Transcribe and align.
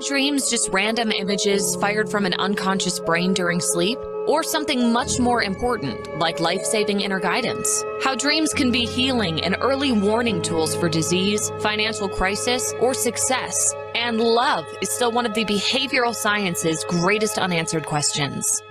dreams 0.00 0.48
just 0.48 0.70
random 0.72 1.12
images 1.12 1.76
fired 1.76 2.10
from 2.10 2.24
an 2.24 2.34
unconscious 2.34 2.98
brain 2.98 3.34
during 3.34 3.60
sleep? 3.60 3.98
Or 4.26 4.42
something 4.42 4.92
much 4.92 5.18
more 5.18 5.42
important, 5.42 6.18
like 6.18 6.40
life 6.40 6.62
saving 6.62 7.00
inner 7.00 7.20
guidance? 7.20 7.84
How 8.02 8.14
dreams 8.14 8.54
can 8.54 8.70
be 8.70 8.86
healing 8.86 9.42
and 9.42 9.56
early 9.60 9.92
warning 9.92 10.40
tools 10.40 10.74
for 10.74 10.88
disease, 10.88 11.50
financial 11.60 12.08
crisis, 12.08 12.72
or 12.80 12.94
success. 12.94 13.74
And 13.94 14.20
love 14.20 14.64
is 14.80 14.90
still 14.90 15.12
one 15.12 15.26
of 15.26 15.34
the 15.34 15.44
behavioral 15.44 16.14
science's 16.14 16.84
greatest 16.84 17.38
unanswered 17.38 17.86
questions. 17.86 18.62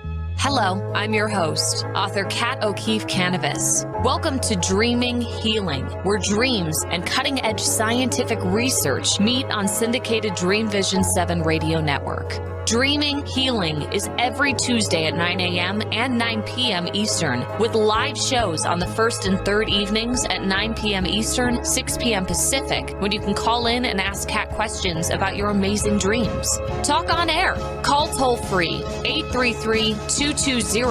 Hello, 0.42 0.94
I'm 0.94 1.14
your 1.14 1.28
host, 1.28 1.84
author 1.94 2.24
Kat 2.24 2.64
O'Keefe 2.64 3.08
Kanavos. 3.08 3.84
Welcome 4.06 4.40
to 4.40 4.56
Dreaming 4.56 5.20
Healing, 5.20 5.84
where 6.04 6.18
dreams 6.18 6.82
and 6.88 7.06
cutting 7.06 7.44
edge 7.44 7.60
scientific 7.60 8.40
research 8.46 9.20
meet 9.20 9.48
on 9.48 9.68
syndicated 9.68 10.36
Dream 10.36 10.70
Vision 10.70 11.04
7 11.04 11.42
radio 11.42 11.82
network. 11.82 12.40
Dreaming 12.70 13.26
Healing 13.26 13.82
is 13.94 14.12
every 14.20 14.54
Tuesday 14.54 15.08
at 15.08 15.16
9 15.16 15.40
a.m. 15.40 15.82
and 15.92 16.20
9 16.20 16.44
p.m. 16.44 16.88
Eastern, 16.94 17.44
with 17.58 17.74
live 17.74 18.16
shows 18.16 18.64
on 18.64 18.78
the 18.78 18.86
first 18.86 19.26
and 19.26 19.44
third 19.44 19.70
evenings 19.70 20.24
at 20.26 20.44
9 20.44 20.76
p.m. 20.76 21.08
Eastern, 21.08 21.66
6 21.66 21.98
p.m. 21.98 22.28
Pacific, 22.28 22.96
when 23.00 23.12
you 23.12 23.20
can 23.20 23.34
call 23.34 23.66
in 23.66 23.86
and 23.86 24.00
ask 24.00 24.30
Kat 24.30 24.50
questions 24.52 25.10
about 25.10 25.36
your 25.36 25.50
amazing 25.50 25.98
dreams. 25.98 26.60
Talk 26.84 27.12
on 27.12 27.28
air. 27.28 27.56
Call 27.82 28.08
toll 28.08 28.38
free 28.38 28.84
833 29.04 29.96
220 30.08 30.84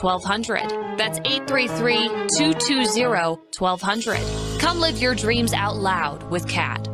1200. 0.00 0.96
That's 0.96 1.18
833 1.18 2.28
220 2.38 3.42
1200. 3.58 4.58
Come 4.58 4.80
live 4.80 4.96
your 4.96 5.14
dreams 5.14 5.52
out 5.52 5.76
loud 5.76 6.22
with 6.30 6.48
Kat. 6.48 6.88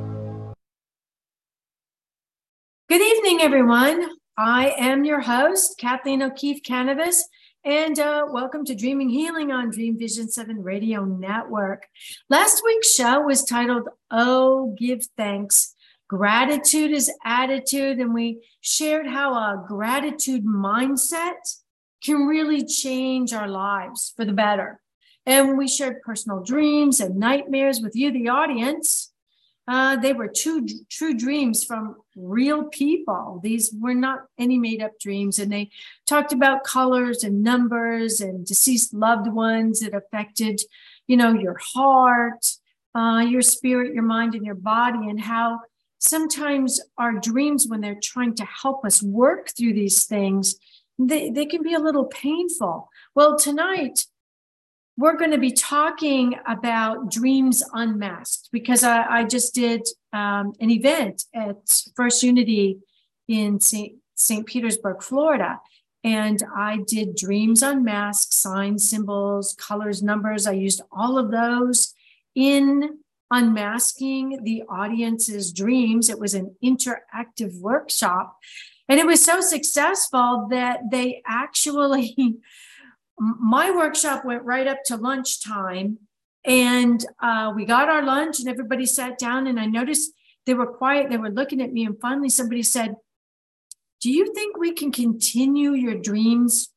Good 2.89 3.03
evening, 3.03 3.41
everyone. 3.41 4.22
I 4.37 4.75
am 4.79 5.05
your 5.05 5.21
host, 5.21 5.77
Kathleen 5.77 6.23
O'Keefe 6.23 6.63
Kanavos, 6.63 7.19
and 7.67 7.99
uh, 7.99 8.25
welcome 8.31 8.65
to 8.65 8.75
Dreaming 8.75 9.11
Healing 9.11 9.53
on 9.53 9.71
Dream 9.71 9.99
Vision 9.99 10.31
7 10.31 10.63
Radio 10.63 11.05
Network. 11.05 11.87
Last 12.31 12.63
week's 12.65 12.95
show 12.95 13.21
was 13.21 13.45
titled 13.45 13.91
Oh, 14.11 14.75
Give 14.79 15.05
Thanks. 15.19 15.75
Gratitude 16.09 16.93
is 16.93 17.13
attitude, 17.27 17.99
and 17.99 18.15
we 18.15 18.43
shared 18.63 19.07
how 19.07 19.35
a 19.35 19.63
gratitude 19.69 20.47
mindset 20.47 21.59
can 22.03 22.27
really 22.27 22.65
change 22.65 23.35
our 23.35 23.49
lives 23.49 24.15
for 24.17 24.25
the 24.25 24.33
better. 24.33 24.81
And 25.27 25.59
we 25.59 25.69
shared 25.69 26.01
personal 26.01 26.43
dreams 26.43 27.01
and 27.01 27.17
nightmares 27.17 27.83
with 27.83 27.95
you, 27.95 28.11
the 28.11 28.31
audience. 28.31 29.12
Uh, 29.69 29.97
they 29.97 30.13
were 30.13 30.29
two 30.29 30.67
true 30.91 31.15
dreams 31.15 31.65
from 31.65 31.97
real 32.17 32.65
people. 32.65 33.41
These 33.43 33.73
were 33.73 33.95
not 33.95 34.27
any 34.37 34.59
made 34.59 34.83
up 34.83 34.99
dreams. 34.99 35.39
And 35.39 35.53
they 35.53 35.71
talked 36.07 36.33
about 36.33 36.65
colors 36.65 37.23
and 37.23 37.43
numbers 37.43 38.21
and 38.21 38.45
deceased 38.45 38.93
loved 38.93 39.29
ones 39.29 39.81
that 39.81 39.95
affected, 39.95 40.61
you 41.07 41.17
know, 41.17 41.33
your 41.33 41.59
heart, 41.75 42.45
uh, 42.95 43.25
your 43.29 43.43
spirit, 43.43 43.95
your 43.95 44.03
mind, 44.03 44.35
and 44.35 44.45
your 44.45 44.57
body, 44.57 45.09
and 45.09 45.21
how 45.21 45.61
sometimes 45.99 46.81
our 46.99 47.13
dreams, 47.13 47.67
when 47.69 47.81
they're 47.81 48.01
trying 48.03 48.35
to 48.35 48.45
help 48.45 48.85
us 48.85 49.01
work 49.03 49.51
through 49.57 49.75
these 49.75 50.05
things, 50.05 50.57
they, 50.99 51.31
they 51.31 51.47
can 51.47 51.63
be 51.63 51.75
a 51.75 51.79
little 51.79 52.07
painful. 52.07 52.89
Well, 53.15 53.39
tonight, 53.39 54.07
we're 54.97 55.17
going 55.17 55.31
to 55.31 55.39
be 55.39 55.53
talking 55.53 56.35
about 56.47 57.11
dreams 57.11 57.63
unmasked 57.73 58.51
because 58.53 58.85
I, 58.85 59.05
I 59.05 59.25
just 59.25 59.55
did 59.55 59.87
um, 60.13 60.53
an 60.61 60.71
event 60.71 61.25
at 61.35 61.83
First 61.97 62.23
Unity 62.23 62.79
in 63.29 63.61
St. 63.61 63.97
St. 64.15 64.47
Petersburg, 64.47 65.03
Florida. 65.03 65.61
And 66.05 66.43
I 66.55 66.79
did 66.87 67.17
dreams 67.17 67.63
unmasked, 67.63 68.33
signs, 68.33 68.89
symbols, 68.89 69.55
colors, 69.59 70.03
numbers. 70.03 70.47
I 70.47 70.53
used 70.53 70.83
all 70.91 71.17
of 71.17 71.31
those 71.31 71.95
in 72.35 72.99
unmasking 73.31 74.45
the 74.45 74.63
audience's 74.69 75.53
dreams. 75.53 76.11
It 76.11 76.19
was 76.19 76.35
an 76.35 76.55
interactive 76.63 77.59
workshop. 77.61 78.37
And 78.89 79.01
it 79.01 79.07
was 79.07 79.25
so 79.25 79.41
successful 79.41 80.49
that 80.51 80.91
they 80.91 81.23
actually 81.27 82.15
my 83.19 83.71
workshop 83.71 84.25
went 84.25 84.43
right 84.43 84.67
up 84.67 84.79
to 84.87 84.97
lunchtime 84.97 85.99
and 86.45 87.05
uh, 87.23 87.53
we 87.55 87.65
got 87.65 87.89
our 87.89 88.03
lunch 88.03 88.41
and 88.41 88.49
everybody 88.49 88.87
sat 88.87 89.19
down 89.19 89.47
and 89.47 89.61
i 89.61 89.67
noticed 89.67 90.13
they 90.47 90.55
were 90.55 90.67
quiet 90.67 91.09
they 91.09 91.17
were 91.17 91.31
looking 91.31 91.61
at 91.61 91.73
me 91.73 91.85
and 91.85 92.01
finally 92.01 92.29
somebody 92.29 92.63
said 92.63 92.97
do 94.01 94.11
you 94.11 94.35
think 94.35 94.57
we 94.57 94.73
can 94.73 94.91
continue 94.91 95.73
your 95.73 95.95
dreams 95.95 96.73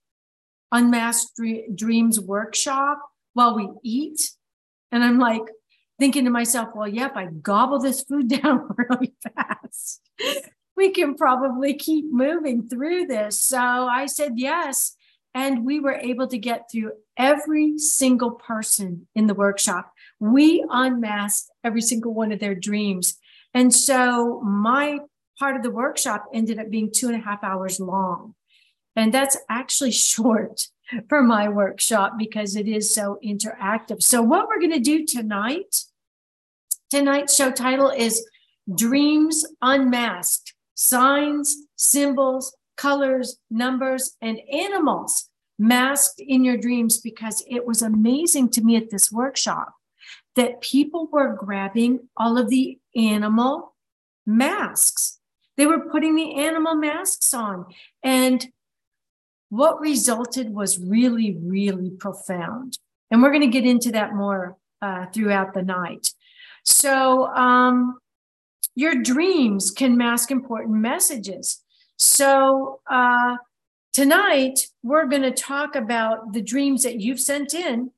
unmasked 0.72 1.40
dreams 1.74 2.20
workshop 2.20 3.00
while 3.34 3.56
we 3.56 3.70
eat? 3.84 4.32
And 4.92 5.04
i'm 5.04 5.20
like 5.20 5.42
thinking 6.00 6.26
to 6.26 6.32
myself 6.32 6.70
well 6.76 6.88
yeah 6.88 7.08
if 7.08 7.16
i 7.16 7.28
gobble 7.42 7.80
this 7.80 8.04
food 8.04 8.28
down 8.42 8.70
really 8.78 9.14
fast. 9.36 10.02
We 10.78 10.92
can 10.92 11.16
probably 11.16 11.74
keep 11.76 12.12
moving 12.12 12.68
through 12.68 13.08
this. 13.08 13.42
So 13.42 13.60
i 13.60 14.06
said 14.06 14.34
yes 14.36 14.96
and 15.36 15.66
we 15.66 15.82
were 15.82 15.96
able 15.96 16.28
to 16.28 16.38
get 16.38 16.72
through 16.72 16.94
every 17.18 17.78
single 17.78 18.32
person 18.32 19.06
in 19.14 19.28
the 19.28 19.34
workshop. 19.34 19.92
We 20.18 20.66
unmasked 20.70 21.52
every 21.62 21.82
single 21.82 22.14
one 22.14 22.32
of 22.32 22.40
their 22.40 22.56
dreams. 22.56 23.18
And 23.54 23.74
so 23.76 24.40
my 24.42 25.00
part 25.38 25.58
of 25.58 25.64
the 25.64 25.72
workshop 25.72 26.26
ended 26.34 26.58
up 26.58 26.70
being 26.70 26.90
two 26.90 27.08
and 27.08 27.18
a 27.18 27.24
half 27.24 27.44
hours 27.44 27.82
long. 27.82 28.34
And 28.96 29.14
that's 29.14 29.38
actually 29.50 29.92
short 29.92 30.68
for 31.10 31.22
my 31.22 31.50
workshop 31.50 32.14
because 32.18 32.56
it 32.56 32.70
is 32.70 32.94
so 32.94 33.20
interactive. 33.24 34.02
So, 34.02 34.22
what 34.22 34.48
we're 34.48 34.60
going 34.60 34.72
to 34.72 34.80
do 34.80 35.06
tonight, 35.06 35.84
tonight's 36.90 37.36
show 37.36 37.52
title 37.52 37.90
is 37.90 38.26
Dreams 38.74 39.46
Unmasked 39.62 40.54
Signs, 40.76 41.58
Symbols, 41.76 42.56
colors, 42.78 43.38
numbers, 43.50 44.16
and 44.22 44.40
animals 44.52 45.30
masked 45.58 46.20
in 46.20 46.44
your 46.44 46.58
dreams 46.58 47.00
because 47.00 47.44
it 47.50 47.66
was 47.66 47.82
amazing 47.82 48.50
to 48.50 48.62
me 48.62 48.76
at 48.76 48.90
this 48.90 49.12
workshop 49.12 49.74
that 50.36 50.62
people 50.62 51.08
were 51.12 51.34
grabbing 51.34 52.08
all 52.18 52.38
of 52.38 52.50
the 52.50 52.78
animal 52.96 53.74
masks. 54.26 55.20
They 55.58 55.66
were 55.66 55.90
putting 55.90 56.16
the 56.16 56.36
animal 56.36 56.76
masks 56.76 57.34
on. 57.34 57.66
And 58.04 58.46
what 59.50 59.80
resulted 59.80 60.54
was 60.54 60.80
really, 60.80 61.38
really 61.42 61.92
profound. 61.92 62.78
And 63.10 63.22
we're 63.22 63.30
going 63.30 63.42
to 63.42 63.48
get 63.48 63.66
into 63.66 63.92
that 63.94 64.14
more 64.14 64.58
uh, 64.82 65.06
throughout 65.14 65.54
the 65.54 65.62
night. 65.62 66.12
So, 66.64 67.28
um, 67.28 68.00
your 68.78 68.96
dreams 68.96 69.72
can 69.72 69.96
mask 69.96 70.32
important 70.32 70.76
messages. 70.76 71.64
So 71.98 72.82
uh, 72.90 73.38
tonight, 73.94 74.68
we're 74.84 75.06
going 75.06 75.22
to 75.22 75.32
talk 75.32 75.76
about 75.76 76.34
the 76.34 76.42
dreams 76.42 76.84
that 76.84 77.00
you've 77.00 77.20
sent 77.20 77.54
in 77.54 77.92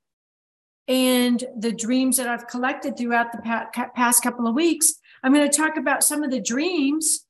and 0.88 1.44
the 1.58 1.72
dreams 1.72 2.18
that 2.18 2.28
I've 2.28 2.48
collected 2.48 2.98
throughout 2.98 3.32
the 3.32 3.66
past 3.96 4.24
couple 4.24 4.48
of 4.48 4.56
weeks. 4.56 4.94
I'm 5.24 5.34
going 5.34 5.50
to 5.50 5.58
talk 5.58 5.78
about 5.78 6.04
some 6.04 6.24
of 6.24 6.32
the 6.32 6.40
dreams 6.40 7.26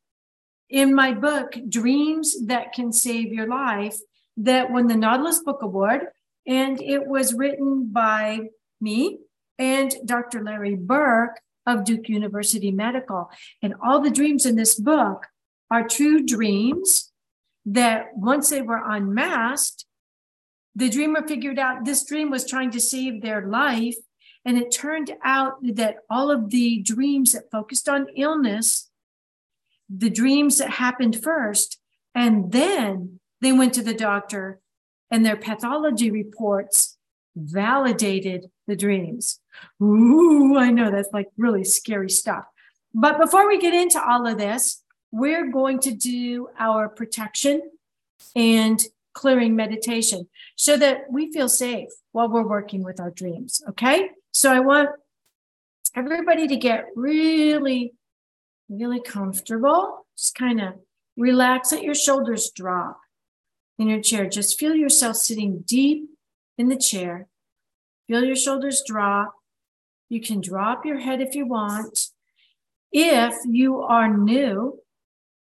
in 0.69 0.93
my 0.93 1.13
book, 1.13 1.55
Dreams 1.69 2.45
That 2.45 2.73
Can 2.73 2.91
Save 2.91 3.31
Your 3.31 3.47
Life, 3.47 3.97
that 4.35 4.69
won 4.69 4.87
the 4.87 4.97
Nautilus 4.97 5.39
Book 5.39 5.61
Award. 5.61 6.07
And 6.45 6.81
it 6.81 7.07
was 7.07 7.33
written 7.33 7.89
by 7.91 8.49
me 8.81 9.19
and 9.57 9.95
Dr. 10.05 10.43
Larry 10.43 10.75
Burk 10.75 11.39
of 11.65 11.83
Duke 11.83 12.09
University 12.09 12.71
Medical. 12.71 13.29
And 13.61 13.73
all 13.83 14.01
the 14.01 14.11
dreams 14.11 14.45
in 14.45 14.55
this 14.55 14.75
book 14.75 15.27
are 15.69 15.87
true 15.87 16.23
dreams 16.23 17.11
that 17.65 18.07
once 18.15 18.49
they 18.49 18.61
were 18.61 18.81
unmasked, 18.85 19.85
the 20.75 20.89
dreamer 20.89 21.27
figured 21.27 21.59
out 21.59 21.85
this 21.85 22.05
dream 22.05 22.29
was 22.29 22.47
trying 22.47 22.71
to 22.71 22.79
save 22.79 23.21
their 23.21 23.45
life. 23.45 23.95
And 24.45 24.57
it 24.57 24.71
turned 24.71 25.13
out 25.23 25.55
that 25.63 25.97
all 26.09 26.31
of 26.31 26.51
the 26.51 26.81
dreams 26.81 27.33
that 27.33 27.51
focused 27.51 27.89
on 27.89 28.07
illness, 28.15 28.89
the 29.89 30.09
dreams 30.09 30.59
that 30.59 30.69
happened 30.69 31.21
first, 31.21 31.79
and 32.15 32.51
then 32.51 33.19
they 33.41 33.51
went 33.51 33.73
to 33.73 33.83
the 33.83 33.93
doctor 33.93 34.61
and 35.11 35.25
their 35.25 35.37
pathology 35.37 36.11
reports 36.11 36.97
validated 37.35 38.49
the 38.67 38.75
dreams. 38.75 39.39
Ooh, 39.81 40.57
I 40.57 40.71
know 40.71 40.91
that's 40.91 41.13
like 41.13 41.27
really 41.37 41.63
scary 41.63 42.09
stuff. 42.09 42.45
But 42.93 43.19
before 43.19 43.47
we 43.47 43.59
get 43.59 43.73
into 43.73 44.03
all 44.03 44.25
of 44.25 44.37
this, 44.37 44.83
we're 45.11 45.51
going 45.51 45.79
to 45.81 45.91
do 45.91 46.49
our 46.59 46.89
protection 46.89 47.61
and 48.35 48.83
clearing 49.13 49.55
meditation 49.55 50.27
so 50.55 50.77
that 50.77 51.11
we 51.11 51.31
feel 51.31 51.49
safe 51.49 51.89
while 52.11 52.29
we're 52.29 52.47
working 52.47 52.83
with 52.83 52.99
our 52.99 53.11
dreams. 53.11 53.61
Okay. 53.69 54.09
So 54.31 54.51
I 54.51 54.59
want 54.59 54.89
everybody 55.95 56.47
to 56.47 56.55
get 56.55 56.85
really, 56.95 57.93
really 58.69 59.01
comfortable. 59.01 60.05
Just 60.15 60.35
kind 60.35 60.61
of 60.61 60.73
Relax, 61.17 61.71
let 61.71 61.81
your 61.81 61.95
shoulders 61.95 62.51
drop 62.51 62.99
in 63.79 63.89
your 63.89 64.01
chair. 64.01 64.29
Just 64.29 64.59
feel 64.59 64.75
yourself 64.75 65.15
sitting 65.15 65.63
deep 65.65 66.07
in 66.59 66.69
the 66.69 66.77
chair. 66.77 67.27
Feel 68.07 68.23
your 68.23 68.35
shoulders 68.35 68.83
drop. 68.85 69.33
You 70.09 70.21
can 70.21 70.41
drop 70.41 70.85
your 70.85 70.99
head 70.99 71.19
if 71.19 71.33
you 71.33 71.47
want. 71.47 72.11
If 72.91 73.35
you 73.45 73.81
are 73.81 74.15
new, 74.15 74.79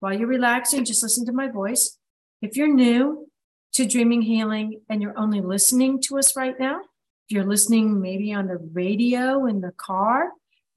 while 0.04 0.20
you're 0.20 0.28
relaxing, 0.28 0.84
just 0.84 1.02
listen 1.02 1.26
to 1.26 1.32
my 1.32 1.48
voice. 1.48 1.98
If 2.42 2.58
you're 2.58 2.68
new 2.68 3.30
to 3.72 3.88
Dreaming 3.88 4.22
Healing 4.22 4.82
and 4.90 5.02
you're 5.02 5.18
only 5.18 5.40
listening 5.40 6.02
to 6.02 6.18
us 6.20 6.36
right 6.36 6.60
now, 6.60 6.82
if 6.82 7.30
you're 7.34 7.46
listening 7.46 8.02
maybe 8.02 8.34
on 8.34 8.48
the 8.48 8.58
radio 8.74 9.46
in 9.46 9.62
the 9.62 9.72
car, 9.72 10.32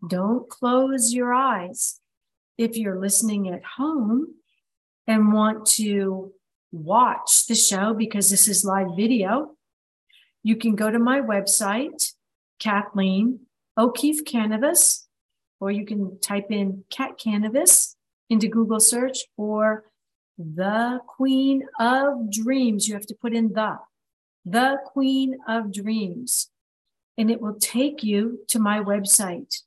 don't 0.06 0.48
close 0.48 1.12
your 1.12 1.34
eyes. 1.34 1.98
If 2.56 2.76
you're 2.76 3.00
listening 3.00 3.48
at 3.48 3.64
home 3.64 4.36
and 5.08 5.32
want 5.32 5.66
to 5.70 6.32
watch 6.70 7.46
the 7.48 7.56
show 7.56 7.94
because 7.94 8.30
this 8.30 8.46
is 8.46 8.64
live 8.64 8.94
video, 8.96 9.56
you 10.44 10.54
can 10.54 10.76
go 10.76 10.88
to 10.88 11.00
my 11.00 11.20
website, 11.20 12.12
Kathleen 12.60 13.40
O'Keefe 13.76 14.24
Kanavos, 14.24 15.02
or 15.58 15.72
you 15.72 15.84
can 15.84 16.20
type 16.20 16.52
in 16.52 16.84
Kat 16.90 17.18
Kanavos 17.18 17.95
into 18.28 18.48
Google 18.48 18.80
search 18.80 19.18
or 19.36 19.84
the 20.38 21.00
Queen 21.06 21.66
of 21.78 22.30
Dreams. 22.30 22.88
You 22.88 22.94
have 22.94 23.06
to 23.06 23.14
put 23.14 23.34
in 23.34 23.52
the, 23.52 23.78
the 24.44 24.78
Queen 24.84 25.38
of 25.48 25.72
Dreams, 25.72 26.50
and 27.16 27.30
it 27.30 27.40
will 27.40 27.58
take 27.58 28.02
you 28.02 28.40
to 28.48 28.58
my 28.58 28.80
website. 28.80 29.62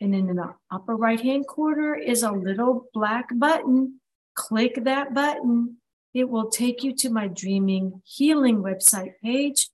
And 0.00 0.14
in 0.14 0.26
the 0.36 0.54
upper 0.70 0.96
right 0.96 1.20
hand 1.20 1.46
corner 1.46 1.94
is 1.96 2.22
a 2.22 2.30
little 2.30 2.86
black 2.94 3.28
button. 3.34 4.00
Click 4.34 4.84
that 4.84 5.12
button. 5.12 5.78
It 6.14 6.28
will 6.28 6.50
take 6.50 6.84
you 6.84 6.94
to 6.96 7.10
my 7.10 7.28
Dreaming 7.28 8.02
Healing 8.04 8.62
website 8.62 9.14
page 9.22 9.68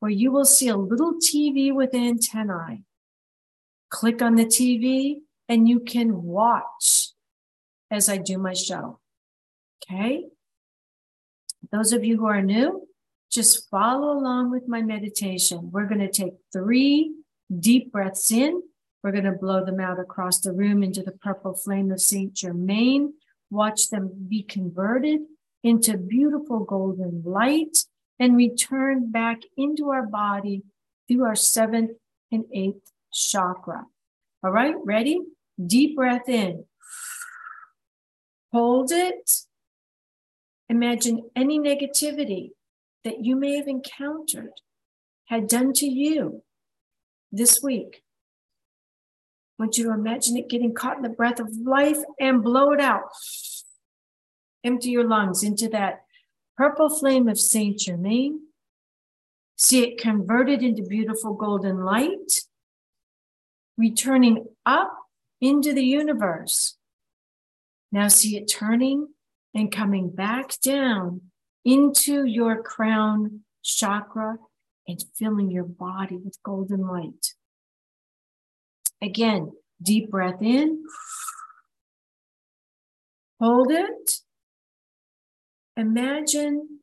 where 0.00 0.10
you 0.10 0.32
will 0.32 0.44
see 0.44 0.68
a 0.68 0.76
little 0.76 1.14
TV 1.14 1.72
with 1.72 1.94
antennae. 1.94 2.82
Click 3.90 4.22
on 4.22 4.34
the 4.34 4.46
TV 4.46 5.16
and 5.48 5.68
you 5.68 5.80
can 5.80 6.22
watch 6.22 7.10
as 7.90 8.08
I 8.08 8.16
do 8.16 8.38
my 8.38 8.52
show. 8.52 8.98
Okay? 9.82 10.26
Those 11.72 11.92
of 11.92 12.04
you 12.04 12.18
who 12.18 12.26
are 12.26 12.42
new, 12.42 12.86
just 13.30 13.68
follow 13.70 14.12
along 14.12 14.50
with 14.50 14.66
my 14.66 14.82
meditation. 14.82 15.70
We're 15.72 15.86
going 15.86 16.00
to 16.00 16.10
take 16.10 16.34
three 16.52 17.14
deep 17.58 17.92
breaths 17.92 18.30
in. 18.30 18.62
We're 19.02 19.12
going 19.12 19.24
to 19.24 19.32
blow 19.32 19.64
them 19.64 19.80
out 19.80 19.98
across 19.98 20.40
the 20.40 20.52
room 20.52 20.82
into 20.82 21.02
the 21.02 21.12
purple 21.12 21.54
flame 21.54 21.90
of 21.90 22.00
Saint 22.00 22.34
Germain. 22.34 23.14
Watch 23.50 23.90
them 23.90 24.26
be 24.28 24.42
converted 24.42 25.20
into 25.62 25.96
beautiful 25.96 26.60
golden 26.64 27.22
light 27.24 27.84
and 28.18 28.36
return 28.36 29.10
back 29.10 29.40
into 29.56 29.90
our 29.90 30.06
body 30.06 30.62
through 31.08 31.24
our 31.24 31.34
seventh 31.34 31.92
and 32.30 32.44
eighth 32.52 32.92
chakra. 33.12 33.86
All 34.42 34.50
right, 34.50 34.74
ready? 34.84 35.20
Deep 35.64 35.96
breath 35.96 36.28
in. 36.28 36.64
Hold 38.52 38.90
it. 38.90 39.30
Imagine 40.68 41.30
any 41.36 41.58
negativity 41.58 42.50
that 43.04 43.24
you 43.24 43.36
may 43.36 43.56
have 43.56 43.68
encountered 43.68 44.52
had 45.26 45.48
done 45.48 45.72
to 45.74 45.86
you 45.86 46.42
this 47.30 47.62
week. 47.62 48.02
I 49.58 49.64
want 49.64 49.78
you 49.78 49.84
to 49.84 49.92
imagine 49.92 50.36
it 50.36 50.48
getting 50.48 50.74
caught 50.74 50.96
in 50.96 51.02
the 51.02 51.08
breath 51.08 51.38
of 51.38 51.56
life 51.58 51.98
and 52.18 52.42
blow 52.42 52.72
it 52.72 52.80
out. 52.80 53.10
Empty 54.64 54.90
your 54.90 55.06
lungs 55.06 55.42
into 55.42 55.68
that 55.68 56.04
purple 56.56 56.88
flame 56.88 57.28
of 57.28 57.38
Saint 57.38 57.78
Germain. 57.78 58.40
See 59.56 59.84
it 59.84 60.00
converted 60.00 60.62
into 60.62 60.82
beautiful 60.82 61.34
golden 61.34 61.84
light, 61.84 62.40
returning 63.76 64.46
up 64.66 64.96
into 65.40 65.72
the 65.72 65.84
universe 65.84 66.76
now 67.92 68.08
see 68.08 68.36
it 68.36 68.46
turning 68.46 69.08
and 69.54 69.72
coming 69.72 70.10
back 70.10 70.60
down 70.60 71.22
into 71.64 72.24
your 72.24 72.62
crown 72.62 73.40
chakra 73.62 74.36
and 74.86 75.04
filling 75.16 75.50
your 75.50 75.64
body 75.64 76.16
with 76.16 76.42
golden 76.42 76.86
light. 76.86 77.34
Again, 79.02 79.52
deep 79.82 80.10
breath 80.10 80.42
in. 80.42 80.84
Hold 83.40 83.70
it. 83.70 84.12
Imagine 85.76 86.80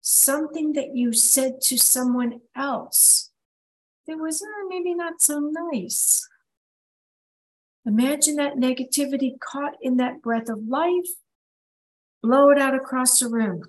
something 0.00 0.72
that 0.72 0.96
you 0.96 1.12
said 1.12 1.60
to 1.60 1.78
someone 1.78 2.40
else 2.56 3.30
that 4.06 4.18
was 4.18 4.42
uh, 4.42 4.66
maybe 4.68 4.94
not 4.94 5.20
so 5.20 5.38
nice. 5.38 6.26
Imagine 7.90 8.36
that 8.36 8.54
negativity 8.54 9.32
caught 9.40 9.74
in 9.82 9.96
that 9.96 10.22
breath 10.22 10.48
of 10.48 10.68
life. 10.68 11.08
Blow 12.22 12.50
it 12.50 12.58
out 12.58 12.72
across 12.72 13.18
the 13.18 13.28
room. 13.28 13.64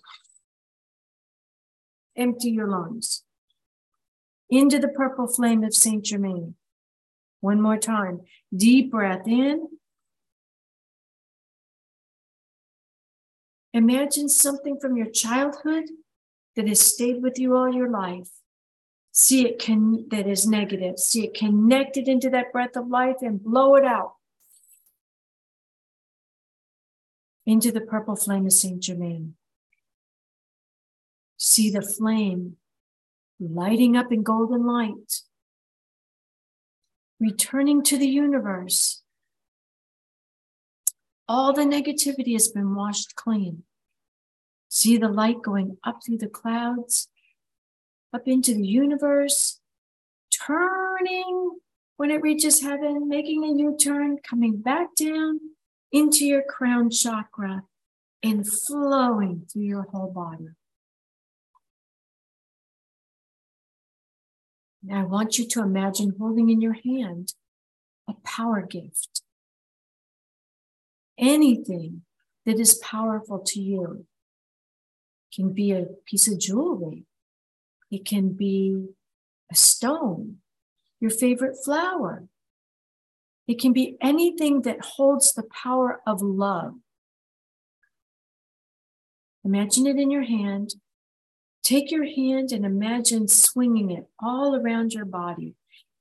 Empty 2.16 2.52
your 2.52 2.68
lungs. 2.68 3.24
Into 4.48 4.78
the 4.78 4.90
purple 4.90 5.26
flame 5.26 5.64
of 5.64 5.74
Saint 5.74 6.06
Germain. 6.06 6.54
One 7.40 7.60
more 7.60 7.78
time. 7.78 8.22
Deep 8.56 8.92
breath 8.92 9.28
in. 9.28 9.68
Imagine 13.74 14.30
something 14.30 14.80
from 14.80 14.98
your 14.98 15.10
childhood 15.10 15.86
that 16.56 16.68
has 16.68 16.80
stayed 16.80 17.24
with 17.24 17.40
you 17.40 17.56
all 17.56 17.74
your 17.74 17.90
life 17.90 18.30
see 19.12 19.46
it 19.48 19.60
can 19.60 20.08
that 20.10 20.28
is 20.28 20.48
negative. 20.48 20.98
See 21.00 21.26
it 21.26 21.34
connected 21.34 22.08
into 22.08 22.30
that 22.30 22.52
breath 22.52 22.76
of 22.76 22.88
life 22.88 23.18
and 23.22 23.44
blow 23.44 23.76
it 23.76 23.86
out. 23.86 24.16
Into 27.46 27.72
the 27.72 27.82
purple 27.82 28.16
flame 28.16 28.46
of 28.46 28.54
saint 28.54 28.82
germain. 28.82 29.36
See 31.38 31.70
the 31.70 31.82
flame 31.82 32.58
lighting 33.40 33.98
up 33.98 34.12
in 34.12 34.24
golden 34.24 34.66
light. 34.66 35.22
Returning 37.20 37.84
to 37.84 37.98
the 37.98 38.08
universe. 38.08 39.02
All 41.28 41.54
the 41.54 41.62
negativity 41.62 42.34
has 42.34 42.50
been 42.50 42.76
washed 42.76 43.16
clean. 43.16 43.64
See 44.70 44.98
the 44.98 45.08
light 45.08 45.42
going 45.42 45.78
up 45.84 46.00
through 46.06 46.18
the 46.18 46.28
clouds 46.28 47.08
up 48.14 48.28
into 48.28 48.54
the 48.54 48.66
universe, 48.66 49.60
turning 50.46 51.58
when 51.98 52.12
it 52.12 52.22
reaches 52.22 52.62
heaven, 52.62 53.08
making 53.08 53.44
a 53.44 53.58
U 53.60 53.78
turn, 53.80 54.18
coming 54.28 54.58
back 54.58 54.96
down 54.96 55.40
into 55.92 56.26
your 56.26 56.42
crown 56.42 56.90
chakra 56.90 57.64
and 58.24 58.48
flowing 58.48 59.46
through 59.52 59.64
your 59.64 59.84
whole 59.84 60.12
body. 60.12 60.50
Now, 64.84 65.02
I 65.02 65.04
want 65.04 65.38
you 65.38 65.48
to 65.48 65.62
imagine 65.62 66.16
holding 66.20 66.50
in 66.50 66.60
your 66.60 66.74
hand 66.74 67.34
a 68.10 68.14
power 68.24 68.66
gift. 68.66 69.22
Anything 71.18 72.02
that 72.46 72.60
is 72.60 72.74
powerful 72.76 73.40
to 73.40 73.62
you 73.62 74.08
can 75.34 75.54
be 75.54 75.72
a 75.72 75.86
piece 76.06 76.28
of 76.28 76.40
jewelry, 76.40 77.06
it 77.92 78.06
can 78.06 78.30
be 78.30 78.88
a 79.52 79.56
stone, 79.56 80.38
your 81.00 81.12
favorite 81.12 81.58
flower. 81.64 82.24
It 83.48 83.60
can 83.60 83.74
be 83.74 83.98
anything 84.00 84.62
that 84.62 84.82
holds 84.82 85.34
the 85.34 85.44
power 85.44 86.02
of 86.08 86.22
love. 86.22 86.76
Imagine 89.44 89.88
it 89.88 89.98
in 89.98 90.10
your 90.10 90.24
hand. 90.24 90.76
Take 91.64 91.92
your 91.92 92.06
hand 92.06 92.52
and 92.52 92.66
imagine 92.66 93.28
swinging 93.28 93.92
it 93.92 94.08
all 94.20 94.56
around 94.56 94.94
your 94.94 95.06
body. 95.06 95.56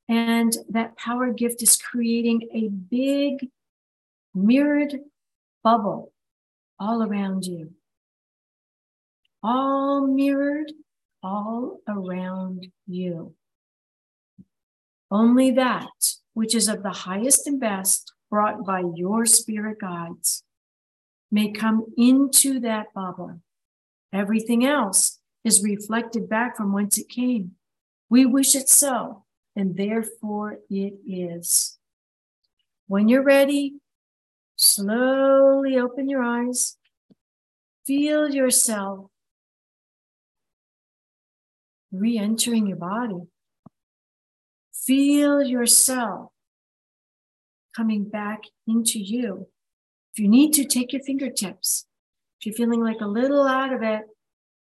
And 0.08 0.56
that 0.68 0.96
power 0.96 1.32
gift 1.32 1.62
is 1.62 1.76
creating 1.76 2.48
a 2.54 2.68
big 2.68 3.48
mirrored 4.34 5.00
bubble 5.64 6.12
all 6.78 7.02
around 7.02 7.44
you. 7.46 7.72
All 9.42 10.06
mirrored 10.06 10.72
all 11.22 11.78
around 11.88 12.68
you. 12.86 13.34
Only 15.10 15.50
that 15.52 16.14
which 16.34 16.54
is 16.54 16.68
of 16.68 16.82
the 16.82 16.90
highest 16.90 17.46
and 17.46 17.60
best 17.60 18.12
brought 18.30 18.64
by 18.64 18.84
your 18.94 19.26
spirit 19.26 19.78
guides 19.80 20.44
may 21.30 21.50
come 21.50 21.86
into 21.96 22.60
that 22.60 22.92
bubble. 22.94 23.40
Everything 24.12 24.64
else 24.64 25.18
is 25.44 25.62
reflected 25.62 26.28
back 26.28 26.56
from 26.56 26.72
whence 26.72 26.98
it 26.98 27.08
came. 27.08 27.52
We 28.08 28.26
wish 28.26 28.54
it 28.54 28.68
so, 28.68 29.24
and 29.56 29.76
therefore 29.76 30.58
it 30.68 30.94
is. 31.06 31.78
When 32.86 33.08
you're 33.08 33.22
ready, 33.22 33.74
slowly 34.56 35.78
open 35.78 36.08
your 36.08 36.22
eyes 36.22 36.76
feel 37.90 38.32
yourself 38.32 39.09
re 41.92 42.18
entering 42.18 42.66
your 42.66 42.76
body. 42.76 43.22
Feel 44.72 45.42
yourself 45.42 46.32
coming 47.76 48.04
back 48.04 48.40
into 48.66 48.98
you. 48.98 49.48
If 50.12 50.18
you 50.18 50.28
need 50.28 50.52
to, 50.54 50.64
take 50.64 50.92
your 50.92 51.02
fingertips. 51.02 51.86
If 52.40 52.46
you're 52.46 52.54
feeling 52.54 52.82
like 52.82 53.00
a 53.00 53.06
little 53.06 53.46
out 53.46 53.72
of 53.72 53.82
it, 53.82 54.02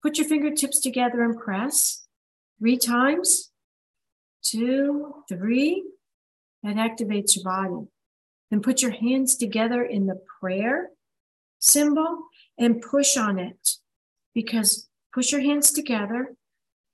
put 0.01 0.17
your 0.17 0.27
fingertips 0.27 0.79
together 0.79 1.23
and 1.23 1.37
press 1.37 2.07
three 2.59 2.77
times, 2.77 3.51
two, 4.43 5.13
three. 5.29 5.85
That 6.63 6.75
activates 6.75 7.37
your 7.37 7.45
body. 7.45 7.87
Then 8.51 8.61
put 8.61 8.81
your 8.81 8.91
hands 8.91 9.37
together 9.37 9.81
in 9.83 10.07
the 10.07 10.19
prayer 10.41 10.89
symbol 11.59 12.23
and 12.57 12.81
push 12.81 13.15
on 13.15 13.39
it 13.39 13.75
because 14.33 14.89
push 15.13 15.31
your 15.31 15.41
hands 15.41 15.71
together. 15.71 16.35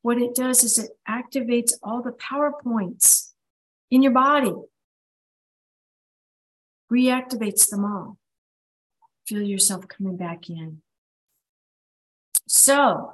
What 0.06 0.20
it 0.20 0.36
does 0.36 0.64
is 0.64 0.78
it 0.78 0.92
activates 1.10 1.74
all 1.82 2.04
the 2.04 2.12
power 2.12 2.54
points 2.64 3.34
in 3.90 4.04
your 4.04 4.12
body, 4.12 4.54
reactivates 6.94 7.72
them 7.72 7.84
all. 7.84 8.20
Feel 9.28 9.42
yourself 9.42 9.88
coming 9.88 10.16
back 10.16 10.48
in. 10.48 10.84
So, 12.48 13.14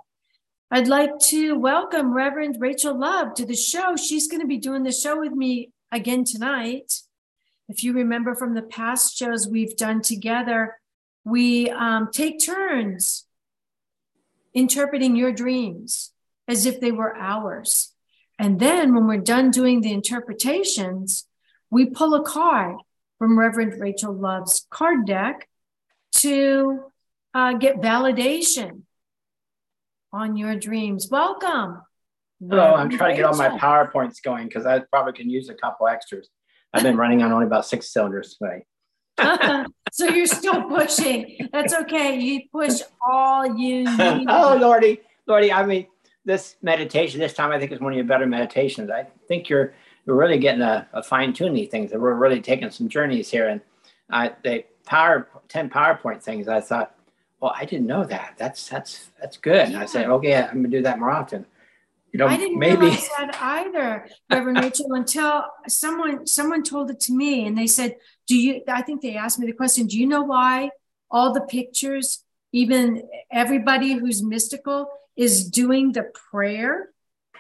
I'd 0.69 0.89
like 0.89 1.17
to 1.29 1.57
welcome 1.57 2.13
Reverend 2.13 2.57
Rachel 2.59 2.99
Love 2.99 3.35
to 3.35 3.45
the 3.45 3.55
show. 3.55 3.95
She's 3.95 4.27
going 4.27 4.41
to 4.41 4.45
be 4.47 4.57
doing 4.57 4.83
the 4.83 4.91
show 4.91 5.17
with 5.17 5.31
me 5.31 5.71
again 5.93 6.25
tonight. 6.25 6.91
If 7.69 7.85
you 7.85 7.93
remember 7.93 8.35
from 8.35 8.53
the 8.53 8.63
past 8.63 9.15
shows 9.15 9.47
we've 9.47 9.77
done 9.77 10.01
together, 10.01 10.75
we 11.23 11.69
um, 11.69 12.09
take 12.11 12.43
turns 12.43 13.27
interpreting 14.53 15.15
your 15.15 15.31
dreams 15.31 16.11
as 16.51 16.65
if 16.65 16.81
they 16.81 16.91
were 16.91 17.15
ours. 17.15 17.93
And 18.37 18.59
then 18.59 18.93
when 18.93 19.07
we're 19.07 19.21
done 19.21 19.51
doing 19.51 19.79
the 19.79 19.93
interpretations, 19.93 21.25
we 21.69 21.85
pull 21.85 22.13
a 22.13 22.23
card 22.23 22.75
from 23.17 23.39
Reverend 23.39 23.79
Rachel 23.79 24.13
Love's 24.13 24.67
card 24.69 25.05
deck 25.05 25.47
to 26.17 26.81
uh, 27.33 27.53
get 27.53 27.77
validation 27.77 28.81
on 30.11 30.35
your 30.35 30.57
dreams. 30.57 31.07
Welcome. 31.09 31.83
Hello, 32.41 32.73
I'm 32.73 32.89
trying 32.89 33.11
to 33.11 33.15
get 33.15 33.25
all 33.25 33.37
my 33.37 33.57
PowerPoints 33.57 34.21
going 34.21 34.47
because 34.47 34.65
I 34.65 34.79
probably 34.79 35.13
can 35.13 35.29
use 35.29 35.47
a 35.47 35.53
couple 35.53 35.87
extras. 35.87 36.27
I've 36.73 36.83
been 36.83 36.97
running 36.97 37.21
on 37.21 37.31
only 37.31 37.45
about 37.45 37.65
six 37.65 37.93
cylinders 37.93 38.37
today. 38.37 38.65
so 39.91 40.09
you're 40.09 40.25
still 40.25 40.63
pushing. 40.63 41.47
That's 41.53 41.73
okay. 41.73 42.19
You 42.19 42.41
push 42.51 42.81
all 43.07 43.45
you 43.45 43.83
need. 43.97 44.27
oh, 44.27 44.57
Lordy, 44.59 44.99
Lordy. 45.27 45.53
I 45.53 45.65
mean, 45.65 45.87
this 46.25 46.55
meditation 46.61 47.19
this 47.19 47.33
time 47.33 47.51
I 47.51 47.59
think 47.59 47.71
is 47.71 47.79
one 47.79 47.93
of 47.93 47.97
your 47.97 48.05
better 48.05 48.27
meditations. 48.27 48.89
I 48.89 49.07
think 49.27 49.49
you're 49.49 49.73
you're 50.05 50.15
really 50.15 50.37
getting 50.37 50.61
a, 50.61 50.87
a 50.93 51.03
fine 51.03 51.33
tuning 51.33 51.67
things. 51.67 51.91
That 51.91 51.99
we're 51.99 52.13
really 52.13 52.41
taking 52.41 52.69
some 52.71 52.89
journeys 52.89 53.29
here, 53.29 53.47
and 53.47 53.61
I 54.09 54.33
the 54.43 54.65
power 54.85 55.27
ten 55.47 55.69
PowerPoint 55.69 56.21
things. 56.21 56.47
I 56.47 56.61
thought, 56.61 56.95
well, 57.39 57.53
I 57.55 57.65
didn't 57.65 57.87
know 57.87 58.03
that. 58.05 58.35
That's 58.37 58.67
that's 58.67 59.09
that's 59.19 59.37
good. 59.37 59.69
Yeah. 59.69 59.81
I 59.81 59.85
said, 59.85 60.07
okay, 60.07 60.35
I'm 60.35 60.55
gonna 60.55 60.67
do 60.67 60.81
that 60.83 60.99
more 60.99 61.11
often 61.11 61.45
you 62.11 62.17
know, 62.17 62.27
I 62.27 62.37
didn't 62.37 62.59
maybe 62.59 62.81
realize 62.81 63.09
that 63.17 63.37
either, 63.39 64.07
Reverend 64.29 64.59
Rachel, 64.59 64.93
until 64.93 65.45
someone 65.67 66.27
someone 66.27 66.61
told 66.61 66.89
it 66.89 66.99
to 67.01 67.13
me, 67.13 67.47
and 67.47 67.57
they 67.57 67.67
said, 67.67 67.95
"Do 68.27 68.35
you?" 68.35 68.61
I 68.67 68.81
think 68.81 69.01
they 69.01 69.15
asked 69.15 69.39
me 69.39 69.47
the 69.47 69.53
question, 69.53 69.87
"Do 69.87 69.97
you 69.97 70.05
know 70.05 70.21
why 70.21 70.71
all 71.09 71.33
the 71.33 71.41
pictures, 71.41 72.25
even 72.51 73.03
everybody 73.31 73.93
who's 73.93 74.21
mystical, 74.21 74.89
is 75.15 75.49
doing 75.49 75.91
the 75.91 76.03
prayer 76.31 76.89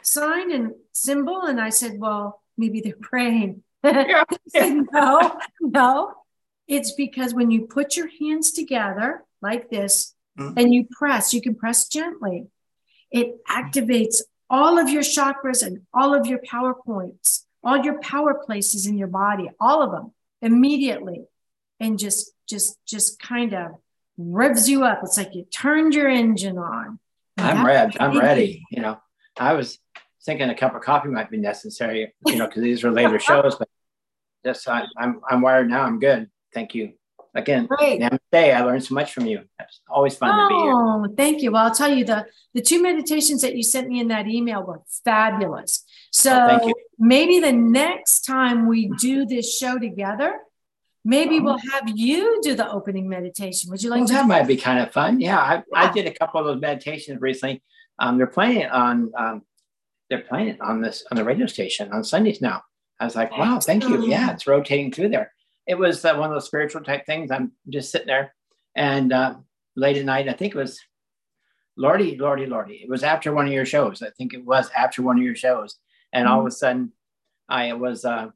sign 0.01 0.51
and 0.51 0.73
symbol?" 0.91 1.41
And 1.41 1.59
I 1.59 1.69
said, 1.69 1.99
"Well, 1.99 2.41
maybe 2.57 2.81
they're 2.81 2.95
praying." 3.01 3.63
Yeah. 3.83 4.23
said, 4.47 4.85
no, 4.91 5.39
no, 5.59 6.13
it's 6.67 6.91
because 6.93 7.33
when 7.33 7.51
you 7.51 7.67
put 7.67 7.97
your 7.97 8.07
hands 8.19 8.51
together 8.51 9.23
like 9.41 9.69
this 9.69 10.13
mm-hmm. 10.39 10.57
and 10.57 10.73
you 10.73 10.87
press, 10.91 11.33
you 11.33 11.41
can 11.41 11.55
press 11.55 11.87
gently. 11.87 12.47
It 13.11 13.43
activates 13.45 14.21
all 14.49 14.77
of 14.77 14.89
your 14.89 15.01
chakras 15.01 15.65
and 15.65 15.81
all 15.93 16.13
of 16.13 16.27
your 16.27 16.39
power 16.45 16.73
points, 16.73 17.45
all 17.63 17.83
your 17.83 17.99
power 17.99 18.35
places 18.35 18.85
in 18.85 18.97
your 18.97 19.07
body, 19.07 19.49
all 19.59 19.81
of 19.81 19.91
them 19.91 20.13
immediately, 20.41 21.25
and 21.79 21.99
just 21.99 22.31
just 22.47 22.77
just 22.85 23.19
kind 23.19 23.53
of 23.53 23.71
revs 24.17 24.69
you 24.69 24.83
up. 24.83 25.01
It's 25.03 25.17
like 25.17 25.35
you 25.35 25.45
turned 25.45 25.93
your 25.93 26.09
engine 26.09 26.57
on. 26.57 26.99
I'm 27.37 27.65
ready. 27.65 27.99
I'm 27.99 28.17
ready. 28.17 28.63
You 28.71 28.81
know, 28.81 28.99
I 29.37 29.53
was 29.53 29.79
thinking 30.25 30.49
a 30.49 30.55
cup 30.55 30.75
of 30.75 30.81
coffee 30.81 31.09
might 31.09 31.31
be 31.31 31.37
necessary, 31.37 32.13
you 32.25 32.35
know, 32.35 32.47
because 32.47 32.63
these 32.63 32.83
are 32.83 32.91
later 32.91 33.19
shows, 33.29 33.55
but 33.55 33.67
just 34.45 34.67
I, 34.67 34.85
I'm 34.97 35.21
I'm 35.29 35.41
wired 35.41 35.69
now. 35.69 35.83
I'm 35.83 35.99
good. 35.99 36.29
Thank 36.53 36.75
you. 36.75 36.93
Again, 37.33 37.65
Great. 37.65 38.01
namaste. 38.01 38.19
I 38.33 38.61
learned 38.61 38.83
so 38.83 38.93
much 38.93 39.13
from 39.13 39.25
you. 39.25 39.41
It's 39.59 39.79
always 39.89 40.17
fun 40.17 40.31
oh, 40.33 40.43
to 40.43 40.49
be 40.49 40.61
here. 40.61 40.73
Oh, 40.73 41.07
thank 41.15 41.41
you. 41.41 41.51
Well, 41.51 41.63
I'll 41.63 41.75
tell 41.75 41.93
you 41.93 42.03
the 42.03 42.25
the 42.53 42.61
two 42.61 42.81
meditations 42.81 43.41
that 43.41 43.55
you 43.55 43.63
sent 43.63 43.87
me 43.87 44.01
in 44.01 44.09
that 44.09 44.27
email 44.27 44.63
were 44.63 44.81
fabulous. 45.05 45.85
Oh, 45.85 45.89
so 46.11 46.59
oh, 46.61 46.73
maybe 46.99 47.39
the 47.39 47.53
next 47.53 48.25
time 48.25 48.67
we 48.67 48.91
do 48.99 49.25
this 49.25 49.57
show 49.57 49.79
together, 49.79 50.39
maybe 51.03 51.37
um, 51.37 51.43
we'll 51.43 51.57
have 51.71 51.89
you 51.93 52.39
do 52.41 52.55
the 52.55 52.69
opening 52.69 53.07
meditation. 53.07 53.69
Would 53.71 53.83
you 53.83 53.89
like 53.89 53.99
well, 53.99 54.07
to? 54.07 54.13
That 54.13 54.27
might 54.27 54.47
be 54.47 54.57
kind 54.57 54.79
of 54.79 54.91
fun. 54.91 55.19
Yeah, 55.19 55.39
I, 55.39 55.55
yeah. 55.55 55.61
I 55.73 55.91
did 55.91 56.07
a 56.07 56.13
couple 56.13 56.39
of 56.39 56.47
those 56.47 56.61
meditations 56.61 57.21
recently. 57.21 57.63
Um, 57.99 58.17
they're 58.17 58.27
playing 58.27 58.61
it 58.61 58.71
on 58.71 59.11
um, 59.17 59.41
they're 60.09 60.21
playing 60.21 60.49
it 60.49 60.61
on 60.61 60.81
this 60.81 61.03
on 61.11 61.17
the 61.17 61.23
radio 61.23 61.45
station 61.45 61.91
on 61.91 62.03
Sundays 62.03 62.41
now. 62.41 62.61
I 62.99 63.05
was 63.05 63.15
like, 63.15 63.35
wow, 63.35 63.59
thank 63.59 63.83
you. 63.83 64.05
Yeah, 64.07 64.31
it's 64.31 64.45
rotating 64.45 64.91
through 64.91 65.09
there 65.09 65.31
it 65.67 65.77
was 65.77 66.03
uh, 66.03 66.15
one 66.15 66.29
of 66.29 66.35
those 66.35 66.45
spiritual 66.45 66.83
type 66.83 67.05
things. 67.05 67.31
I'm 67.31 67.51
just 67.69 67.91
sitting 67.91 68.07
there, 68.07 68.33
and 68.75 69.13
uh, 69.13 69.35
late 69.75 69.97
at 69.97 70.05
night, 70.05 70.27
I 70.27 70.33
think 70.33 70.55
it 70.55 70.57
was 70.57 70.79
Lordy, 71.77 72.17
Lordy, 72.17 72.45
Lordy. 72.45 72.81
It 72.83 72.89
was 72.89 73.03
after 73.03 73.33
one 73.33 73.47
of 73.47 73.53
your 73.53 73.65
shows. 73.65 74.01
I 74.01 74.09
think 74.17 74.33
it 74.33 74.45
was 74.45 74.69
after 74.75 75.01
one 75.01 75.17
of 75.17 75.23
your 75.23 75.35
shows, 75.35 75.77
and 76.13 76.27
all 76.27 76.39
of 76.39 76.45
a 76.45 76.49
mm-hmm. 76.49 76.53
sudden, 76.53 76.91
I 77.47 77.73
was 77.73 78.05
uh, 78.05 78.29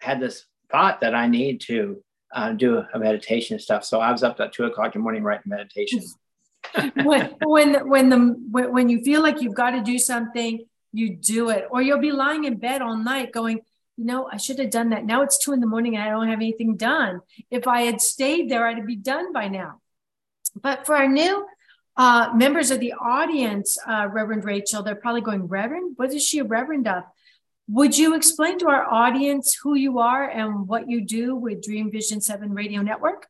had 0.00 0.20
this 0.20 0.44
thought 0.72 1.00
that 1.02 1.14
I 1.14 1.28
need 1.28 1.60
to 1.62 2.02
uh, 2.34 2.52
do 2.52 2.82
a 2.92 2.98
meditation 2.98 3.58
stuff. 3.58 3.84
So 3.84 4.00
I 4.00 4.10
was 4.10 4.22
up 4.22 4.40
at 4.40 4.52
two 4.52 4.64
o'clock 4.64 4.94
in 4.94 5.00
the 5.00 5.02
morning 5.02 5.22
writing 5.22 5.50
meditation. 5.50 6.02
when 7.04 7.34
when 7.44 7.88
when 7.88 8.08
the 8.08 8.18
when 8.48 8.88
you 8.88 9.02
feel 9.02 9.22
like 9.22 9.42
you've 9.42 9.54
got 9.54 9.70
to 9.70 9.82
do 9.82 9.98
something, 9.98 10.64
you 10.92 11.16
do 11.16 11.50
it, 11.50 11.66
or 11.70 11.82
you'll 11.82 12.00
be 12.00 12.12
lying 12.12 12.44
in 12.44 12.56
bed 12.56 12.82
all 12.82 12.96
night 12.96 13.32
going 13.32 13.60
you 13.96 14.04
know, 14.04 14.28
I 14.30 14.36
should 14.36 14.58
have 14.58 14.70
done 14.70 14.90
that. 14.90 15.04
Now 15.04 15.22
it's 15.22 15.38
two 15.38 15.52
in 15.52 15.60
the 15.60 15.66
morning 15.66 15.96
and 15.96 16.04
I 16.04 16.10
don't 16.10 16.28
have 16.28 16.38
anything 16.38 16.76
done. 16.76 17.20
If 17.50 17.68
I 17.68 17.82
had 17.82 18.00
stayed 18.00 18.50
there, 18.50 18.66
I'd 18.66 18.86
be 18.86 18.96
done 18.96 19.32
by 19.32 19.48
now. 19.48 19.80
But 20.60 20.86
for 20.86 20.96
our 20.96 21.08
new 21.08 21.46
uh, 21.96 22.32
members 22.34 22.70
of 22.70 22.80
the 22.80 22.94
audience, 22.94 23.78
uh, 23.86 24.08
Reverend 24.10 24.44
Rachel, 24.44 24.82
they're 24.82 24.94
probably 24.94 25.20
going, 25.20 25.46
Reverend, 25.46 25.94
what 25.96 26.12
is 26.12 26.24
she 26.24 26.38
a 26.38 26.44
Reverend 26.44 26.88
of? 26.88 27.04
Would 27.68 27.96
you 27.96 28.14
explain 28.14 28.58
to 28.58 28.68
our 28.68 28.84
audience 28.84 29.54
who 29.54 29.74
you 29.74 29.98
are 29.98 30.28
and 30.28 30.66
what 30.66 30.90
you 30.90 31.00
do 31.00 31.36
with 31.36 31.62
Dream 31.62 31.90
Vision 31.90 32.20
7 32.20 32.52
Radio 32.52 32.82
Network? 32.82 33.26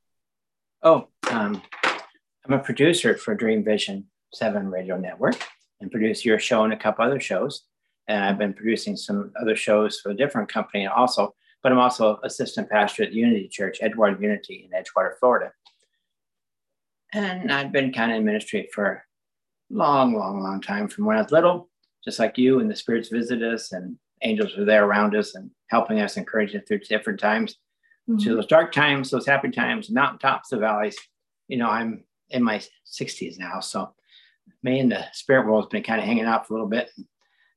Oh, 0.82 1.08
um, 1.30 1.62
I'm 1.84 2.54
a 2.54 2.58
producer 2.58 3.16
for 3.16 3.34
Dream 3.34 3.62
Vision 3.62 4.06
7 4.34 4.68
Radio 4.68 4.96
Network 4.96 5.36
and 5.80 5.90
produce 5.90 6.24
your 6.24 6.38
show 6.38 6.64
and 6.64 6.72
a 6.72 6.76
couple 6.76 7.04
other 7.04 7.20
shows 7.20 7.62
and 8.08 8.24
I've 8.24 8.38
been 8.38 8.54
producing 8.54 8.96
some 8.96 9.32
other 9.40 9.56
shows 9.56 10.00
for 10.00 10.10
a 10.10 10.16
different 10.16 10.48
company 10.48 10.86
also. 10.86 11.34
But 11.62 11.72
I'm 11.72 11.78
also 11.78 12.18
assistant 12.24 12.68
pastor 12.68 13.04
at 13.04 13.12
Unity 13.12 13.48
Church, 13.48 13.78
Edgewater 13.80 14.20
Unity 14.20 14.68
in 14.68 14.78
Edgewater, 14.78 15.12
Florida. 15.20 15.52
And 17.12 17.52
I've 17.52 17.70
been 17.70 17.92
kind 17.92 18.10
of 18.10 18.18
in 18.18 18.24
ministry 18.24 18.68
for 18.72 18.86
a 18.86 19.02
long, 19.70 20.14
long, 20.14 20.42
long 20.42 20.60
time 20.60 20.88
from 20.88 21.04
when 21.04 21.16
I 21.16 21.22
was 21.22 21.30
little, 21.30 21.68
just 22.04 22.18
like 22.18 22.36
you. 22.36 22.58
And 22.58 22.68
the 22.68 22.74
spirits 22.74 23.10
visit 23.10 23.42
us, 23.42 23.70
and 23.70 23.96
angels 24.22 24.56
are 24.56 24.64
there 24.64 24.84
around 24.84 25.14
us 25.14 25.34
and 25.34 25.50
helping 25.68 26.00
us, 26.00 26.16
encouraging 26.16 26.60
us 26.60 26.66
through 26.66 26.78
different 26.80 27.20
times. 27.20 27.56
Mm-hmm. 28.08 28.18
To 28.18 28.36
those 28.36 28.46
dark 28.46 28.72
times, 28.72 29.10
those 29.10 29.26
happy 29.26 29.50
times, 29.50 29.90
mountaintops, 29.90 30.48
the 30.48 30.58
valleys. 30.58 30.96
You 31.48 31.58
know, 31.58 31.68
I'm 31.68 32.04
in 32.30 32.42
my 32.42 32.60
60s 32.86 33.38
now, 33.38 33.60
so 33.60 33.94
me 34.62 34.80
and 34.80 34.90
the 34.90 35.04
spirit 35.12 35.46
world 35.46 35.64
has 35.64 35.70
been 35.70 35.82
kind 35.82 36.00
of 36.00 36.06
hanging 36.06 36.24
out 36.24 36.46
for 36.46 36.54
a 36.54 36.56
little 36.56 36.68
bit. 36.68 36.90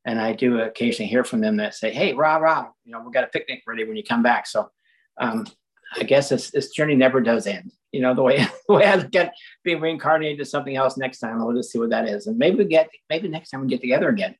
And 0.05 0.19
I 0.19 0.33
do 0.33 0.59
occasionally 0.59 1.09
hear 1.09 1.23
from 1.23 1.41
them 1.41 1.57
that 1.57 1.73
say, 1.73 1.91
"Hey, 1.91 2.13
rah 2.13 2.37
rah, 2.37 2.67
you 2.83 2.91
know, 2.91 2.99
we 2.99 3.11
got 3.11 3.23
a 3.23 3.27
picnic 3.27 3.63
ready 3.65 3.85
when 3.85 3.97
you 3.97 4.03
come 4.03 4.21
back." 4.21 4.45
So 4.45 4.69
um, 5.17 5.47
I 5.95 6.03
guess 6.03 6.29
this, 6.29 6.51
this 6.51 6.69
journey 6.69 6.93
never 6.93 7.21
does 7.21 7.47
end. 7.47 7.71
You 7.91 8.01
know, 8.01 8.13
the 8.13 8.21
way 8.21 8.37
the 8.67 8.73
way 8.75 8.85
I 8.85 8.95
look 8.97 9.15
at 9.15 9.33
being 9.63 9.81
reincarnated 9.81 10.37
to 10.39 10.45
something 10.45 10.75
else 10.75 10.95
next 10.95 11.19
time, 11.19 11.43
we'll 11.43 11.55
just 11.55 11.71
see 11.71 11.79
what 11.79 11.89
that 11.89 12.07
is, 12.07 12.27
and 12.27 12.37
maybe 12.37 12.57
we 12.57 12.65
get 12.65 12.89
maybe 13.09 13.27
next 13.27 13.49
time 13.49 13.61
we 13.61 13.67
get 13.67 13.81
together 13.81 14.09
again 14.09 14.35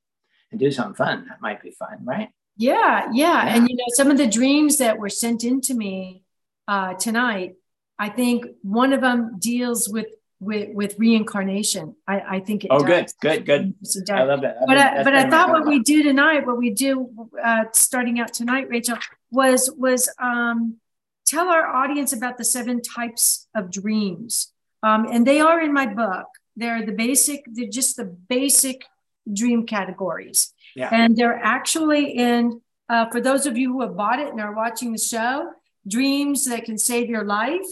and 0.56 0.60
do 0.60 0.72
something 0.72 0.96
fun. 0.96 1.26
That 1.28 1.42
might 1.42 1.62
be 1.62 1.72
fun, 1.72 2.00
right? 2.04 2.30
Yeah, 2.58 3.10
yeah, 3.12 3.46
yeah. 3.46 3.56
and 3.56 3.70
you 3.70 3.76
know, 3.76 3.84
some 3.90 4.10
of 4.10 4.18
the 4.18 4.28
dreams 4.28 4.78
that 4.78 4.98
were 4.98 5.10
sent 5.10 5.44
into 5.44 5.74
me 5.74 6.24
uh, 6.68 6.94
tonight, 6.94 7.56
I 8.00 8.10
think 8.10 8.46
one 8.62 8.94
of 8.94 9.02
them 9.02 9.38
deals 9.38 9.90
with 9.90 10.08
with 10.40 10.70
with 10.74 10.96
reincarnation. 10.98 11.96
I, 12.08 12.38
I 12.38 12.40
think 12.40 12.64
it. 12.64 12.70
Oh, 12.72 12.86
does. 12.86 13.14
good, 13.20 13.46
good, 13.46 13.74
good. 13.84 14.10
I 14.10 14.24
love 14.24 14.42
that. 14.42 14.58
But 14.66 14.78
I, 14.78 15.04
but 15.04 15.14
I 15.14 15.24
in 15.24 15.30
my 15.30 15.38
thought 15.38 15.52
what 15.52 15.66
we 15.66 15.80
do 15.80 16.04
tonight, 16.04 16.48
what 16.48 16.58
we 16.58 16.70
do 16.70 17.30
uh, 17.44 17.66
starting 17.74 18.20
out 18.22 18.34
tonight, 18.34 18.70
Rachel, 18.70 18.98
was 19.32 19.70
was 19.78 20.10
um, 20.20 20.78
tell 21.26 21.50
our 21.50 21.68
audience 21.68 22.14
about 22.14 22.38
the 22.38 22.46
seven 22.46 22.82
types 22.82 23.48
of 23.54 23.70
dreams, 23.70 24.54
um, 24.82 25.08
and 25.12 25.28
they 25.28 25.42
are 25.42 25.60
in 25.60 25.74
my 25.74 25.88
book. 25.88 26.28
They're 26.56 26.86
the 26.86 26.94
basic. 26.94 27.44
They're 27.52 27.68
just 27.68 27.98
the 27.98 28.06
basic 28.06 28.86
dream 29.32 29.66
categories, 29.66 30.54
Yeah. 30.76 30.90
and 30.92 31.16
they're 31.16 31.40
actually 31.44 32.12
in. 32.12 32.62
Uh, 32.88 33.10
for 33.10 33.20
those 33.20 33.46
of 33.48 33.58
you 33.58 33.72
who 33.74 33.82
have 33.82 33.98
bought 33.98 34.20
it 34.20 34.28
and 34.30 34.40
are 34.40 34.54
watching 34.54 34.92
the 34.92 34.98
show, 35.00 35.52
dreams 35.88 36.46
that 36.46 36.66
can 36.66 36.78
save 36.78 37.10
your 37.10 37.24
life. 37.24 37.66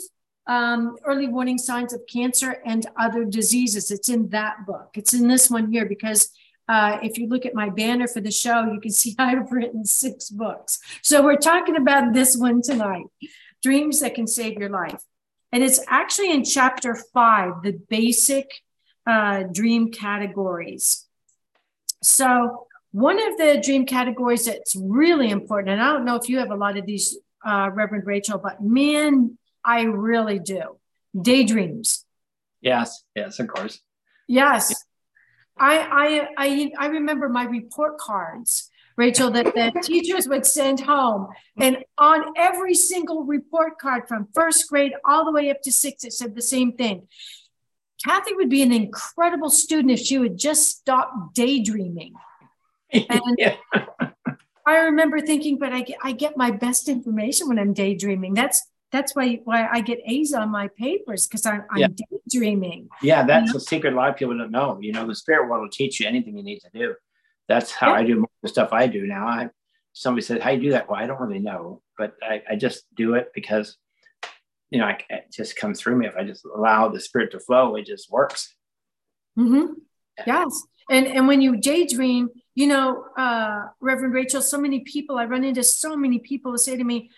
Um, 0.45 0.97
early 1.05 1.27
warning 1.27 1.57
signs 1.57 1.93
of 1.93 2.01
cancer 2.11 2.57
and 2.65 2.85
other 2.99 3.23
diseases. 3.23 3.89
It's 3.91 4.09
in 4.09 4.27
that 4.29 4.65
book. 4.67 4.89
It's 4.95 5.13
in 5.13 5.29
this 5.29 5.49
one 5.49 5.71
here 5.71 5.85
because 5.85 6.29
uh, 6.67 6.97
if 7.01 7.17
you 7.17 7.27
look 7.27 7.45
at 7.45 7.53
my 7.55 7.69
banner 7.69 8.07
for 8.07 8.19
the 8.19 8.29
show, 8.31 8.65
you 8.65 8.81
can 8.81 8.91
see 9.01 9.15
I've 9.17 9.49
written 9.53 9.85
six 9.85 10.29
books. 10.29 10.79
So 11.01 11.23
we're 11.23 11.37
talking 11.37 11.77
about 11.77 12.13
this 12.13 12.35
one 12.35 12.61
tonight 12.61 13.05
Dreams 13.61 14.01
That 14.01 14.15
Can 14.15 14.27
Save 14.27 14.57
Your 14.57 14.69
Life. 14.69 15.01
And 15.53 15.63
it's 15.63 15.79
actually 15.87 16.31
in 16.31 16.43
chapter 16.43 16.95
five, 17.13 17.61
the 17.63 17.79
basic 17.89 18.49
uh, 19.07 19.43
dream 19.43 19.91
categories. 19.91 21.02
So, 22.03 22.67
one 22.91 23.17
of 23.17 23.37
the 23.37 23.59
dream 23.63 23.85
categories 23.85 24.45
that's 24.45 24.75
really 24.75 25.29
important, 25.31 25.69
and 25.69 25.81
I 25.81 25.93
don't 25.93 26.05
know 26.05 26.15
if 26.15 26.29
you 26.29 26.37
have 26.39 26.51
a 26.51 26.55
lot 26.55 26.77
of 26.77 26.85
these, 26.85 27.17
uh, 27.43 27.71
Reverend 27.73 28.05
Rachel, 28.05 28.37
but 28.37 28.61
man, 28.61 29.37
I 29.65 29.83
really 29.83 30.37
do 30.37 30.77
daydreams. 31.19 32.05
Yes, 32.61 33.03
yes, 33.15 33.39
of 33.39 33.47
course. 33.47 33.79
Yes. 34.27 34.73
I, 35.57 35.79
I, 35.79 36.27
I, 36.37 36.71
I 36.79 36.85
remember 36.87 37.29
my 37.29 37.43
report 37.43 37.97
cards, 37.97 38.69
Rachel, 38.97 39.29
that 39.31 39.45
the 39.45 39.79
teachers 39.83 40.27
would 40.27 40.45
send 40.45 40.79
home. 40.79 41.27
And 41.57 41.77
on 41.97 42.33
every 42.37 42.73
single 42.73 43.23
report 43.23 43.77
card 43.79 44.07
from 44.07 44.27
first 44.33 44.67
grade 44.69 44.93
all 45.05 45.25
the 45.25 45.31
way 45.31 45.49
up 45.49 45.61
to 45.63 45.71
sixth, 45.71 46.05
it 46.05 46.13
said 46.13 46.35
the 46.35 46.41
same 46.41 46.73
thing. 46.73 47.07
Kathy 48.05 48.33
would 48.33 48.49
be 48.49 48.61
an 48.63 48.71
incredible 48.71 49.49
student 49.49 49.91
if 49.91 49.99
she 49.99 50.17
would 50.17 50.37
just 50.37 50.69
stop 50.69 51.33
daydreaming. 51.33 52.13
And 53.09 53.35
yeah. 53.39 53.55
I 54.67 54.77
remember 54.81 55.19
thinking, 55.19 55.57
but 55.57 55.73
I 55.73 55.81
get, 55.81 55.97
I 56.03 56.11
get 56.11 56.37
my 56.37 56.51
best 56.51 56.87
information 56.87 57.47
when 57.47 57.57
I'm 57.57 57.73
daydreaming. 57.73 58.35
That's 58.35 58.61
that's 58.91 59.15
why 59.15 59.41
why 59.43 59.67
I 59.67 59.81
get 59.81 59.99
A's 60.05 60.33
on 60.33 60.51
my 60.51 60.67
papers 60.77 61.27
because 61.27 61.43
I'm, 61.47 61.63
I'm 61.71 61.95
daydreaming. 62.11 62.89
Yeah, 63.01 63.23
that's 63.23 63.55
a 63.55 63.59
secret 63.59 63.93
a 63.93 63.95
lot 63.95 64.11
of 64.11 64.15
people 64.15 64.37
don't 64.37 64.51
know. 64.51 64.77
You 64.79 64.93
know, 64.93 65.07
the 65.07 65.15
spirit 65.15 65.49
world 65.49 65.63
will 65.63 65.69
teach 65.69 65.99
you 65.99 66.05
anything 66.05 66.37
you 66.37 66.43
need 66.43 66.59
to 66.59 66.69
do. 66.71 66.93
That's 67.47 67.71
how 67.71 67.93
Yeah. 67.93 67.99
I 67.99 68.03
do 68.03 68.15
most 68.17 68.25
of 68.25 68.41
the 68.43 68.49
stuff 68.49 68.69
I 68.71 68.85
do 68.85 69.07
now. 69.07 69.25
I 69.25 69.49
somebody 69.93 70.23
said, 70.23 70.41
How 70.41 70.51
do 70.51 70.57
you 70.57 70.61
do 70.61 70.71
that? 70.71 70.87
Well, 70.87 70.99
I 70.99 71.07
don't 71.07 71.19
really 71.19 71.39
know, 71.39 71.81
but 71.97 72.13
I, 72.21 72.43
I 72.51 72.55
just 72.55 72.83
do 72.95 73.15
it 73.15 73.31
because 73.33 73.77
you 74.73 74.79
know, 74.79 74.85
I, 74.85 74.97
it 75.09 75.31
just 75.31 75.55
comes 75.55 75.79
through 75.79 75.97
me. 75.97 76.07
If 76.07 76.15
I 76.15 76.23
just 76.23 76.43
allow 76.45 76.89
the 76.89 76.99
spirit 76.99 77.31
to 77.31 77.39
flow, 77.39 77.75
it 77.75 77.85
just 77.85 78.11
works. 78.11 78.55
hmm 79.35 79.65
Yes. 80.25 80.63
And 80.89 81.07
and 81.07 81.27
when 81.27 81.41
you 81.41 81.57
daydream, 81.57 82.29
you 82.55 82.67
know, 82.67 83.05
uh, 83.15 83.67
Reverend 83.79 84.13
Rachel, 84.13 84.41
so 84.41 84.59
many 84.59 84.79
people, 84.81 85.17
I 85.17 85.25
run 85.25 85.43
into 85.43 85.63
so 85.63 85.95
many 85.95 86.19
people 86.19 86.51
who 86.51 86.57
say 86.57 86.75
to 86.75 86.83
me, 86.83 87.09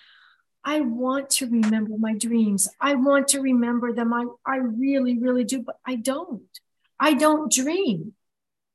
I 0.65 0.81
want 0.81 1.29
to 1.37 1.47
remember 1.47 1.97
my 1.97 2.13
dreams. 2.13 2.67
I 2.79 2.95
want 2.95 3.29
to 3.29 3.39
remember 3.39 3.93
them. 3.93 4.13
I, 4.13 4.25
I 4.45 4.57
really, 4.57 5.17
really 5.17 5.45
do, 5.45 5.61
but 5.61 5.77
I 5.85 5.95
don't. 5.95 6.43
I 6.99 7.13
don't 7.13 7.51
dream. 7.51 8.13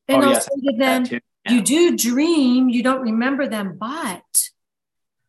And 0.08 0.22
Oh, 0.22 0.26
I'll 0.26 0.32
yes, 0.32 0.44
say 0.44 0.72
to 0.72 0.76
them, 0.76 1.04
too. 1.04 1.20
you 1.48 1.62
do 1.62 1.96
dream, 1.96 2.68
you 2.68 2.82
don't 2.82 3.02
remember 3.02 3.46
them, 3.46 3.76
but 3.78 4.50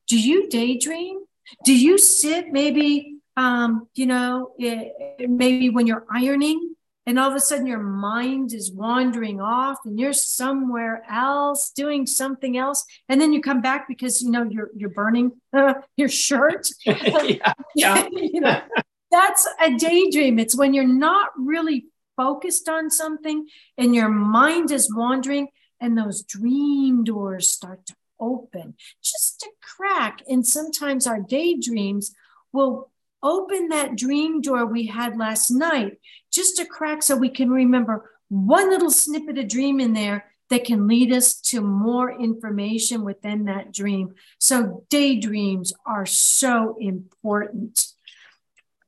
do 0.08 0.20
you 0.20 0.50
daydream? 0.50 1.20
Do 1.66 1.74
you 1.78 1.98
sit 1.98 2.52
maybe, 2.52 3.18
um, 3.42 3.88
you 3.96 4.06
know, 4.06 4.52
eh, 4.60 4.90
maybe 5.28 5.70
when 5.70 5.88
you're 5.88 6.06
ironing 6.12 6.76
and 7.08 7.18
all 7.18 7.30
of 7.30 7.36
a 7.36 7.40
sudden 7.40 7.66
your 7.66 7.80
mind 7.80 8.54
is 8.54 8.72
wandering 8.72 9.42
off 9.42 9.80
and 9.84 10.00
you're 10.00 10.14
somewhere 10.14 11.04
else 11.10 11.72
doing 11.72 12.06
something 12.06 12.56
else, 12.58 12.86
and 13.10 13.20
then 13.20 13.34
you 13.34 13.42
come 13.42 13.62
back 13.62 13.88
because 13.88 14.22
you 14.22 14.30
know 14.30 14.44
you're 14.44 14.70
you're 14.76 14.90
burning 14.90 15.32
your 15.98 16.10
shirt. 16.10 16.68
yeah, 16.86 17.54
yeah. 17.76 18.08
you 18.12 18.42
know, 18.42 18.62
that's 19.10 19.48
a 19.60 19.76
daydream. 19.76 20.38
It's 20.38 20.56
when 20.56 20.74
you're 20.76 20.88
not 20.88 21.30
really 21.36 21.86
focused 22.16 22.70
on 22.70 22.92
something 22.92 23.48
and 23.78 23.96
your 23.96 24.10
mind 24.10 24.70
is 24.70 24.94
wandering 24.94 25.48
and 25.80 25.98
those 25.98 26.22
dream 26.22 27.04
doors 27.04 27.50
start 27.50 27.88
to 27.88 27.96
open 28.20 28.76
just 29.02 29.42
a 29.42 29.50
crack. 29.76 30.22
And 30.30 30.46
sometimes 30.46 31.08
our 31.08 31.20
daydreams 31.20 32.14
will 32.54 32.91
open 33.24 33.70
that 33.70 33.96
dream 33.96 34.42
door 34.42 34.66
we 34.66 34.88
had 34.88 35.18
last 35.18 35.52
night, 35.52 36.00
just 36.32 36.60
a 36.60 36.66
crack 36.66 37.04
so 37.04 37.16
we 37.16 37.30
can 37.30 37.50
remember 37.50 38.10
one 38.30 38.70
little 38.70 38.90
snippet 38.90 39.38
of 39.38 39.48
dream 39.48 39.80
in 39.80 39.94
there 39.94 40.26
that 40.50 40.66
can 40.66 40.88
lead 40.88 41.14
us 41.14 41.36
to 41.36 41.62
more 41.62 42.12
information 42.12 43.04
within 43.04 43.46
that 43.46 43.74
dream. 43.74 44.14
So 44.38 44.86
daydreams 44.90 45.74
are 45.86 46.06
so 46.06 46.78
important. 46.80 47.88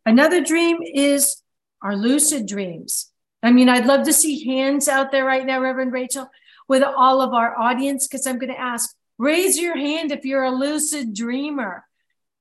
Another 0.05 0.43
dream 0.43 0.79
is 0.81 1.41
our 1.81 1.95
lucid 1.95 2.47
dreams. 2.47 3.11
I 3.41 3.51
mean, 3.51 3.69
I'd 3.69 3.85
love 3.85 4.03
to 4.05 4.13
see 4.13 4.45
hands 4.45 4.87
out 4.87 5.11
there 5.11 5.25
right 5.25 5.45
now, 5.45 5.61
Reverend 5.61 5.93
Rachel, 5.93 6.29
with 6.67 6.83
all 6.83 7.21
of 7.21 7.33
our 7.33 7.57
audience, 7.57 8.07
because 8.07 8.25
I'm 8.27 8.39
going 8.39 8.53
to 8.53 8.59
ask 8.59 8.95
raise 9.17 9.57
your 9.57 9.77
hand 9.77 10.11
if 10.11 10.25
you're 10.25 10.43
a 10.43 10.51
lucid 10.51 11.13
dreamer. 11.13 11.85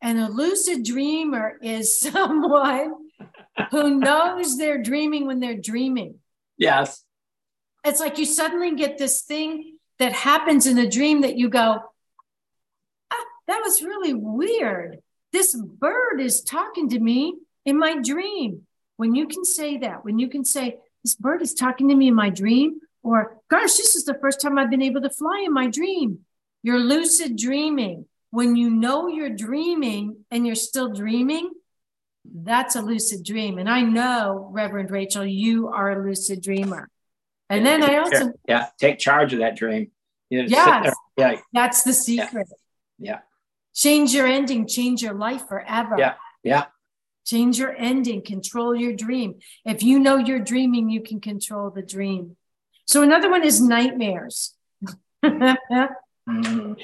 And 0.03 0.19
a 0.19 0.29
lucid 0.29 0.85
dreamer 0.85 1.59
is 1.63 1.99
someone 2.01 2.95
who 3.71 3.99
knows 3.99 4.59
they're 4.59 4.83
dreaming 4.83 5.27
when 5.27 5.41
they're 5.41 5.57
dreaming. 5.57 6.17
Yes. 6.59 7.05
It's 7.85 8.01
like 8.01 8.19
you 8.19 8.27
suddenly 8.27 8.75
get 8.75 8.99
this 8.99 9.23
thing 9.23 9.79
that 9.99 10.13
happens 10.13 10.67
in 10.67 10.79
a 10.79 10.91
dream 10.91 11.23
that 11.23 11.37
you 11.37 11.49
go, 11.49 11.79
ah, 13.11 13.25
that 13.47 13.61
was 13.65 13.83
really 13.83 14.15
weird. 14.15 14.99
This 15.33 15.57
bird 15.57 16.21
is 16.21 16.43
talking 16.43 16.89
to 16.91 16.99
me 16.99 17.35
in 17.65 17.79
my 17.79 18.01
dream. 18.01 18.67
When 18.97 19.15
you 19.15 19.27
can 19.27 19.45
say 19.45 19.79
that, 19.79 20.05
when 20.05 20.19
you 20.19 20.29
can 20.29 20.45
say, 20.45 20.79
this 21.03 21.15
bird 21.15 21.43
is 21.43 21.55
talking 21.55 21.89
to 21.89 21.95
me 21.95 22.09
in 22.09 22.15
my 22.15 22.31
dream, 22.31 22.81
or 23.03 23.39
gosh, 23.49 23.75
this 23.77 23.97
is 23.97 24.05
the 24.05 24.19
first 24.21 24.41
time 24.41 24.59
I've 24.59 24.71
been 24.71 24.83
able 24.83 25.01
to 25.03 25.11
fly 25.11 25.43
in 25.45 25.53
my 25.53 25.69
dream. 25.69 26.21
You're 26.63 26.79
lucid 26.79 27.37
dreaming. 27.37 28.07
When 28.33 28.57
you 28.57 28.71
know 28.71 29.09
you're 29.09 29.29
dreaming 29.37 30.25
and 30.31 30.47
you're 30.47 30.55
still 30.55 30.91
dreaming, 30.91 31.51
that's 32.25 32.77
a 32.77 32.81
lucid 32.81 33.25
dream. 33.27 33.59
And 33.59 33.69
I 33.69 33.83
know, 33.83 34.49
Reverend 34.51 34.91
Rachel, 34.91 35.23
you 35.25 35.69
are 35.69 35.93
a 35.93 36.03
lucid 36.03 36.43
dreamer. 36.43 36.89
And 37.51 37.67
then 37.67 37.83
I 37.83 37.99
also, 37.99 38.33
yeah, 38.49 38.69
take 38.79 38.99
charge 38.99 39.35
of 39.35 39.41
that 39.41 39.55
dream. 39.55 39.91
You 40.31 40.43
know, 40.43 40.49
Yes. 40.49 40.95
Yeah, 41.19 41.37
that's 41.53 41.83
the 41.83 41.93
secret. 41.93 42.49
yeah, 42.99 43.19
Change 43.75 44.15
your 44.15 44.27
ending, 44.27 44.67
change 44.67 45.03
your 45.03 45.13
life 45.13 45.47
forever. 45.47 45.97
Yeah. 45.99 46.15
yeah. 46.43 46.65
Change 47.27 47.59
your 47.59 47.77
ending, 47.77 48.23
control 48.23 48.75
your 48.75 48.95
dream. 48.95 49.41
If 49.67 49.83
you 49.83 49.99
know 49.99 50.17
you're 50.17 50.41
dreaming, 50.41 50.89
you 50.89 51.03
can 51.03 51.21
control 51.21 51.69
the 51.71 51.83
dream. 51.83 52.39
So 52.87 53.03
another 53.03 53.29
one 53.31 53.45
is 53.45 53.61
nightmares. 53.61 54.55
Mhm. 56.29 56.77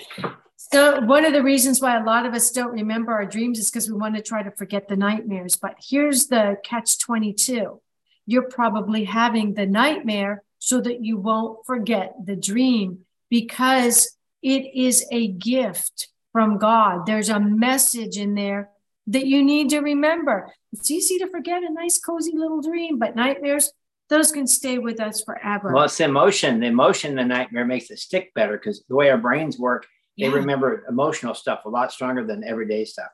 So 0.61 1.01
one 1.03 1.25
of 1.25 1.33
the 1.33 1.43
reasons 1.43 1.81
why 1.81 1.97
a 1.97 2.05
lot 2.05 2.27
of 2.27 2.35
us 2.35 2.51
don't 2.51 2.73
remember 2.73 3.13
our 3.13 3.25
dreams 3.25 3.61
is 3.61 3.71
because 3.71 3.89
we 3.89 3.97
want 3.97 4.17
to 4.17 4.23
try 4.23 4.43
to 4.43 4.51
forget 4.51 4.89
the 4.89 4.97
nightmares. 4.97 5.57
But 5.57 5.77
here's 5.81 6.27
the 6.27 6.57
catch 6.65 6.99
22. 6.99 7.81
You're 8.27 8.49
probably 8.51 9.05
having 9.05 9.55
the 9.55 9.67
nightmare 9.67 10.43
so 10.59 10.81
that 10.81 11.05
you 11.05 11.17
won't 11.17 11.65
forget 11.65 12.13
the 12.25 12.35
dream 12.35 13.07
because 13.31 14.17
it 14.43 14.75
is 14.75 15.07
a 15.13 15.29
gift 15.29 16.09
from 16.33 16.59
God. 16.59 17.07
There's 17.07 17.29
a 17.29 17.39
message 17.39 18.17
in 18.17 18.35
there 18.35 18.71
that 19.07 19.27
you 19.27 19.45
need 19.45 19.71
to 19.71 19.79
remember. 19.79 20.53
It's 20.73 20.91
easy 20.91 21.19
to 21.19 21.29
forget 21.29 21.63
a 21.63 21.73
nice, 21.73 22.01
cozy 22.01 22.33
little 22.35 22.61
dream, 22.61 22.99
but 22.99 23.15
nightmares, 23.15 23.73
those 24.09 24.33
can 24.33 24.49
stay 24.49 24.79
with 24.79 25.01
us 25.01 25.23
forever. 25.23 25.73
Well, 25.73 25.85
it's 25.85 26.01
emotion. 26.01 26.59
The 26.59 26.67
emotion, 26.67 27.15
the 27.15 27.25
nightmare 27.25 27.65
makes 27.65 27.91
it 27.91 28.01
stick 28.01 28.35
better 28.35 28.59
because 28.59 28.83
the 28.89 28.97
way 28.97 29.09
our 29.09 29.19
brains 29.19 29.57
work, 29.57 29.87
they 30.19 30.25
Yeah. 30.27 30.33
remember 30.35 30.85
emotional 30.89 31.35
stuff 31.35 31.65
a 31.65 31.69
lot 31.69 31.93
stronger 31.93 32.25
than 32.27 32.43
everyday 32.45 32.85
stuff. 32.85 33.11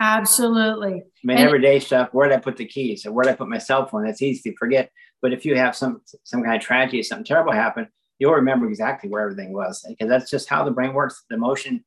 Absolutely. 0.00 0.94
I 0.94 1.02
mean, 1.24 1.36
And- 1.38 1.46
everyday 1.46 1.80
stuff. 1.80 2.10
Where 2.12 2.28
did 2.28 2.36
I 2.36 2.40
put 2.40 2.56
the 2.56 2.64
keys? 2.64 3.04
Or 3.04 3.12
where 3.12 3.24
did 3.24 3.32
I 3.32 3.36
put 3.36 3.48
my 3.48 3.58
cell 3.58 3.86
phone? 3.86 4.06
It's 4.06 4.22
easy 4.22 4.50
to 4.50 4.56
forget. 4.56 4.90
But 5.20 5.32
if 5.32 5.44
you 5.44 5.56
have 5.56 5.74
some 5.76 6.02
some 6.24 6.42
kind 6.42 6.56
of 6.56 6.62
tragedy, 6.62 7.02
something 7.02 7.24
terrible 7.24 7.52
happened, 7.52 7.88
you'll 8.18 8.34
remember 8.34 8.66
exactly 8.68 9.10
where 9.10 9.22
everything 9.22 9.52
was 9.52 9.84
because 9.88 10.08
that's 10.08 10.30
just 10.30 10.48
how 10.48 10.64
the 10.64 10.70
brain 10.70 10.94
works. 10.94 11.24
The 11.28 11.34
emotion 11.36 11.84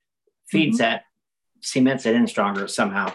feeds 0.50 0.78
Mhm. 0.78 0.80
that, 0.80 1.04
cements 1.62 2.06
it 2.06 2.16
in 2.16 2.28
stronger 2.28 2.68
somehow. 2.68 3.14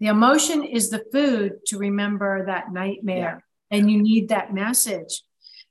The 0.00 0.06
emotion 0.06 0.62
is 0.64 0.90
the 0.90 1.04
food 1.12 1.58
to 1.66 1.78
remember 1.78 2.46
that 2.46 2.72
nightmare. 2.72 3.44
and 3.70 3.90
you 3.90 4.00
need 4.02 4.30
that 4.30 4.54
message. 4.54 5.22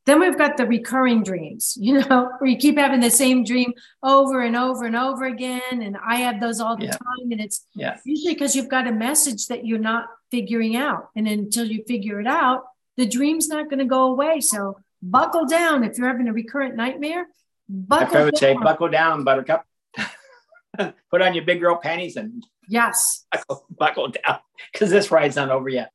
Then 0.08 0.22
we've 0.22 0.38
got 0.38 0.56
the 0.56 0.66
recurring 0.66 1.22
dreams, 1.22 1.78
you 1.80 2.00
know, 2.00 2.32
where 2.40 2.50
you 2.50 2.56
keep 2.58 2.78
having 2.78 3.02
the 3.02 3.12
same 3.12 3.44
dream 3.44 3.74
over 4.02 4.42
and 4.42 4.56
over 4.56 4.86
and 4.86 4.96
over 4.96 5.26
again. 5.26 5.82
And 5.84 5.98
I 6.04 6.16
have 6.16 6.40
those 6.40 6.62
all 6.62 6.78
the 6.78 6.86
Yeah. 6.86 6.92
time. 6.92 7.32
And 7.32 7.42
it's 7.42 7.66
Yeah. 7.76 7.98
usually 8.06 8.34
because 8.34 8.56
you've 8.56 8.70
got 8.70 8.88
a 8.88 8.92
message 8.92 9.48
that 9.48 9.66
you're 9.66 9.78
not 9.80 10.06
figuring 10.32 10.78
out. 10.78 11.10
And 11.16 11.28
until 11.28 11.66
you 11.66 11.84
figure 11.86 12.22
it 12.22 12.28
out, 12.28 12.64
the 12.96 13.06
dream's 13.06 13.50
not 13.50 13.66
going 13.70 13.80
to 13.80 13.86
go 13.86 14.04
away. 14.06 14.40
So 14.40 14.78
buckle 15.04 15.46
down. 15.46 15.84
If 15.84 15.98
you're 15.98 16.08
having 16.08 16.30
a 16.30 16.34
recurrent 16.34 16.76
nightmare, 16.78 17.28
buckle 17.70 18.08
friend 18.08 18.26
would 18.28 18.38
say, 18.38 18.54
down. 18.54 18.64
buckle 18.64 18.88
down, 18.90 19.24
buttercup. 19.26 19.66
Put 21.12 21.22
on 21.22 21.34
your 21.34 21.44
big 21.44 21.60
girl 21.60 21.76
panties 21.76 22.16
and 22.16 22.46
yes. 22.70 23.26
buckle, 23.32 23.66
buckle 23.70 24.08
down 24.08 24.40
because 24.72 24.90
this 24.90 25.12
ride's 25.12 25.36
not 25.36 25.50
over 25.50 25.68
yet. 25.68 25.92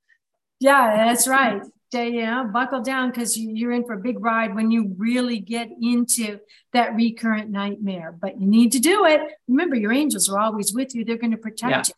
Yeah, 0.60 1.06
that's 1.06 1.26
right. 1.26 1.62
Yeah, 1.92 2.04
yeah, 2.04 2.44
buckle 2.44 2.80
down 2.80 3.10
because 3.10 3.36
you, 3.36 3.50
you're 3.54 3.72
in 3.72 3.84
for 3.84 3.92
a 3.92 4.00
big 4.00 4.24
ride 4.24 4.54
when 4.54 4.70
you 4.70 4.94
really 4.96 5.38
get 5.38 5.68
into 5.80 6.38
that 6.72 6.94
recurrent 6.94 7.50
nightmare. 7.50 8.16
But 8.18 8.40
you 8.40 8.46
need 8.46 8.72
to 8.72 8.78
do 8.78 9.04
it. 9.04 9.20
Remember, 9.46 9.76
your 9.76 9.92
angels 9.92 10.30
are 10.30 10.38
always 10.38 10.72
with 10.72 10.94
you, 10.94 11.04
they're 11.04 11.18
going 11.18 11.32
to 11.32 11.36
protect 11.36 11.88
you. 11.88 11.94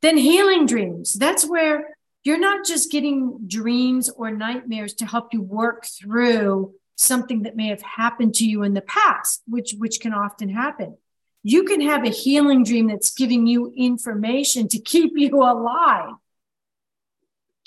Then 0.00 0.16
healing 0.16 0.64
dreams. 0.66 1.12
That's 1.12 1.46
where 1.46 1.96
you're 2.24 2.38
not 2.38 2.64
just 2.64 2.90
getting 2.90 3.46
dreams 3.46 4.08
or 4.08 4.30
nightmares 4.30 4.94
to 4.94 5.06
help 5.06 5.34
you 5.34 5.42
work 5.42 5.84
through 5.84 6.74
something 6.96 7.42
that 7.42 7.56
may 7.56 7.68
have 7.68 7.82
happened 7.82 8.34
to 8.36 8.46
you 8.46 8.62
in 8.62 8.72
the 8.72 8.80
past, 8.80 9.42
which 9.46 9.74
which 9.78 10.00
can 10.00 10.14
often 10.14 10.48
happen. 10.48 10.96
You 11.42 11.64
can 11.64 11.82
have 11.82 12.04
a 12.04 12.10
healing 12.10 12.64
dream 12.64 12.86
that's 12.88 13.12
giving 13.12 13.46
you 13.46 13.74
information 13.76 14.68
to 14.68 14.78
keep 14.78 15.12
you 15.16 15.28
alive. 15.42 16.14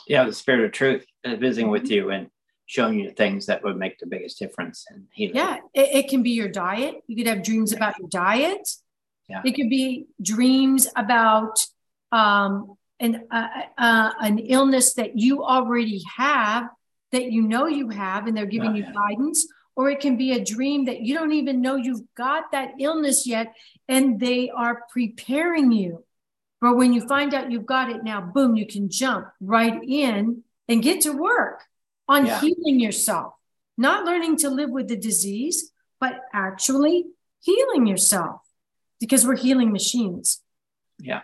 Yeah, 0.08 0.24
the 0.24 0.34
spirit 0.34 0.66
of 0.66 0.72
truth 0.72 1.06
is 1.24 1.40
visiting 1.40 1.70
with 1.70 1.90
you 1.90 2.12
and 2.12 2.30
showing 2.66 3.00
you 3.00 3.12
things 3.12 3.46
that 3.46 3.64
would 3.64 3.78
make 3.78 3.98
the 4.00 4.06
biggest 4.08 4.40
difference 4.40 4.86
in 4.92 5.08
healing. 5.14 5.36
Yeah, 5.36 5.58
it, 5.74 6.06
it 6.06 6.10
can 6.10 6.24
be 6.24 6.32
your 6.32 6.50
diet. 6.50 6.96
You 7.08 7.16
could 7.16 7.28
have 7.28 7.44
dreams 7.44 7.74
about 7.74 7.98
your 8.00 8.10
diet. 8.10 8.68
Yeah. 9.30 9.42
It 9.46 9.56
could 9.56 9.70
be 9.70 10.08
dreams 10.22 10.88
about 10.96 11.60
um, 12.12 12.76
an 13.00 13.26
uh, 13.32 13.48
uh, 13.78 14.12
an 14.22 14.40
illness 14.40 14.94
that 14.94 15.18
you 15.18 15.44
already 15.44 16.02
have 16.16 16.70
that 17.12 17.32
you 17.32 17.42
know 17.42 17.68
you 17.68 17.90
have, 17.90 18.28
and 18.28 18.36
they're 18.36 18.46
giving 18.46 18.72
Oh, 18.72 18.76
you 18.76 18.84
yeah. 18.84 18.94
guidance. 18.94 19.48
Or 19.76 19.92
it 19.92 20.00
can 20.00 20.18
be 20.18 20.32
a 20.32 20.44
dream 20.44 20.86
that 20.86 21.02
you 21.02 21.14
don't 21.14 21.34
even 21.34 21.62
know 21.62 21.76
you've 21.76 22.02
got 22.16 22.52
that 22.52 22.72
illness 22.80 23.28
yet, 23.28 23.54
and 23.88 24.20
they 24.20 24.50
are 24.50 24.82
preparing 24.92 25.72
you. 25.72 26.04
But 26.60 26.76
when 26.76 26.94
you 26.94 27.08
find 27.08 27.34
out 27.34 27.52
you've 27.52 27.66
got 27.66 27.90
it 27.90 28.04
now, 28.04 28.22
boom, 28.22 28.56
you 28.56 28.66
can 28.66 28.90
jump 28.90 29.28
right 29.40 29.80
in 29.84 30.44
and 30.68 30.82
get 30.82 31.02
to 31.02 31.12
work 31.12 31.64
on 32.08 32.26
Yeah. 32.26 32.40
healing 32.42 32.80
yourself 32.80 33.34
not 33.78 34.06
learning 34.06 34.38
to 34.38 34.50
live 34.50 34.72
with 34.72 34.88
the 34.88 34.98
disease, 34.98 35.72
but 36.00 36.22
actually 36.34 37.06
healing 37.42 37.86
yourself 37.86 38.42
because 39.00 39.26
we're 39.26 39.38
healing 39.38 39.72
machines. 39.72 40.42
Yeah. 41.00 41.22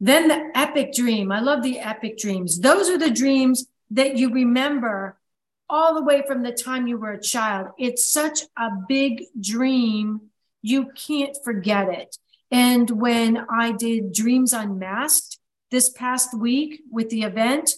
Then 0.00 0.28
the 0.28 0.50
epic 0.54 0.92
dream. 0.92 1.30
I 1.30 1.40
love 1.40 1.62
the 1.62 1.78
epic 1.78 2.18
dreams. 2.18 2.58
Those 2.58 2.88
are 2.88 2.98
the 2.98 3.10
dreams 3.10 3.66
that 3.92 4.16
you 4.16 4.30
remember 4.30 5.18
all 5.68 5.94
the 5.94 6.02
way 6.02 6.22
from 6.26 6.42
the 6.42 6.52
time 6.52 6.88
you 6.88 6.98
were 6.98 7.12
a 7.12 7.22
child. 7.22 7.68
It's 7.78 8.04
such 8.04 8.40
a 8.56 8.70
big 8.88 9.26
dream, 9.40 10.22
you 10.62 10.90
can't 10.96 11.36
forget 11.44 11.88
it. 11.88 12.16
And 12.50 12.90
when 12.90 13.46
I 13.48 13.72
did 13.72 14.12
Dreams 14.12 14.52
Unmasked 14.52 15.38
this 15.70 15.88
past 15.90 16.36
week 16.36 16.82
with 16.90 17.08
the 17.10 17.22
event, 17.22 17.74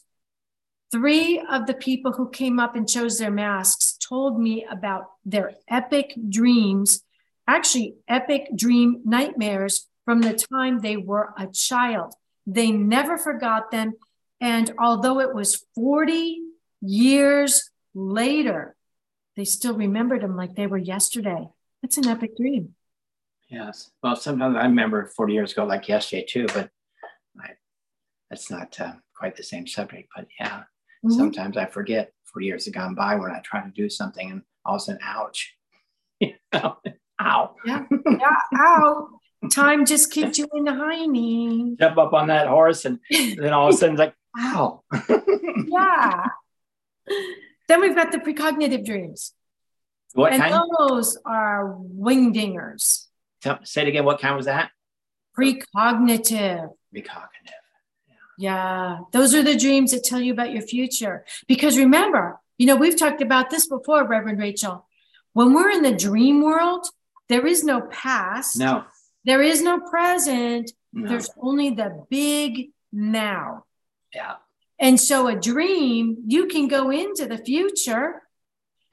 three 0.91 1.43
of 1.51 1.67
the 1.67 1.75
people 1.75 2.13
who 2.13 2.31
came 2.31 2.59
up 2.59 2.75
and 2.75 2.89
chose 2.89 3.19
their 3.19 3.31
masks 3.31 3.99
told 3.99 4.41
me 4.41 4.67
about 4.71 5.05
their 5.25 5.53
epic 5.69 6.15
dreams, 6.29 7.03
actually, 7.47 7.97
epic 8.09 8.49
dream 8.55 9.03
nightmares 9.05 9.89
from 10.05 10.23
the 10.23 10.35
time 10.35 10.79
they 10.79 10.97
were 10.97 11.35
a 11.39 11.47
child. 11.47 12.15
They 12.47 12.73
never 12.73 13.19
forgot 13.19 13.71
them. 13.71 13.93
And 14.41 14.73
although 14.79 15.21
it 15.21 15.35
was 15.35 15.65
40 15.75 16.41
years 16.81 17.71
later, 17.95 18.75
they 19.37 19.45
still 19.45 19.75
remembered 19.75 20.23
them 20.23 20.37
like 20.37 20.55
they 20.55 20.67
were 20.67 20.79
yesterday. 20.79 21.49
It's 21.83 21.99
an 21.99 22.09
epic 22.09 22.37
dream. 22.37 22.75
Yes. 23.53 23.91
Well, 24.03 24.17
sometimes 24.17 24.57
I 24.57 24.63
remember 24.65 25.05
40 25.07 25.33
years 25.35 25.53
ago, 25.53 25.65
like 25.67 25.87
yesterday 25.87 26.25
too, 26.29 26.47
but 26.55 26.71
I, 27.39 27.51
that's 28.31 28.51
not 28.51 28.81
uh, 28.81 28.95
quite 29.15 29.37
the 29.37 29.43
same 29.43 29.67
subject. 29.67 30.09
But 30.17 30.27
yeah, 30.41 30.63
Mhm. 31.05 31.13
sometimes 31.13 31.57
I 31.59 31.67
forget 31.67 32.13
40 32.33 32.47
years 32.47 32.65
have 32.65 32.75
gone 32.75 32.95
by 32.95 33.17
when 33.17 33.31
I 33.31 33.41
try 33.45 33.63
to 33.63 33.71
do 33.71 33.91
something 33.91 34.31
and 34.31 34.43
all 34.65 34.77
of 34.77 34.81
a 34.81 34.85
sudden, 34.85 35.01
ouch. 35.05 35.55
You 36.21 36.35
know, 36.55 36.77
Ow. 37.21 37.55
Yeah, 37.67 37.85
ow. 38.57 39.09
Time 39.53 39.85
just 39.85 40.13
kicked 40.13 40.39
you 40.39 40.47
in 40.55 40.65
the 40.65 40.71
hiney. 40.71 41.77
Jump 41.79 41.99
up 41.99 42.13
on 42.13 42.29
that 42.29 42.47
horse 42.47 42.85
and 42.85 43.01
then 43.11 43.53
all 43.53 43.69
of 43.69 43.75
a 43.75 43.77
sudden 43.77 43.95
it's 43.97 43.99
like, 44.01 44.15
ow. 44.39 44.83
Yeah. 45.69 46.25
then 47.69 47.81
we've 47.81 47.95
got 47.97 48.13
the 48.13 48.19
precognitive 48.19 48.85
dreams. 48.87 49.35
what 50.15 50.33
and 50.33 50.43
kind? 50.43 50.55
those 50.79 51.19
are 51.27 51.77
wingdingers. 51.77 53.07
Tell- 53.43 53.61
Say 53.65 53.83
it 53.83 53.89
again. 53.89 54.05
What 54.05 54.21
kind 54.21 54.37
was 54.37 54.47
that? 54.47 54.71
Precognitive. 55.39 56.71
Recognitive. 56.93 57.55
Yeah, 58.39 59.01
those 59.13 59.35
are 59.35 59.43
the 59.43 59.57
dreams 59.57 59.93
that 59.93 60.05
tell 60.05 60.21
you 60.21 60.33
about 60.33 60.53
your 60.53 60.63
future. 60.63 61.25
Because 61.47 61.77
remember, 61.77 62.41
you 62.59 62.67
know, 62.67 62.77
we've 62.77 62.97
talked 62.99 63.21
about 63.21 63.51
this 63.51 63.69
before, 63.69 64.07
Reverend 64.07 64.39
Rachel. 64.39 64.87
When 65.35 65.53
we're 65.55 65.71
in 65.71 65.83
the 65.83 65.95
dream 65.95 66.43
world, 66.43 66.87
there 67.29 67.47
is 67.47 67.63
no 67.63 67.83
past, 67.83 68.59
No. 68.59 68.85
there 69.25 69.43
is 69.43 69.63
no 69.63 69.81
present, 69.81 70.73
no. 70.93 71.09
there's 71.09 71.31
only 71.41 71.71
the 71.71 72.05
big 72.11 72.71
now. 72.93 73.65
yeah. 74.15 74.37
And 74.79 74.99
so 75.01 75.29
a 75.29 75.37
dream, 75.37 76.17
you 76.27 76.47
can 76.49 76.67
go 76.67 76.91
into 76.91 77.27
the 77.27 77.39
future 77.39 78.22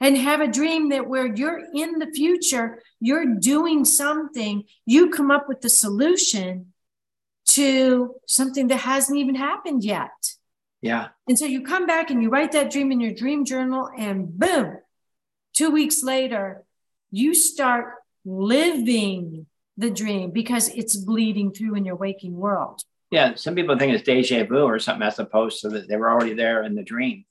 and 0.00 0.16
have 0.16 0.40
a 0.40 0.48
dream 0.48 0.88
that 0.90 1.06
where 1.06 1.26
you're 1.26 1.60
in 1.74 1.98
the 1.98 2.10
future, 2.14 2.82
you're 3.00 3.34
doing 3.34 3.84
something, 3.84 4.64
you 4.86 5.10
come 5.10 5.30
up 5.30 5.48
with 5.48 5.60
the 5.60 5.68
solution 5.68 6.72
to 7.48 8.14
something 8.26 8.68
that 8.68 8.78
hasn't 8.80 9.18
even 9.18 9.34
happened 9.34 9.84
yet. 9.84 10.10
Yeah. 10.82 11.08
And 11.28 11.38
so 11.38 11.44
you 11.44 11.62
come 11.62 11.86
back 11.86 12.10
and 12.10 12.22
you 12.22 12.30
write 12.30 12.52
that 12.52 12.70
dream 12.70 12.90
in 12.92 13.00
your 13.00 13.12
dream 13.12 13.44
journal, 13.44 13.90
and 13.96 14.38
boom, 14.38 14.78
two 15.52 15.70
weeks 15.70 16.02
later, 16.02 16.64
you 17.10 17.34
start 17.34 17.94
living 18.24 19.46
the 19.76 19.90
dream 19.90 20.30
because 20.30 20.68
it's 20.68 20.96
bleeding 20.96 21.52
through 21.52 21.74
in 21.74 21.84
your 21.84 21.96
waking 21.96 22.34
world. 22.36 22.82
Yeah. 23.10 23.34
Some 23.34 23.54
people 23.54 23.76
think 23.78 23.92
it's 23.92 24.04
deja 24.04 24.44
vu 24.44 24.62
or 24.62 24.78
something 24.78 25.06
as 25.06 25.18
opposed 25.18 25.60
to 25.62 25.68
that 25.70 25.88
they 25.88 25.96
were 25.96 26.10
already 26.10 26.34
there 26.34 26.62
in 26.62 26.74
the 26.74 26.82
dream 26.82 27.24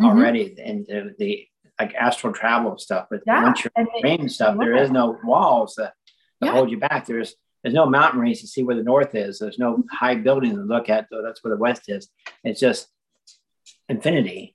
Mhm. 0.00 0.06
already 0.06 0.54
and 0.62 0.84
the, 0.86 1.14
the 1.18 1.46
like 1.80 1.94
astral 1.94 2.32
travel 2.32 2.78
stuff. 2.78 3.06
But 3.10 3.20
Yeah, 3.26 3.42
once 3.42 3.64
you're 3.64 3.72
and 3.76 3.88
in 3.88 3.94
it- 3.96 4.16
dream 4.16 4.28
stuff, 4.28 4.56
there 4.58 4.76
is 4.76 4.90
no 4.90 5.18
walls 5.24 5.74
that, 5.76 5.94
that 6.40 6.46
Yeah. 6.46 6.52
hold 6.52 6.70
you 6.70 6.78
back. 6.78 7.06
There's 7.06 7.34
there's 7.62 7.74
no 7.74 7.86
mountain 7.86 8.20
range 8.20 8.42
to 8.42 8.46
see 8.46 8.62
where 8.62 8.76
the 8.76 8.82
north 8.82 9.14
is. 9.14 9.38
There's 9.38 9.58
no 9.58 9.84
high 9.90 10.16
building 10.16 10.54
to 10.54 10.60
look 10.62 10.90
at. 10.90 11.08
So 11.08 11.22
that's 11.22 11.42
where 11.42 11.50
the 11.54 11.58
west 11.58 11.84
is. 11.88 12.10
It's 12.44 12.60
just 12.60 12.88
infinity 13.88 14.54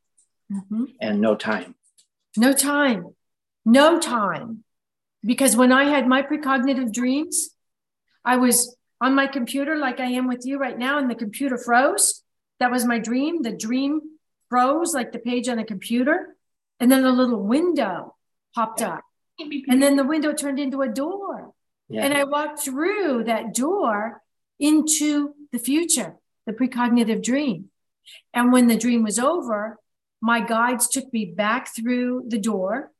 Mhm. 0.51 0.93
and 1.01 1.19
no 1.19 1.35
time. 1.35 1.73
No 2.37 2.53
time. 2.53 3.15
No 3.65 3.99
time. 3.99 4.63
Because 5.25 5.55
when 5.55 5.71
I 5.71 5.85
had 5.85 6.07
my 6.07 6.21
precognitive 6.21 6.93
dreams, 6.93 7.49
I 8.23 8.37
was 8.37 8.75
on 9.01 9.15
my 9.15 9.25
computer 9.25 9.75
like 9.75 9.99
I 9.99 10.05
am 10.11 10.27
with 10.27 10.45
you 10.45 10.57
right 10.59 10.77
now, 10.77 10.99
and 10.99 11.09
the 11.09 11.15
computer 11.15 11.57
froze. 11.57 12.23
That 12.59 12.69
was 12.69 12.85
my 12.85 12.99
dream. 12.99 13.41
The 13.41 13.51
dream 13.55 14.01
froze 14.49 14.93
like 14.93 15.11
the 15.13 15.19
page 15.19 15.49
on 15.49 15.57
a 15.57 15.65
computer. 15.65 16.35
And 16.79 16.91
then 16.91 17.03
a 17.03 17.11
little 17.11 17.43
window 17.43 18.15
popped 18.55 18.81
up. 18.81 19.03
And 19.39 19.81
then 19.81 19.95
the 19.95 20.03
window 20.03 20.33
turned 20.33 20.59
into 20.59 20.81
a 20.81 20.89
door. 20.89 21.53
Yeah. 21.87 22.05
And 22.05 22.13
I 22.13 22.23
walked 22.23 22.59
through 22.59 23.25
that 23.25 23.53
door 23.53 24.21
into 24.59 25.33
the 25.51 25.59
future, 25.59 26.15
the 26.45 26.53
precognitive 26.53 27.23
dream. 27.23 27.69
And 28.33 28.51
when 28.51 28.67
the 28.67 28.77
dream 28.77 29.03
was 29.03 29.19
over, 29.19 29.77
my 30.21 30.41
guides 30.41 30.87
took 30.87 31.11
me 31.13 31.25
back 31.25 31.73
through 31.75 32.25
the 32.27 32.39
door, 32.39 32.91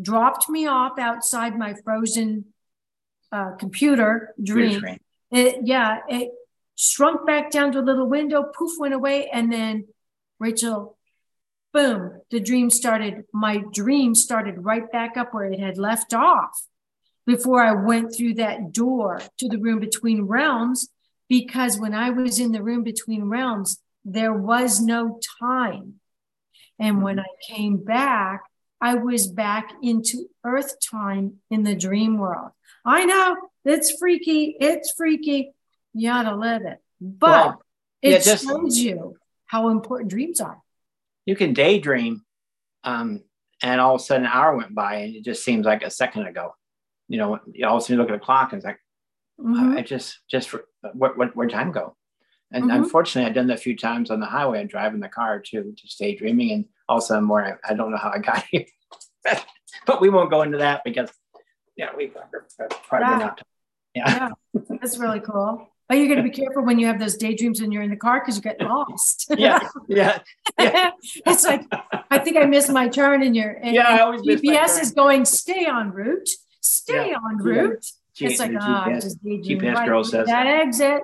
dropped 0.00 0.48
me 0.48 0.66
off 0.66 0.98
outside 0.98 1.58
my 1.58 1.74
frozen 1.84 2.46
uh, 3.32 3.52
computer 3.52 4.34
dream. 4.42 4.80
Dream. 4.80 4.98
It, 5.30 5.60
yeah, 5.64 6.00
it 6.08 6.30
shrunk 6.76 7.26
back 7.26 7.50
down 7.50 7.72
to 7.72 7.80
a 7.80 7.82
little 7.82 8.08
window, 8.08 8.44
poof, 8.44 8.72
went 8.78 8.94
away. 8.94 9.28
And 9.28 9.52
then 9.52 9.88
Rachel, 10.38 10.97
boom, 11.72 12.20
the 12.30 12.40
dream 12.40 12.70
started. 12.70 13.24
My 13.32 13.62
dream 13.72 14.14
started 14.14 14.64
right 14.64 14.90
back 14.90 15.16
up 15.16 15.34
where 15.34 15.50
it 15.50 15.60
had 15.60 15.78
left 15.78 16.14
off 16.14 16.66
before 17.26 17.62
I 17.62 17.72
went 17.72 18.14
through 18.16 18.34
that 18.34 18.72
door 18.72 19.20
to 19.38 19.48
the 19.48 19.58
room 19.58 19.80
between 19.80 20.22
realms. 20.22 20.88
Because 21.28 21.78
when 21.78 21.92
I 21.92 22.08
was 22.10 22.38
in 22.38 22.52
the 22.52 22.62
room 22.62 22.82
between 22.82 23.24
realms, 23.24 23.78
there 24.04 24.32
was 24.32 24.80
no 24.80 25.20
time. 25.40 25.94
And 26.78 27.02
when 27.02 27.16
mm-hmm. 27.16 27.26
I 27.52 27.54
came 27.54 27.84
back, 27.84 28.42
I 28.80 28.94
was 28.94 29.26
back 29.26 29.72
into 29.82 30.28
earth 30.44 30.76
time 30.80 31.34
in 31.50 31.64
the 31.64 31.74
dream 31.74 32.16
world. 32.16 32.52
I 32.84 33.04
know 33.04 33.36
it's 33.64 33.98
freaky. 33.98 34.56
It's 34.58 34.92
freaky. 34.96 35.52
You 35.92 36.10
ought 36.10 36.22
to 36.22 36.36
live 36.36 36.62
it. 36.62 36.78
But 37.00 37.46
well, 37.46 37.62
it 38.00 38.10
yeah, 38.10 38.18
just, 38.18 38.44
shows 38.44 38.78
you 38.78 39.16
how 39.46 39.68
important 39.68 40.10
dreams 40.10 40.40
are. 40.40 40.62
You 41.28 41.36
can 41.36 41.52
daydream, 41.52 42.22
um, 42.84 43.22
and 43.62 43.82
all 43.82 43.96
of 43.96 44.00
a 44.00 44.04
sudden 44.04 44.24
an 44.24 44.32
hour 44.32 44.56
went 44.56 44.74
by 44.74 44.94
and 44.94 45.14
it 45.14 45.22
just 45.22 45.44
seems 45.44 45.66
like 45.66 45.82
a 45.82 45.90
second 45.90 46.26
ago. 46.26 46.54
You 47.06 47.18
know, 47.18 47.38
all 47.66 47.76
of 47.76 47.78
a 47.78 47.80
sudden 47.82 47.96
you 47.96 48.00
look 48.00 48.10
at 48.10 48.18
the 48.18 48.24
clock 48.24 48.54
and 48.54 48.60
it's 48.60 48.64
like, 48.64 48.80
mm-hmm. 49.38 49.76
I 49.76 49.82
just, 49.82 50.20
just 50.30 50.54
where, 50.94 51.12
where, 51.12 51.28
where'd 51.28 51.50
time 51.50 51.70
go? 51.70 51.96
And 52.50 52.64
mm-hmm. 52.64 52.82
unfortunately, 52.82 53.28
I've 53.28 53.34
done 53.34 53.48
that 53.48 53.58
a 53.58 53.60
few 53.60 53.76
times 53.76 54.10
on 54.10 54.20
the 54.20 54.26
highway. 54.26 54.60
I'm 54.60 54.68
driving 54.68 55.00
the 55.00 55.08
car 55.08 55.38
to 55.38 55.74
to 55.76 55.88
stay 55.88 56.16
dreaming, 56.16 56.52
and 56.52 56.64
also 56.88 57.20
more. 57.20 57.44
I, 57.44 57.72
I 57.72 57.74
don't 57.74 57.90
know 57.90 57.98
how 57.98 58.10
I 58.10 58.20
got 58.20 58.46
here, 58.50 58.64
but 59.86 60.00
we 60.00 60.08
won't 60.08 60.30
go 60.30 60.40
into 60.40 60.56
that 60.56 60.80
because 60.82 61.10
yeah, 61.76 61.90
we 61.94 62.10
probably 62.88 63.24
not. 63.24 63.42
Yeah. 63.94 64.30
yeah, 64.54 64.60
that's 64.80 64.96
really 64.96 65.20
cool. 65.20 65.68
But 65.88 65.96
you're 65.96 66.06
going 66.06 66.18
to 66.18 66.22
be 66.22 66.30
careful 66.30 66.62
when 66.64 66.78
you 66.78 66.86
have 66.86 67.00
those 67.00 67.16
daydreams 67.16 67.60
and 67.60 67.72
you're 67.72 67.82
in 67.82 67.88
the 67.88 67.96
car 67.96 68.20
because 68.20 68.36
you 68.36 68.42
get 68.42 68.60
lost. 68.60 69.26
yeah, 69.38 69.58
yeah, 69.88 70.18
yeah. 70.58 70.90
it's 71.26 71.44
like 71.44 71.64
I 72.10 72.18
think 72.18 72.36
I 72.36 72.44
missed 72.44 72.70
my 72.70 72.88
turn, 72.88 73.22
and 73.22 73.34
your 73.34 73.52
and, 73.52 73.74
yeah, 73.74 73.88
I 73.88 74.00
always 74.00 74.20
GPS 74.20 74.80
is 74.82 74.90
going 74.90 75.24
stay 75.24 75.64
on 75.64 75.92
route, 75.92 76.28
stay 76.60 77.10
yeah. 77.10 77.16
on 77.16 77.38
route. 77.38 77.86
Yeah. 78.16 78.28
It's 78.28 78.38
like 78.38 78.52
ah, 78.60 78.84
oh, 78.86 78.94
just 78.94 79.24
daydream. 79.24 79.60
GPS 79.60 79.74
right, 79.74 79.88
girl 79.88 80.04
says 80.04 80.26
that 80.26 80.46
exit. 80.46 81.02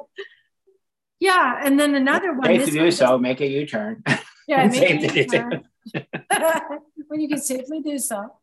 Yeah, 1.18 1.60
and 1.64 1.80
then 1.80 1.94
another 1.94 2.34
one. 2.34 2.44
Safe 2.44 2.64
to 2.66 2.70
do 2.72 2.90
so. 2.90 3.16
Make 3.18 3.40
a 3.40 3.46
U-turn. 3.46 4.02
Yeah, 4.46 4.66
make 4.66 5.02
a 5.02 5.20
U-turn. 5.20 5.64
when 7.06 7.20
you 7.20 7.28
can 7.28 7.40
safely 7.40 7.80
do 7.80 7.98
so. 7.98 8.34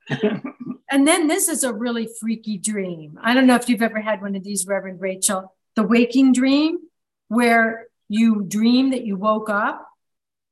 and 0.89 1.07
then 1.07 1.27
this 1.27 1.47
is 1.47 1.63
a 1.63 1.71
really 1.71 2.09
freaky 2.19 2.57
dream. 2.57 3.19
I 3.21 3.35
don't 3.35 3.45
know 3.45 3.55
if 3.55 3.69
you've 3.69 3.83
ever 3.83 4.01
had 4.01 4.21
one 4.21 4.35
of 4.35 4.43
these, 4.43 4.65
Reverend 4.65 5.01
Rachel 5.01 5.53
the 5.75 5.83
waking 5.83 6.33
dream 6.33 6.79
where 7.27 7.87
you 8.09 8.43
dream 8.43 8.91
that 8.91 9.05
you 9.05 9.15
woke 9.15 9.49
up 9.49 9.87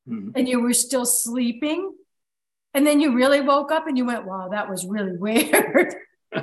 mm-hmm. 0.07 0.31
and 0.35 0.47
you 0.47 0.61
were 0.61 0.73
still 0.73 1.05
sleeping 1.05 1.91
and 2.73 2.85
then 2.85 2.99
you 3.01 3.13
really 3.15 3.41
woke 3.41 3.71
up 3.71 3.87
and 3.87 3.97
you 3.97 4.05
went 4.05 4.25
wow 4.25 4.47
that 4.49 4.69
was 4.69 4.85
really 4.85 5.17
weird. 5.17 5.95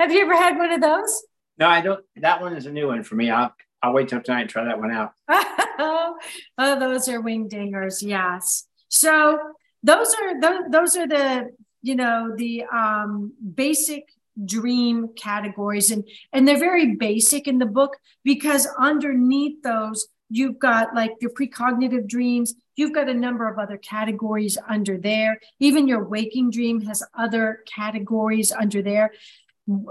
Have 0.00 0.10
you 0.10 0.22
ever 0.22 0.34
had 0.34 0.56
one 0.56 0.72
of 0.72 0.80
those? 0.80 1.22
No 1.58 1.68
i 1.68 1.80
don't 1.80 2.02
that 2.16 2.40
one 2.40 2.56
is 2.56 2.66
a 2.66 2.72
new 2.72 2.86
one 2.86 3.02
for 3.02 3.14
me. 3.14 3.30
I'll 3.30 3.54
i'll 3.82 3.92
wait 3.92 4.08
till 4.08 4.22
tonight 4.22 4.42
and 4.42 4.50
try 4.50 4.64
that 4.64 4.78
one 4.78 4.90
out. 4.90 5.12
Oh 6.58 6.80
those 6.80 7.08
are 7.08 7.20
wing 7.20 7.50
dingers 7.50 8.02
yes. 8.02 8.66
So 8.88 9.38
those 9.82 10.14
are 10.14 10.40
those, 10.40 10.62
those 10.70 10.96
are 10.96 11.06
the 11.06 11.50
you 11.82 11.94
know 11.94 12.34
the 12.34 12.64
um 12.64 13.32
basic 13.54 14.08
dream 14.44 15.10
categories. 15.16 15.90
And 15.90 16.04
and 16.32 16.46
they're 16.46 16.58
very 16.58 16.94
basic 16.96 17.48
in 17.48 17.58
the 17.58 17.66
book 17.66 17.96
because 18.24 18.68
underneath 18.78 19.62
those 19.62 20.08
you've 20.28 20.58
got 20.58 20.94
like 20.94 21.12
your 21.20 21.30
precognitive 21.30 22.08
dreams. 22.08 22.54
You've 22.74 22.94
got 22.94 23.08
a 23.08 23.14
number 23.14 23.48
of 23.48 23.58
other 23.58 23.78
categories 23.78 24.58
under 24.68 24.98
there. 24.98 25.40
Even 25.60 25.88
your 25.88 26.04
waking 26.04 26.50
dream 26.50 26.82
has 26.82 27.02
other 27.16 27.62
categories 27.66 28.52
under 28.52 28.82
there. 28.82 29.12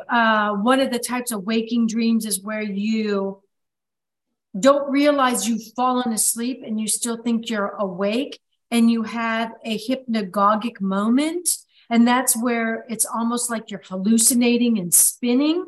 Uh, 0.09 0.53
one 0.55 0.79
of 0.79 0.91
the 0.91 0.99
types 0.99 1.31
of 1.31 1.43
waking 1.43 1.87
dreams 1.87 2.25
is 2.25 2.41
where 2.41 2.61
you 2.61 3.41
don't 4.57 4.89
realize 4.89 5.47
you've 5.47 5.73
fallen 5.75 6.13
asleep 6.13 6.61
and 6.65 6.79
you 6.79 6.87
still 6.87 7.21
think 7.21 7.49
you're 7.49 7.75
awake 7.77 8.39
and 8.71 8.89
you 8.89 9.03
have 9.03 9.51
a 9.63 9.77
hypnagogic 9.77 10.79
moment 10.79 11.49
and 11.89 12.07
that's 12.07 12.35
where 12.41 12.85
it's 12.89 13.05
almost 13.05 13.49
like 13.49 13.71
you're 13.71 13.81
hallucinating 13.83 14.79
and 14.79 14.93
spinning. 14.93 15.65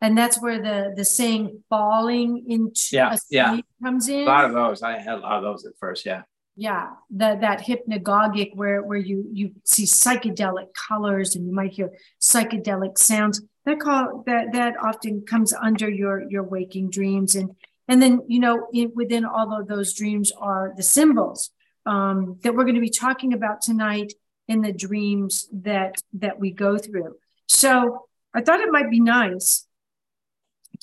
And 0.00 0.18
that's 0.18 0.40
where 0.42 0.60
the 0.60 0.92
the 0.94 1.04
saying 1.04 1.62
falling 1.70 2.44
into 2.48 2.88
yeah, 2.92 3.16
yeah. 3.30 3.58
comes 3.82 4.08
in. 4.08 4.22
A 4.22 4.24
lot 4.24 4.44
of 4.44 4.52
those. 4.52 4.82
I 4.82 4.98
had 4.98 5.14
a 5.14 5.20
lot 5.20 5.38
of 5.38 5.42
those 5.42 5.64
at 5.64 5.72
first, 5.78 6.04
yeah. 6.04 6.22
Yeah, 6.56 6.90
that 7.10 7.40
that 7.40 7.60
hypnagogic 7.60 8.54
where 8.54 8.82
where 8.82 8.98
you 8.98 9.28
you 9.32 9.52
see 9.64 9.84
psychedelic 9.84 10.74
colors 10.74 11.34
and 11.34 11.46
you 11.46 11.54
might 11.54 11.72
hear 11.72 11.90
psychedelic 12.20 12.98
sounds. 12.98 13.40
That 13.64 13.80
call 13.80 14.24
that 14.26 14.52
that 14.52 14.74
often 14.82 15.22
comes 15.22 15.52
under 15.54 15.88
your 15.88 16.28
your 16.30 16.42
waking 16.42 16.90
dreams 16.90 17.34
and 17.34 17.50
and 17.88 18.02
then 18.02 18.20
you 18.28 18.40
know 18.40 18.66
in, 18.72 18.92
within 18.94 19.24
all 19.24 19.58
of 19.58 19.68
those 19.68 19.94
dreams 19.94 20.32
are 20.38 20.74
the 20.76 20.82
symbols 20.82 21.50
um, 21.86 22.38
that 22.42 22.54
we're 22.54 22.64
going 22.64 22.74
to 22.74 22.80
be 22.80 22.90
talking 22.90 23.32
about 23.32 23.62
tonight 23.62 24.12
in 24.48 24.62
the 24.62 24.72
dreams 24.72 25.48
that 25.52 25.96
that 26.14 26.38
we 26.38 26.50
go 26.50 26.76
through. 26.78 27.16
So 27.48 28.06
I 28.34 28.40
thought 28.42 28.60
it 28.60 28.72
might 28.72 28.90
be 28.90 29.00
nice 29.00 29.66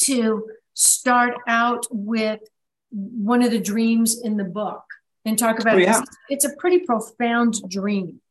to 0.02 0.50
start 0.74 1.36
out 1.47 1.86
with 1.91 2.41
one 2.91 3.41
of 3.41 3.52
the 3.52 3.60
dreams 3.60 4.19
in 4.21 4.38
the 4.38 4.43
book 4.43 4.84
and 5.26 5.38
talk 5.38 5.60
about 5.60 5.76
oh, 5.76 5.80
yeah. 5.80 6.02
it. 6.02 6.10
It's 6.30 6.45
a 6.45 6.56
pretty 6.56 6.80
profound 6.80 7.62
dream. 7.69 8.21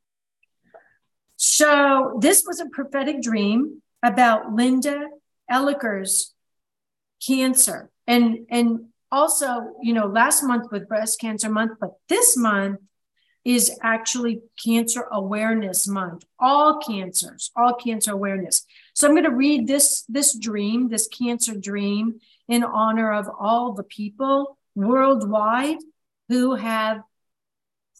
So 1.36 2.18
this 2.20 2.44
was 2.46 2.60
a 2.60 2.66
prophetic 2.66 3.22
dream 3.22 3.82
about 4.02 4.52
Linda 4.52 5.08
Elliker's 5.50 6.34
cancer. 7.24 7.90
And 8.06 8.46
and 8.50 8.86
also, 9.12 9.74
you 9.82 9.92
know, 9.92 10.06
last 10.06 10.42
month 10.42 10.70
with 10.70 10.88
breast 10.88 11.20
cancer 11.20 11.48
month, 11.48 11.78
but 11.80 11.94
this 12.08 12.36
month 12.36 12.80
is 13.44 13.78
actually 13.82 14.42
Cancer 14.62 15.06
Awareness 15.10 15.88
Month. 15.88 16.24
All 16.38 16.78
cancers, 16.78 17.50
all 17.56 17.74
cancer 17.74 18.12
awareness. 18.12 18.66
So 18.94 19.06
I'm 19.06 19.14
going 19.14 19.24
to 19.24 19.30
read 19.30 19.66
this 19.66 20.04
this 20.08 20.36
dream, 20.36 20.88
this 20.88 21.08
cancer 21.08 21.54
dream, 21.54 22.20
in 22.48 22.64
honor 22.64 23.12
of 23.12 23.28
all 23.38 23.72
the 23.72 23.84
people 23.84 24.58
worldwide 24.74 25.78
who 26.28 26.54
have 26.54 27.02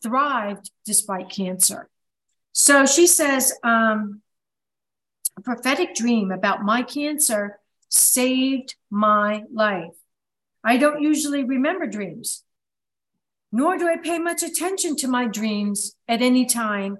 thrived 0.02 0.70
despite 0.84 1.30
cancer. 1.30 1.88
So 2.52 2.86
she 2.86 3.06
says, 3.06 3.52
um, 3.62 4.22
a 5.36 5.40
prophetic 5.40 5.94
dream 5.94 6.32
about 6.32 6.62
my 6.62 6.82
cancer 6.82 7.58
saved 7.88 8.74
my 8.90 9.44
life. 9.52 9.94
I 10.62 10.76
don't 10.76 11.00
usually 11.00 11.44
remember 11.44 11.86
dreams 11.86 12.44
nor 13.52 13.76
do 13.76 13.88
I 13.88 13.96
pay 13.96 14.18
much 14.18 14.42
attention 14.42 14.96
to 14.96 15.08
my 15.08 15.26
dreams 15.26 15.96
at 16.08 16.22
any 16.22 16.46
time. 16.46 16.98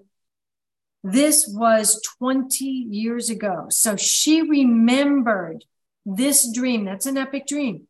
This 1.02 1.46
was 1.48 2.02
20 2.18 2.64
years 2.64 3.30
ago. 3.30 3.66
So 3.70 3.96
she 3.96 4.42
remembered 4.42 5.64
this 6.04 6.52
dream. 6.52 6.84
That's 6.84 7.06
an 7.06 7.16
epic 7.16 7.46
dream 7.46 7.86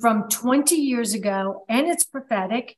from 0.00 0.28
20 0.28 0.74
years 0.74 1.14
ago, 1.14 1.64
and 1.68 1.86
it's 1.86 2.04
prophetic. 2.04 2.76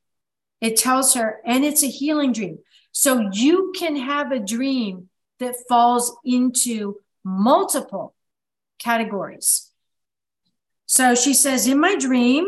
It 0.61 0.77
tells 0.77 1.13
her, 1.15 1.41
and 1.45 1.65
it's 1.65 1.83
a 1.83 1.87
healing 1.87 2.33
dream. 2.33 2.59
So 2.91 3.29
you 3.33 3.73
can 3.75 3.95
have 3.95 4.31
a 4.31 4.39
dream 4.39 5.09
that 5.39 5.55
falls 5.67 6.15
into 6.23 6.97
multiple 7.23 8.15
categories. 8.79 9.71
So 10.85 11.15
she 11.15 11.33
says, 11.33 11.67
In 11.67 11.79
my 11.79 11.95
dream, 11.95 12.45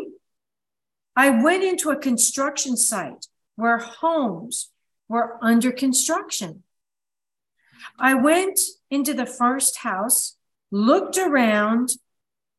I 1.17 1.31
went 1.31 1.63
into 1.63 1.89
a 1.89 1.97
construction 1.97 2.77
site 2.77 3.25
where 3.55 3.79
homes 3.79 4.69
were 5.09 5.39
under 5.41 5.71
construction. 5.71 6.61
I 7.97 8.13
went 8.13 8.59
into 8.91 9.15
the 9.15 9.25
first 9.25 9.77
house, 9.77 10.37
looked 10.69 11.17
around, 11.17 11.93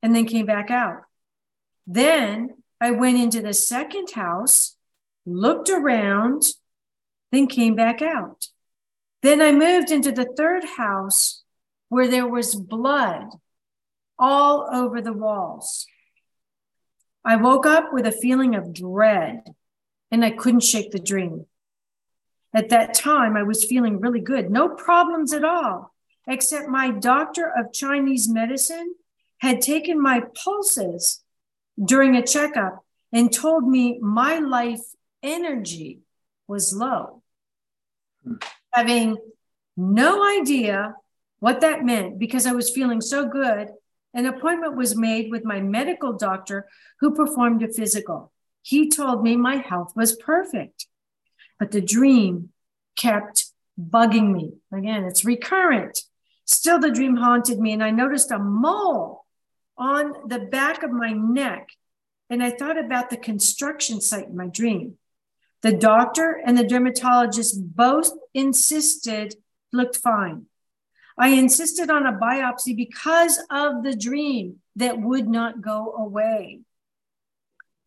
and 0.03 0.13
then 0.13 0.27
came 0.27 0.45
back 0.45 0.73
out. 0.73 1.03
Then 1.87 2.57
I 2.81 2.91
went 2.91 3.19
into 3.21 3.41
the 3.41 3.55
second 3.55 4.11
house, 4.11 4.75
looked 5.25 5.71
around, 5.71 6.43
then 7.31 7.47
came 7.47 7.77
back 7.77 8.03
out. 8.03 8.49
Then 9.23 9.41
I 9.41 9.53
moved 9.53 9.93
into 9.93 10.11
the 10.11 10.33
third 10.37 10.65
house 10.77 11.45
where 11.91 12.09
there 12.09 12.27
was 12.27 12.57
blood 12.57 13.27
all 14.19 14.69
over 14.73 15.01
the 15.01 15.13
walls. 15.13 15.87
I 17.25 17.37
woke 17.37 17.67
up 17.67 17.93
with 17.93 18.07
a 18.07 18.13
feeling 18.13 18.55
of 18.55 18.73
dread 18.73 19.55
and 20.11 20.25
I 20.25 20.31
couldn't 20.31 20.61
shake 20.61 20.91
the 20.91 20.99
dream. 20.99 21.47
At 22.55 22.71
that 22.71 22.95
time, 22.95 23.37
I 23.37 23.43
was 23.43 23.65
feeling 23.65 24.01
really 24.01 24.21
good, 24.21 24.51
no 24.51 24.69
problems 24.69 25.33
at 25.33 25.45
all, 25.45 25.95
except 26.27 26.69
my 26.69 26.91
doctor 26.91 27.53
of 27.55 27.73
Chinese 27.73 28.29
medicine 28.29 28.95
had 29.39 29.61
taken 29.61 30.01
my 30.01 30.23
pulses 30.35 31.23
during 31.83 32.17
a 32.17 32.27
checkup 32.27 32.85
and 33.13 33.33
told 33.33 33.69
me 33.69 33.99
my 34.01 34.39
life 34.39 34.81
energy 35.23 36.01
was 36.47 36.75
low. 36.75 37.23
Hmm. 38.25 38.35
Having 38.73 39.19
no 39.77 40.27
idea 40.39 40.95
what 41.41 41.61
that 41.61 41.85
meant 41.85 42.19
because 42.19 42.47
I 42.47 42.53
was 42.53 42.71
feeling 42.71 43.01
so 43.01 43.27
good, 43.27 43.69
an 44.19 44.27
appointment 44.27 44.77
was 44.77 44.97
made 44.97 45.31
with 45.31 45.45
my 45.45 45.61
medical 45.61 46.13
doctor 46.13 46.67
who 46.99 47.15
performed 47.15 47.63
a 47.63 47.73
physical. 47.73 48.33
He 48.63 48.89
told 48.89 49.23
me 49.23 49.37
my 49.37 49.57
health 49.57 49.93
was 49.95 50.17
perfect. 50.17 50.87
but 51.59 51.71
the 51.71 51.81
dream 51.81 52.51
kept 52.97 53.47
bugging 53.79 54.33
me. 54.33 54.55
Again, 54.73 55.05
it's 55.05 55.25
recurrent. 55.25 56.03
Still, 56.45 56.79
the 56.81 56.91
dream 56.91 57.17
haunted 57.17 57.59
me, 57.61 57.73
and 57.73 57.83
I 57.83 57.91
noticed 57.91 58.31
a 58.31 58.39
mole 58.39 59.25
on 59.77 60.13
the 60.27 60.41
back 60.41 60.83
of 60.83 60.91
my 60.91 61.13
neck. 61.13 61.69
And 62.31 62.43
I 62.43 62.51
thought 62.51 62.79
about 62.79 63.11
the 63.11 63.17
construction 63.17 64.01
site 64.01 64.29
in 64.29 64.37
my 64.37 64.49
dream. 64.49 64.99
The 65.63 65.73
doctor 65.73 66.41
and 66.45 66.57
the 66.57 66.67
dermatologist 66.67 67.77
both 67.77 68.11
insisted 68.35 69.37
looked 69.73 69.97
fine. 69.97 70.47
I 71.19 71.31
insisted 71.31 71.91
on 71.91 72.07
a 72.07 72.13
biopsy 72.13 72.77
because 72.77 73.41
of 73.51 73.83
the 73.83 73.97
dream 73.97 74.61
that 74.77 75.01
would 75.01 75.29
not 75.29 75.61
go 75.61 75.93
away. 75.93 76.61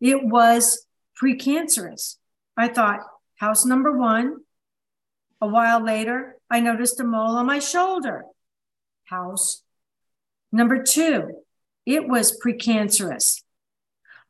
It 0.00 0.22
was 0.22 0.86
precancerous. 1.20 2.16
I 2.56 2.68
thought, 2.68 3.00
house 3.36 3.64
number 3.64 3.96
one. 3.96 4.38
A 5.40 5.46
while 5.46 5.82
later, 5.82 6.36
I 6.50 6.60
noticed 6.60 7.00
a 7.00 7.04
mole 7.04 7.36
on 7.36 7.46
my 7.46 7.58
shoulder. 7.58 8.24
House 9.04 9.62
number 10.52 10.82
two, 10.82 11.42
it 11.86 12.06
was 12.06 12.38
precancerous. 12.38 13.42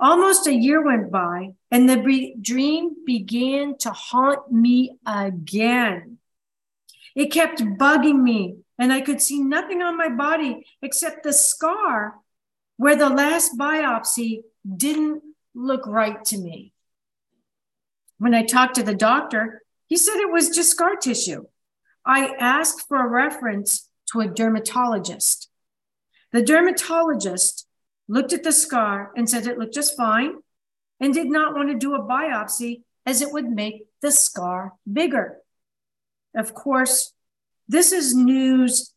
Almost 0.00 0.46
a 0.46 0.54
year 0.54 0.82
went 0.82 1.10
by, 1.10 1.52
and 1.70 1.88
the 1.88 1.98
be- 1.98 2.34
dream 2.40 3.04
began 3.04 3.76
to 3.78 3.90
haunt 3.90 4.50
me 4.50 4.96
again. 5.06 6.18
It 7.14 7.26
kept 7.26 7.60
bugging 7.60 8.22
me, 8.22 8.56
and 8.82 8.92
I 8.92 9.00
could 9.00 9.22
see 9.22 9.38
nothing 9.38 9.80
on 9.80 9.96
my 9.96 10.08
body 10.08 10.66
except 10.82 11.22
the 11.22 11.32
scar 11.32 12.16
where 12.78 12.96
the 12.96 13.08
last 13.08 13.56
biopsy 13.56 14.40
didn't 14.76 15.22
look 15.54 15.86
right 15.86 16.24
to 16.24 16.36
me. 16.36 16.72
When 18.18 18.34
I 18.34 18.42
talked 18.42 18.74
to 18.74 18.82
the 18.82 18.96
doctor, 18.96 19.62
he 19.86 19.96
said 19.96 20.16
it 20.16 20.32
was 20.32 20.48
just 20.48 20.72
scar 20.72 20.96
tissue. 20.96 21.44
I 22.04 22.34
asked 22.40 22.88
for 22.88 22.96
a 22.96 23.08
reference 23.08 23.88
to 24.10 24.18
a 24.18 24.26
dermatologist. 24.26 25.48
The 26.32 26.42
dermatologist 26.42 27.68
looked 28.08 28.32
at 28.32 28.42
the 28.42 28.50
scar 28.50 29.12
and 29.16 29.30
said 29.30 29.46
it 29.46 29.58
looked 29.58 29.74
just 29.74 29.96
fine 29.96 30.38
and 30.98 31.14
did 31.14 31.28
not 31.28 31.54
want 31.54 31.68
to 31.68 31.78
do 31.78 31.94
a 31.94 32.02
biopsy 32.02 32.82
as 33.06 33.22
it 33.22 33.30
would 33.30 33.48
make 33.48 33.84
the 34.00 34.10
scar 34.10 34.72
bigger. 34.92 35.38
Of 36.34 36.52
course, 36.52 37.12
this 37.72 37.92
is 37.92 38.14
news 38.14 38.92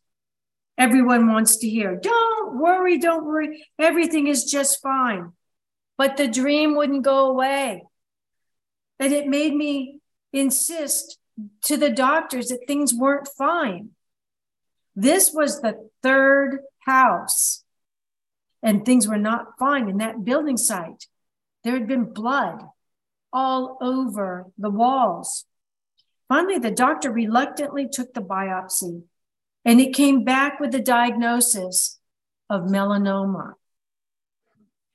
everyone 0.78 1.32
wants 1.32 1.56
to 1.58 1.68
hear. 1.68 1.96
Don't 1.96 2.58
worry, 2.58 2.98
don't 2.98 3.24
worry. 3.24 3.66
Everything 3.78 4.26
is 4.26 4.44
just 4.44 4.82
fine. 4.82 5.32
But 5.96 6.16
the 6.16 6.28
dream 6.28 6.76
wouldn't 6.76 7.02
go 7.02 7.30
away. 7.30 7.84
And 8.98 9.12
it 9.12 9.26
made 9.26 9.54
me 9.54 10.00
insist 10.32 11.18
to 11.62 11.76
the 11.76 11.90
doctors 11.90 12.48
that 12.48 12.66
things 12.66 12.94
weren't 12.94 13.28
fine. 13.36 13.90
This 14.94 15.32
was 15.32 15.60
the 15.60 15.90
third 16.02 16.60
house, 16.80 17.62
and 18.62 18.84
things 18.84 19.06
were 19.06 19.18
not 19.18 19.58
fine 19.58 19.88
in 19.88 19.98
that 19.98 20.24
building 20.24 20.56
site. 20.56 21.06
There 21.62 21.74
had 21.74 21.86
been 21.86 22.12
blood 22.12 22.62
all 23.32 23.76
over 23.82 24.46
the 24.56 24.70
walls. 24.70 25.44
Finally, 26.28 26.58
the 26.58 26.70
doctor 26.70 27.10
reluctantly 27.10 27.88
took 27.88 28.12
the 28.14 28.20
biopsy, 28.20 29.02
and 29.64 29.80
it 29.80 29.94
came 29.94 30.24
back 30.24 30.58
with 30.58 30.72
the 30.72 30.80
diagnosis 30.80 31.98
of 32.50 32.62
melanoma. 32.62 33.54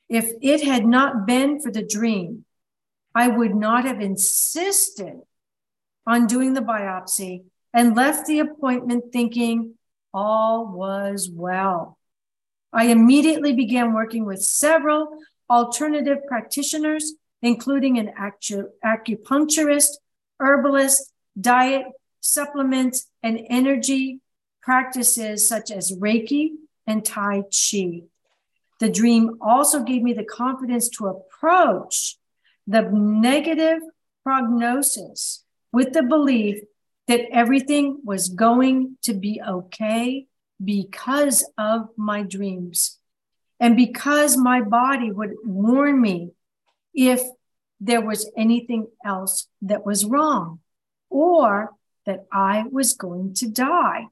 If 0.09 0.31
it 0.41 0.63
had 0.63 0.85
not 0.85 1.25
been 1.25 1.61
for 1.61 1.71
the 1.71 1.85
dream, 1.85 2.45
I 3.15 3.27
would 3.27 3.55
not 3.55 3.85
have 3.85 4.01
insisted 4.01 5.21
on 6.05 6.27
doing 6.27 6.53
the 6.53 6.61
biopsy 6.61 7.43
and 7.73 7.95
left 7.95 8.25
the 8.25 8.39
appointment 8.39 9.13
thinking 9.13 9.75
all 10.13 10.67
was 10.67 11.29
well. 11.31 11.97
I 12.73 12.85
immediately 12.85 13.53
began 13.53 13.93
working 13.93 14.25
with 14.25 14.41
several 14.41 15.17
alternative 15.49 16.19
practitioners, 16.27 17.13
including 17.41 17.97
an 17.97 18.11
acu- 18.19 18.69
acupuncturist, 18.83 19.91
herbalist, 20.39 21.10
diet, 21.39 21.85
supplements, 22.19 23.07
and 23.23 23.39
energy 23.49 24.19
practices 24.61 25.47
such 25.47 25.71
as 25.71 25.91
Reiki 25.91 26.51
and 26.85 27.03
Tai 27.03 27.43
Chi. 27.51 28.03
The 28.79 28.89
dream 28.89 29.37
also 29.41 29.83
gave 29.83 30.01
me 30.01 30.13
the 30.13 30.23
confidence 30.23 30.89
to 30.97 31.07
approach 31.07 32.17
the 32.67 32.81
negative 32.81 33.81
prognosis 34.23 35.43
with 35.71 35.93
the 35.93 36.03
belief 36.03 36.63
that 37.07 37.27
everything 37.31 37.99
was 38.03 38.29
going 38.29 38.97
to 39.03 39.13
be 39.13 39.41
okay 39.47 40.27
because 40.63 41.43
of 41.57 41.89
my 41.97 42.23
dreams 42.23 42.99
and 43.59 43.75
because 43.75 44.37
my 44.37 44.61
body 44.61 45.11
would 45.11 45.33
warn 45.43 45.99
me 46.01 46.31
if 46.93 47.21
there 47.79 48.01
was 48.01 48.29
anything 48.37 48.87
else 49.05 49.47
that 49.61 49.85
was 49.85 50.05
wrong 50.05 50.59
or 51.11 51.73
that 52.07 52.25
I 52.31 52.65
was 52.71 52.93
going 52.93 53.35
to 53.35 53.47
die. 53.47 54.07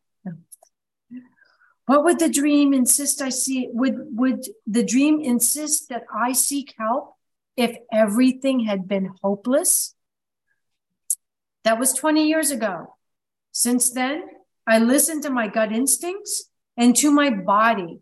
What 1.87 2.03
would 2.03 2.19
the 2.19 2.29
dream 2.29 2.71
insist 2.71 3.19
I 3.19 3.29
see? 3.29 3.67
Would, 3.71 3.95
would 4.11 4.45
the 4.67 4.83
dream 4.83 5.21
insist 5.21 5.89
that 5.89 6.03
I 6.13 6.33
seek 6.33 6.75
help 6.77 7.15
if 7.57 7.75
everything 7.91 8.59
had 8.59 8.87
been 8.87 9.09
hopeless? 9.23 9.95
That 11.63 11.79
was 11.79 11.93
20 11.93 12.27
years 12.27 12.51
ago. 12.51 12.95
Since 13.51 13.89
then, 13.89 14.23
I 14.67 14.77
listen 14.77 15.19
to 15.23 15.31
my 15.31 15.47
gut 15.47 15.71
instincts 15.71 16.51
and 16.77 16.95
to 16.97 17.09
my 17.09 17.31
body. 17.31 18.01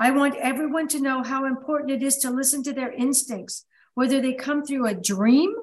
I 0.00 0.10
want 0.10 0.34
everyone 0.34 0.88
to 0.88 1.00
know 1.00 1.22
how 1.22 1.44
important 1.44 1.92
it 1.92 2.02
is 2.02 2.16
to 2.18 2.30
listen 2.30 2.64
to 2.64 2.72
their 2.72 2.90
instincts, 2.90 3.64
whether 3.94 4.20
they 4.20 4.34
come 4.34 4.64
through 4.64 4.86
a 4.86 4.94
dream 4.94 5.54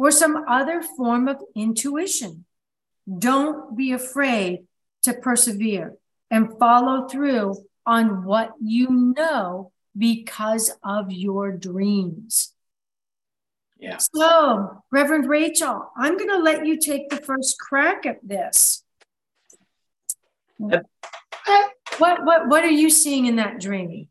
or 0.00 0.10
some 0.10 0.44
other 0.48 0.80
form 0.80 1.28
of 1.28 1.42
intuition. 1.54 2.46
Don't 3.18 3.76
be 3.76 3.92
afraid 3.92 4.60
to 5.02 5.12
persevere 5.12 5.94
and 6.30 6.58
follow 6.58 7.06
through 7.06 7.54
on 7.84 8.24
what 8.24 8.52
you 8.62 8.88
know 8.90 9.72
because 9.96 10.70
of 10.82 11.12
your 11.12 11.52
dreams. 11.52 12.54
Yeah. 13.78 13.98
So, 13.98 14.82
Reverend 14.90 15.28
Rachel, 15.28 15.90
I'm 15.94 16.16
going 16.16 16.30
to 16.30 16.38
let 16.38 16.64
you 16.64 16.78
take 16.78 17.10
the 17.10 17.18
first 17.18 17.58
crack 17.58 18.06
at 18.06 18.26
this. 18.26 18.82
What 20.56 20.86
what 21.98 22.48
what 22.48 22.64
are 22.64 22.70
you 22.70 22.88
seeing 22.88 23.26
in 23.26 23.36
that 23.36 23.60
dream? 23.60 24.08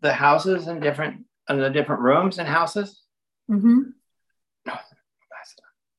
The 0.00 0.12
houses 0.12 0.66
and 0.66 0.82
different 0.82 1.24
and 1.48 1.62
the 1.62 1.70
different 1.70 2.02
rooms 2.02 2.38
and 2.38 2.46
houses. 2.46 3.02
Mm-hmm. 3.50 3.80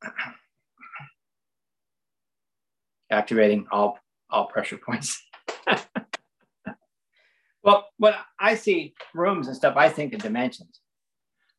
Activating 3.12 3.68
all 3.72 4.00
all 4.30 4.48
pressure 4.48 4.78
points. 4.78 5.22
well, 7.64 7.88
when 7.98 8.14
I 8.40 8.56
see 8.56 8.94
rooms 9.14 9.48
and 9.48 9.56
stuff, 9.56 9.78
I 9.78 9.90
think 9.90 10.14
of 10.14 10.22
dimensions 10.22 10.82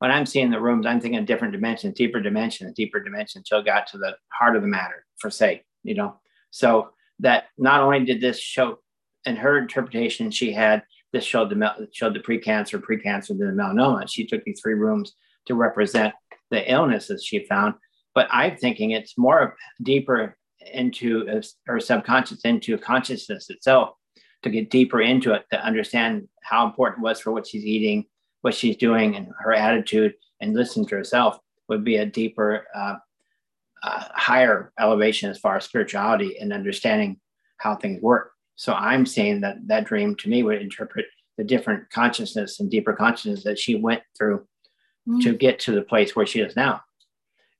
when 0.04 0.10
I'm 0.10 0.26
seeing 0.26 0.50
the 0.50 0.60
rooms, 0.60 0.84
I'm 0.84 1.00
thinking 1.00 1.24
different 1.24 1.52
dimensions, 1.52 1.94
deeper 1.94 2.20
dimensions, 2.20 2.74
deeper 2.74 3.00
dimensions 3.00 3.48
till 3.48 3.62
got 3.62 3.86
to 3.86 3.96
the 3.96 4.14
heart 4.28 4.54
of 4.54 4.60
the 4.60 4.68
matter, 4.68 5.06
for 5.16 5.30
say, 5.30 5.64
you 5.82 5.94
know. 5.94 6.20
So 6.50 6.90
that 7.20 7.44
not 7.56 7.80
only 7.80 8.04
did 8.04 8.20
this 8.20 8.38
show, 8.38 8.80
in 9.24 9.36
her 9.36 9.56
interpretation, 9.56 10.30
she 10.30 10.52
had 10.52 10.82
this 11.14 11.24
showed 11.24 11.48
the 11.48 11.88
showed 11.92 12.12
the 12.12 12.20
precancer, 12.20 12.82
precancer, 12.82 13.28
then 13.28 13.56
the 13.56 13.62
melanoma. 13.62 14.06
She 14.06 14.26
took 14.26 14.44
these 14.44 14.60
three 14.60 14.74
rooms 14.74 15.14
to 15.46 15.54
represent 15.54 16.12
the 16.50 16.70
illnesses 16.70 17.24
she 17.24 17.46
found. 17.46 17.72
But 18.14 18.28
I'm 18.30 18.56
thinking 18.56 18.90
it's 18.90 19.18
more 19.18 19.56
deeper 19.82 20.36
into 20.72 21.42
her 21.66 21.80
subconscious, 21.80 22.40
into 22.42 22.78
consciousness 22.78 23.50
itself, 23.50 23.90
to 24.42 24.50
get 24.50 24.70
deeper 24.70 25.00
into 25.00 25.32
it, 25.32 25.44
to 25.50 25.64
understand 25.64 26.28
how 26.42 26.66
important 26.66 27.04
it 27.04 27.08
was 27.08 27.20
for 27.20 27.32
what 27.32 27.46
she's 27.46 27.64
eating, 27.64 28.04
what 28.42 28.54
she's 28.54 28.76
doing 28.76 29.16
and 29.16 29.28
her 29.38 29.52
attitude 29.52 30.14
and 30.40 30.54
listening 30.54 30.86
to 30.86 30.96
herself 30.96 31.38
would 31.68 31.82
be 31.82 31.96
a 31.96 32.06
deeper, 32.06 32.66
uh, 32.74 32.96
uh, 33.82 34.04
higher 34.14 34.72
elevation 34.78 35.30
as 35.30 35.38
far 35.38 35.56
as 35.56 35.64
spirituality 35.64 36.38
and 36.38 36.52
understanding 36.52 37.18
how 37.58 37.74
things 37.74 38.02
work. 38.02 38.32
So 38.56 38.72
I'm 38.72 39.06
saying 39.06 39.40
that 39.40 39.56
that 39.66 39.86
dream 39.86 40.14
to 40.16 40.28
me 40.28 40.42
would 40.42 40.60
interpret 40.60 41.06
the 41.36 41.44
different 41.44 41.90
consciousness 41.90 42.60
and 42.60 42.70
deeper 42.70 42.92
consciousness 42.92 43.44
that 43.44 43.58
she 43.58 43.74
went 43.74 44.02
through 44.16 44.46
mm. 45.08 45.22
to 45.22 45.34
get 45.34 45.58
to 45.60 45.72
the 45.72 45.82
place 45.82 46.14
where 46.14 46.26
she 46.26 46.40
is 46.40 46.54
now. 46.54 46.82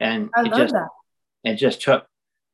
And 0.01 0.31
I 0.35 0.43
it 0.43 0.55
just 0.55 0.75
that. 0.75 0.89
it 1.45 1.57
just 1.57 1.83
took 1.83 2.07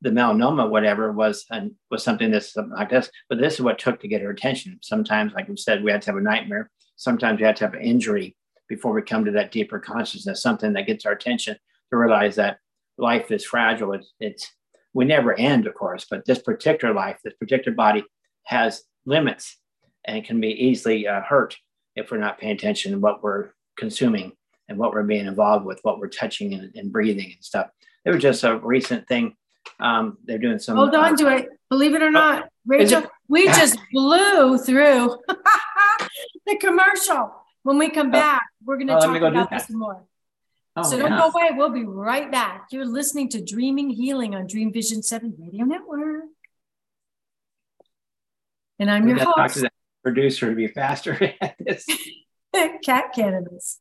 the 0.03 0.11
melanoma, 0.11 0.69
whatever 0.69 1.13
was 1.13 1.45
and 1.51 1.73
was 1.91 2.03
something 2.03 2.31
that's 2.31 2.53
something 2.53 2.75
like 2.75 2.91
this. 2.91 3.11
But 3.29 3.39
this 3.39 3.55
is 3.55 3.61
what 3.61 3.79
took 3.79 4.01
to 4.01 4.09
get 4.09 4.23
her 4.23 4.31
attention. 4.31 4.79
Sometimes, 4.83 5.33
like 5.35 5.49
we 5.49 5.57
said, 5.57 5.85
we 5.85 5.91
had 5.91 6.03
to 6.03 6.11
have 6.11 6.19
a 6.19 6.23
nightmare 6.23 6.71
sometimes 7.01 7.41
we 7.41 7.47
had 7.47 7.57
to 7.57 7.65
have 7.65 7.75
an 7.75 7.81
injury 7.81 8.37
before 8.69 8.93
we 8.93 9.03
come 9.03 9.25
to 9.25 9.33
that 9.33 9.51
deeper 9.51 9.81
consciousness, 9.81 10.43
something 10.43 10.75
that 10.75 10.87
gets 10.87 11.07
our 11.07 11.13
attention 11.13 11.57
to 11.91 11.97
realize 11.97 12.37
that 12.37 12.59
life 12.99 13.31
is 13.31 13.45
fragile. 13.45 13.95
It's, 13.95 14.13
it's 14.21 14.53
we 14.93 15.07
never 15.07 15.37
end, 15.37 15.67
of 15.67 15.75
course, 15.75 16.07
but 16.09 16.25
this 16.25 16.41
particular 16.41 16.95
life, 16.95 17.19
this 17.25 17.35
particular 17.35 17.75
body 17.75 18.05
has 18.45 18.83
limits 19.07 19.57
and 20.05 20.25
can 20.25 20.41
be 20.41 20.49
easily 20.49 21.09
uh, 21.09 21.23
hurt 21.23 21.57
if 21.97 22.11
we're 22.11 22.19
not 22.19 22.39
paying 22.39 22.53
attention 22.53 22.93
to 22.93 22.99
what 22.99 23.23
we're 23.23 23.51
consuming 23.77 24.33
and 24.71 24.79
what 24.79 24.93
we're 24.95 25.03
being 25.03 25.27
involved 25.27 25.67
with, 25.67 25.81
what 25.83 25.99
we're 25.99 26.09
touching 26.09 26.55
and, 26.55 26.75
and 26.75 26.91
breathing 26.91 27.33
and 27.35 27.45
stuff. 27.45 27.69
There 28.05 28.15
was 28.15 28.23
just 28.23 28.45
a 28.45 28.57
recent 28.57 29.07
thing. 29.09 29.35
Um, 29.79 30.17
they're 30.25 30.39
doing 30.39 30.59
some. 30.59 30.77
Hold 30.77 30.95
on 30.95 31.15
uh, 31.15 31.17
to 31.17 31.37
it. 31.37 31.49
Believe 31.69 31.95
it 31.95 32.03
or 32.03 32.11
not, 32.11 32.49
Rachel, 32.67 33.03
we 33.29 33.47
just 33.47 33.79
blew 33.93 34.57
through 34.59 35.19
the 36.47 36.57
commercial. 36.59 37.35
When 37.63 37.79
we 37.79 37.91
come 37.91 38.09
oh. 38.09 38.13
back, 38.13 38.43
we're 38.65 38.77
going 38.77 38.87
to 38.87 38.97
oh, 38.97 39.01
talk 39.01 39.21
about 39.21 39.51
this 39.51 39.69
more. 39.69 40.03
Oh, 40.77 40.83
so 40.83 40.99
don't 40.99 41.11
go 41.11 41.29
away. 41.29 41.51
We'll 41.53 41.71
be 41.71 41.85
right 41.85 42.31
back. 42.31 42.69
You're 42.71 42.87
listening 42.87 43.29
to 43.31 43.45
Dreaming 43.45 43.91
Healing 43.91 44.35
on 44.35 44.47
Dream 44.47 44.73
Vision 44.73 45.03
7 45.03 45.35
Radio 45.39 45.65
Network. 45.65 46.25
And 48.79 48.91
I'm 48.91 49.07
your 49.07 49.19
host. 49.19 49.37
Talk 49.37 49.53
to 49.53 49.61
that 49.61 49.73
producer 50.03 50.49
to 50.49 50.57
be 50.57 50.69
faster 50.69 51.35
at 51.41 51.57
this. 51.59 51.85
Kat 52.85 53.15
Kanavos. 53.15 53.77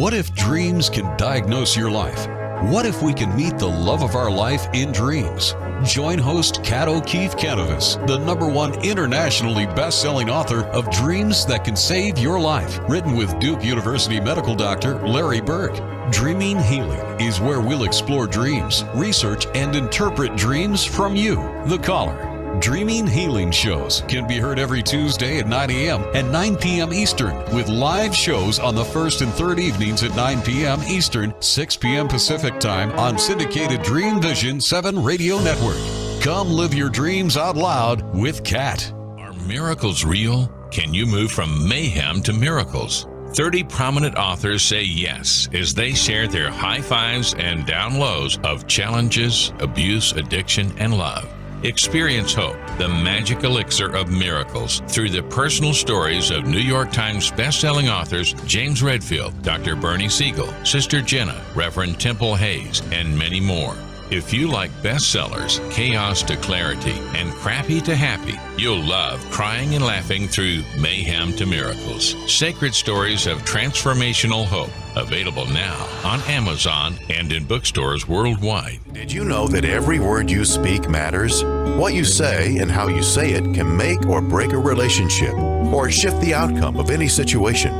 What 0.00 0.14
if 0.14 0.32
dreams 0.32 0.88
can 0.88 1.14
diagnose 1.18 1.76
your 1.76 1.90
life? 1.90 2.26
What 2.72 2.86
if 2.86 3.02
we 3.02 3.12
can 3.12 3.36
meet 3.36 3.58
the 3.58 3.68
love 3.68 4.02
of 4.02 4.14
our 4.14 4.30
life 4.30 4.66
in 4.72 4.92
dreams? 4.92 5.54
Join 5.84 6.18
host 6.18 6.64
Kat 6.64 6.88
O'Keefe 6.88 7.36
Kanavos, 7.36 8.06
the 8.06 8.16
number 8.16 8.48
one 8.48 8.72
internationally 8.82 9.66
best-selling 9.66 10.30
author 10.30 10.64
of 10.68 10.90
Dreams 10.90 11.44
That 11.44 11.64
Can 11.64 11.76
Save 11.76 12.18
Your 12.18 12.40
Life, 12.40 12.80
written 12.88 13.14
with 13.14 13.38
Duke 13.40 13.62
University 13.62 14.18
medical 14.20 14.54
doctor 14.54 15.06
Larry 15.06 15.42
Burk. 15.42 15.78
Dreaming 16.10 16.58
Healing 16.60 17.20
is 17.20 17.38
where 17.38 17.60
we'll 17.60 17.84
explore 17.84 18.26
dreams, 18.26 18.84
research, 18.94 19.46
and 19.54 19.76
interpret 19.76 20.34
dreams 20.34 20.82
from 20.82 21.14
you, 21.14 21.34
the 21.66 21.78
caller. 21.78 22.29
Dreaming 22.58 23.06
Healing 23.06 23.52
shows 23.52 24.02
can 24.08 24.26
be 24.26 24.36
heard 24.36 24.58
every 24.58 24.82
Tuesday 24.82 25.38
at 25.38 25.46
9 25.46 25.70
a.m. 25.70 26.02
and 26.14 26.30
9 26.32 26.56
p.m. 26.56 26.92
Eastern, 26.92 27.36
with 27.54 27.68
live 27.68 28.14
shows 28.14 28.58
on 28.58 28.74
the 28.74 28.84
first 28.84 29.22
and 29.22 29.32
third 29.32 29.60
evenings 29.60 30.02
at 30.02 30.14
9 30.16 30.42
p.m. 30.42 30.82
Eastern, 30.82 31.32
6 31.40 31.76
p.m. 31.76 32.08
Pacific 32.08 32.58
Time 32.58 32.90
on 32.98 33.18
syndicated 33.18 33.82
Dream 33.82 34.20
Vision 34.20 34.60
7 34.60 35.00
Radio 35.02 35.38
Network. 35.40 35.78
Come 36.22 36.50
live 36.50 36.74
your 36.74 36.90
dreams 36.90 37.36
out 37.36 37.56
loud 37.56 38.02
with 38.14 38.42
Kat. 38.42 38.92
Are 39.18 39.32
miracles 39.32 40.04
real? 40.04 40.48
Can 40.70 40.92
you 40.92 41.06
move 41.06 41.30
from 41.30 41.68
mayhem 41.68 42.20
to 42.22 42.32
miracles? 42.32 43.06
30 43.28 43.62
prominent 43.64 44.16
authors 44.16 44.64
say 44.64 44.82
yes 44.82 45.48
as 45.54 45.72
they 45.72 45.92
share 45.92 46.26
their 46.26 46.50
high 46.50 46.80
fives 46.80 47.32
and 47.34 47.64
down 47.64 47.94
lows 47.94 48.38
of 48.42 48.66
challenges, 48.66 49.52
abuse, 49.60 50.12
addiction, 50.12 50.76
and 50.78 50.98
love. 50.98 51.32
Experience 51.62 52.32
hope, 52.32 52.56
the 52.78 52.88
magic 52.88 53.44
elixir 53.44 53.94
of 53.94 54.10
miracles, 54.10 54.80
through 54.88 55.10
the 55.10 55.22
personal 55.24 55.74
stories 55.74 56.30
of 56.30 56.46
New 56.46 56.58
York 56.58 56.90
Times 56.90 57.30
bestselling 57.30 57.92
authors 57.92 58.32
James 58.46 58.82
Redfield, 58.82 59.42
Dr. 59.42 59.76
Bernie 59.76 60.08
Siegel, 60.08 60.48
Sister 60.64 61.02
Jenna, 61.02 61.44
Reverend 61.54 62.00
Temple 62.00 62.34
Hayes, 62.34 62.80
and 62.92 63.16
many 63.16 63.40
more. 63.40 63.74
If 64.10 64.34
you 64.34 64.48
like 64.48 64.72
bestsellers, 64.82 65.60
chaos 65.70 66.24
to 66.24 66.36
clarity, 66.36 66.98
and 67.14 67.30
crappy 67.30 67.80
to 67.82 67.94
happy, 67.94 68.40
you'll 68.60 68.82
love 68.82 69.20
crying 69.30 69.76
and 69.76 69.84
laughing 69.84 70.26
through 70.26 70.64
mayhem 70.80 71.32
to 71.34 71.46
miracles. 71.46 72.16
Sacred 72.26 72.74
stories 72.74 73.28
of 73.28 73.38
transformational 73.42 74.44
hope. 74.44 74.70
Available 74.96 75.46
now 75.46 75.88
on 76.04 76.20
Amazon 76.22 76.96
and 77.08 77.32
in 77.32 77.44
bookstores 77.44 78.08
worldwide. 78.08 78.80
Did 78.92 79.12
you 79.12 79.24
know 79.24 79.46
that 79.46 79.64
every 79.64 80.00
word 80.00 80.28
you 80.28 80.44
speak 80.44 80.88
matters? 80.88 81.44
What 81.78 81.94
you 81.94 82.04
say 82.04 82.58
and 82.58 82.68
how 82.68 82.88
you 82.88 83.04
say 83.04 83.34
it 83.34 83.54
can 83.54 83.76
make 83.76 84.04
or 84.06 84.20
break 84.20 84.52
a 84.52 84.58
relationship 84.58 85.34
or 85.72 85.88
shift 85.88 86.20
the 86.20 86.34
outcome 86.34 86.80
of 86.80 86.90
any 86.90 87.06
situation. 87.06 87.72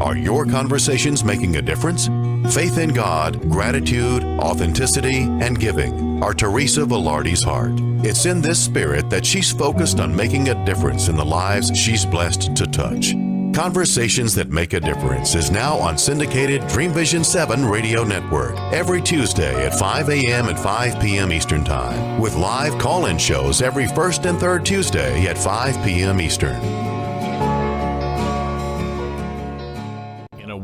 Are 0.00 0.16
your 0.16 0.46
conversations 0.46 1.24
making 1.24 1.56
a 1.56 1.62
difference? 1.62 2.08
Faith 2.52 2.78
in 2.78 2.90
God, 2.92 3.40
gratitude, 3.48 4.22
authenticity, 4.22 5.22
and 5.22 5.58
giving 5.58 6.22
are 6.22 6.34
Teresa 6.34 6.82
Velarde's 6.82 7.42
heart. 7.42 7.72
It's 8.04 8.26
in 8.26 8.42
this 8.42 8.62
spirit 8.62 9.08
that 9.10 9.24
she's 9.24 9.50
focused 9.50 9.98
on 9.98 10.14
making 10.14 10.48
a 10.50 10.64
difference 10.66 11.08
in 11.08 11.16
the 11.16 11.24
lives 11.24 11.76
she's 11.76 12.04
blessed 12.04 12.54
to 12.54 12.66
touch. 12.66 13.14
Conversations 13.54 14.34
That 14.34 14.50
Make 14.50 14.74
a 14.74 14.80
Difference 14.80 15.34
is 15.34 15.50
now 15.50 15.76
on 15.76 15.96
syndicated 15.96 16.66
Dream 16.68 16.92
Vision 16.92 17.24
7 17.24 17.64
radio 17.64 18.04
network 18.04 18.56
every 18.72 19.00
Tuesday 19.00 19.66
at 19.66 19.78
5 19.78 20.10
a.m. 20.10 20.48
and 20.48 20.58
5 20.58 21.00
p.m. 21.00 21.32
Eastern 21.32 21.64
Time, 21.64 22.20
with 22.20 22.34
live 22.36 22.78
call 22.78 23.06
in 23.06 23.16
shows 23.16 23.62
every 23.62 23.86
first 23.88 24.26
and 24.26 24.38
third 24.38 24.66
Tuesday 24.66 25.26
at 25.26 25.38
5 25.38 25.84
p.m. 25.84 26.20
Eastern. 26.20 26.93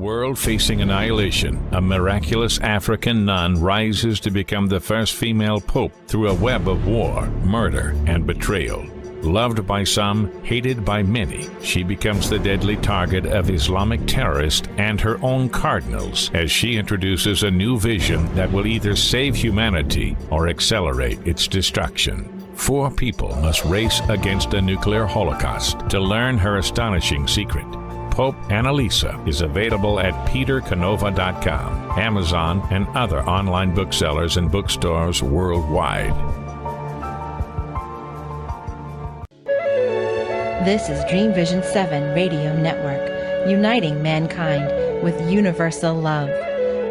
World 0.01 0.38
facing 0.38 0.80
annihilation, 0.80 1.62
a 1.72 1.80
miraculous 1.80 2.59
African 2.61 3.26
nun 3.26 3.61
rises 3.61 4.18
to 4.20 4.30
become 4.30 4.66
the 4.66 4.80
first 4.80 5.14
female 5.14 5.61
pope 5.61 5.92
through 6.07 6.28
a 6.28 6.34
web 6.34 6.66
of 6.68 6.86
war, 6.86 7.26
murder, 7.44 7.94
and 8.07 8.26
betrayal. 8.26 8.86
Loved 9.22 9.66
by 9.66 9.84
some, 9.84 10.32
hated 10.42 10.82
by 10.82 11.03
many, 11.03 11.46
she 11.62 11.82
becomes 11.82 12.30
the 12.30 12.38
deadly 12.38 12.78
target 12.78 13.26
of 13.26 13.51
Islamic 13.51 14.01
terrorists 14.07 14.66
and 14.78 14.98
her 14.98 15.22
own 15.22 15.51
cardinals 15.51 16.30
as 16.32 16.51
she 16.51 16.76
introduces 16.76 17.42
a 17.42 17.51
new 17.51 17.78
vision 17.78 18.34
that 18.34 18.51
will 18.51 18.66
either 18.66 18.96
save 18.96 19.36
humanity 19.36 20.16
or 20.30 20.48
accelerate 20.48 21.18
its 21.26 21.46
destruction. 21.46 22.24
Four 22.55 22.90
people 22.90 23.36
must 23.36 23.66
race 23.66 24.01
against 24.09 24.55
a 24.55 24.62
nuclear 24.62 25.05
holocaust 25.05 25.78
to 25.90 26.01
learn 26.01 26.38
her 26.38 26.57
astonishing 26.57 27.28
secret. 27.28 27.66
Pope 28.11 28.37
Annalisa 28.49 29.27
is 29.27 29.41
available 29.41 30.01
at 30.01 30.13
petercanova.com, 30.29 31.99
Amazon, 31.99 32.67
and 32.71 32.87
other 32.89 33.23
online 33.23 33.75
booksellers 33.75 34.37
and 34.37 34.51
bookstores 34.51 35.23
worldwide. 35.23 36.15
This 40.67 40.91
is 40.91 41.03
Dream 41.09 41.33
Vision 41.33 41.63
7 41.63 42.15
Radio 42.15 42.55
Network, 42.61 43.49
uniting 43.49 44.03
mankind 44.03 45.03
with 45.03 45.19
universal 45.31 45.95
love. 45.95 46.29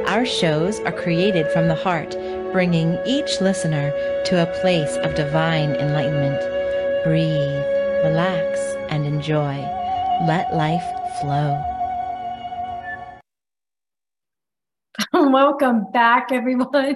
Our 0.07 0.25
shows 0.25 0.79
are 0.79 0.91
created 0.91 1.51
from 1.51 1.67
the 1.67 1.75
heart, 1.75 2.17
bringing 2.51 2.97
each 3.05 3.41
listener 3.41 3.91
to 4.25 4.41
a 4.41 4.59
place 4.61 4.95
of 5.03 5.13
divine 5.13 5.75
enlightenment. 5.75 6.41
Breathe, 7.03 7.63
relax, 8.03 8.59
and 8.89 9.05
enjoy. 9.05 9.57
Let 10.25 10.53
life 10.55 10.83
flow. 11.19 11.63
Welcome 15.13 15.91
back, 15.91 16.31
everyone. 16.31 16.95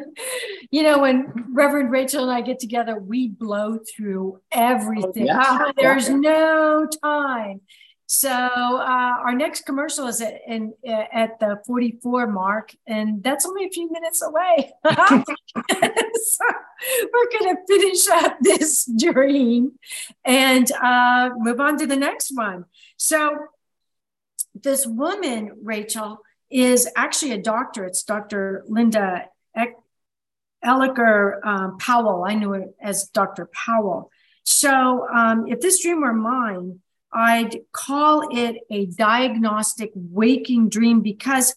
You 0.72 0.84
know, 0.84 1.00
when 1.00 1.32
Reverend 1.52 1.92
Rachel 1.92 2.24
and 2.24 2.32
I 2.32 2.42
get 2.42 2.60
together, 2.60 2.98
we 2.98 3.30
blow 3.30 3.80
through 3.96 4.42
everything. 4.52 5.30
Oh, 5.30 5.36
yeah. 5.36 5.72
There's 5.78 6.10
no 6.10 6.88
time. 7.04 7.62
So 8.06 8.30
uh, 8.30 9.14
our 9.26 9.34
next 9.34 9.66
commercial 9.66 10.08
is 10.08 10.22
at, 10.22 10.36
in, 10.48 10.74
at 10.86 11.40
the 11.40 11.60
44 11.66 12.28
mark, 12.28 12.74
and 12.86 13.24
that's 13.24 13.46
only 13.46 13.66
a 13.66 13.70
few 13.70 13.92
minutes 13.92 14.22
away. 14.22 14.72
so 14.86 16.46
we're 17.14 17.40
going 17.40 17.56
to 17.56 17.62
finish 17.68 18.08
up 18.10 18.38
this 18.42 18.90
dream 19.00 19.72
and 20.26 20.72
uh, 20.74 21.32
move 21.38 21.60
on 21.60 21.78
to 21.80 21.88
the 21.88 21.96
next 21.96 22.32
one. 22.36 22.66
So 22.98 23.38
this 24.56 24.86
woman, 24.86 25.51
Rachel, 25.62 26.20
is 26.49 26.88
actually 26.95 27.32
a 27.32 27.41
doctor. 27.41 27.86
It's 27.86 28.04
Dr. 28.04 28.64
Linda 28.68 29.26
Elliker 30.64 31.45
um, 31.45 31.78
Powell. 31.78 32.24
I 32.24 32.36
knew 32.36 32.54
it 32.54 32.76
as 32.82 33.10
Dr. 33.10 33.49
Powell. 33.51 34.12
So 34.43 35.08
um, 35.14 35.47
if 35.47 35.60
this 35.62 35.82
dream 35.82 36.01
were 36.01 36.14
mine, 36.14 36.80
I'd 37.12 37.60
call 37.72 38.28
it 38.32 38.58
a 38.70 38.86
diagnostic 38.88 39.91
waking 39.95 40.70
dream 40.70 41.01
because 41.01 41.56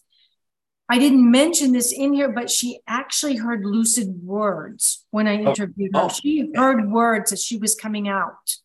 I 0.89 0.99
didn't 0.99 1.29
mention 1.29 1.73
this 1.73 1.91
in 1.91 2.13
here, 2.13 2.29
but 2.29 2.49
she 2.49 2.79
actually 2.87 3.35
heard 3.35 3.65
lucid 3.65 4.23
words 4.23 5.05
when 5.11 5.27
I 5.27 5.43
oh, 5.43 5.49
interviewed 5.49 5.91
oh, 5.93 6.07
her. 6.07 6.13
She 6.13 6.51
heard 6.55 6.89
words 6.89 7.31
as 7.31 7.43
she 7.43 7.57
was 7.57 7.75
coming 7.75 8.07
out. 8.07 8.57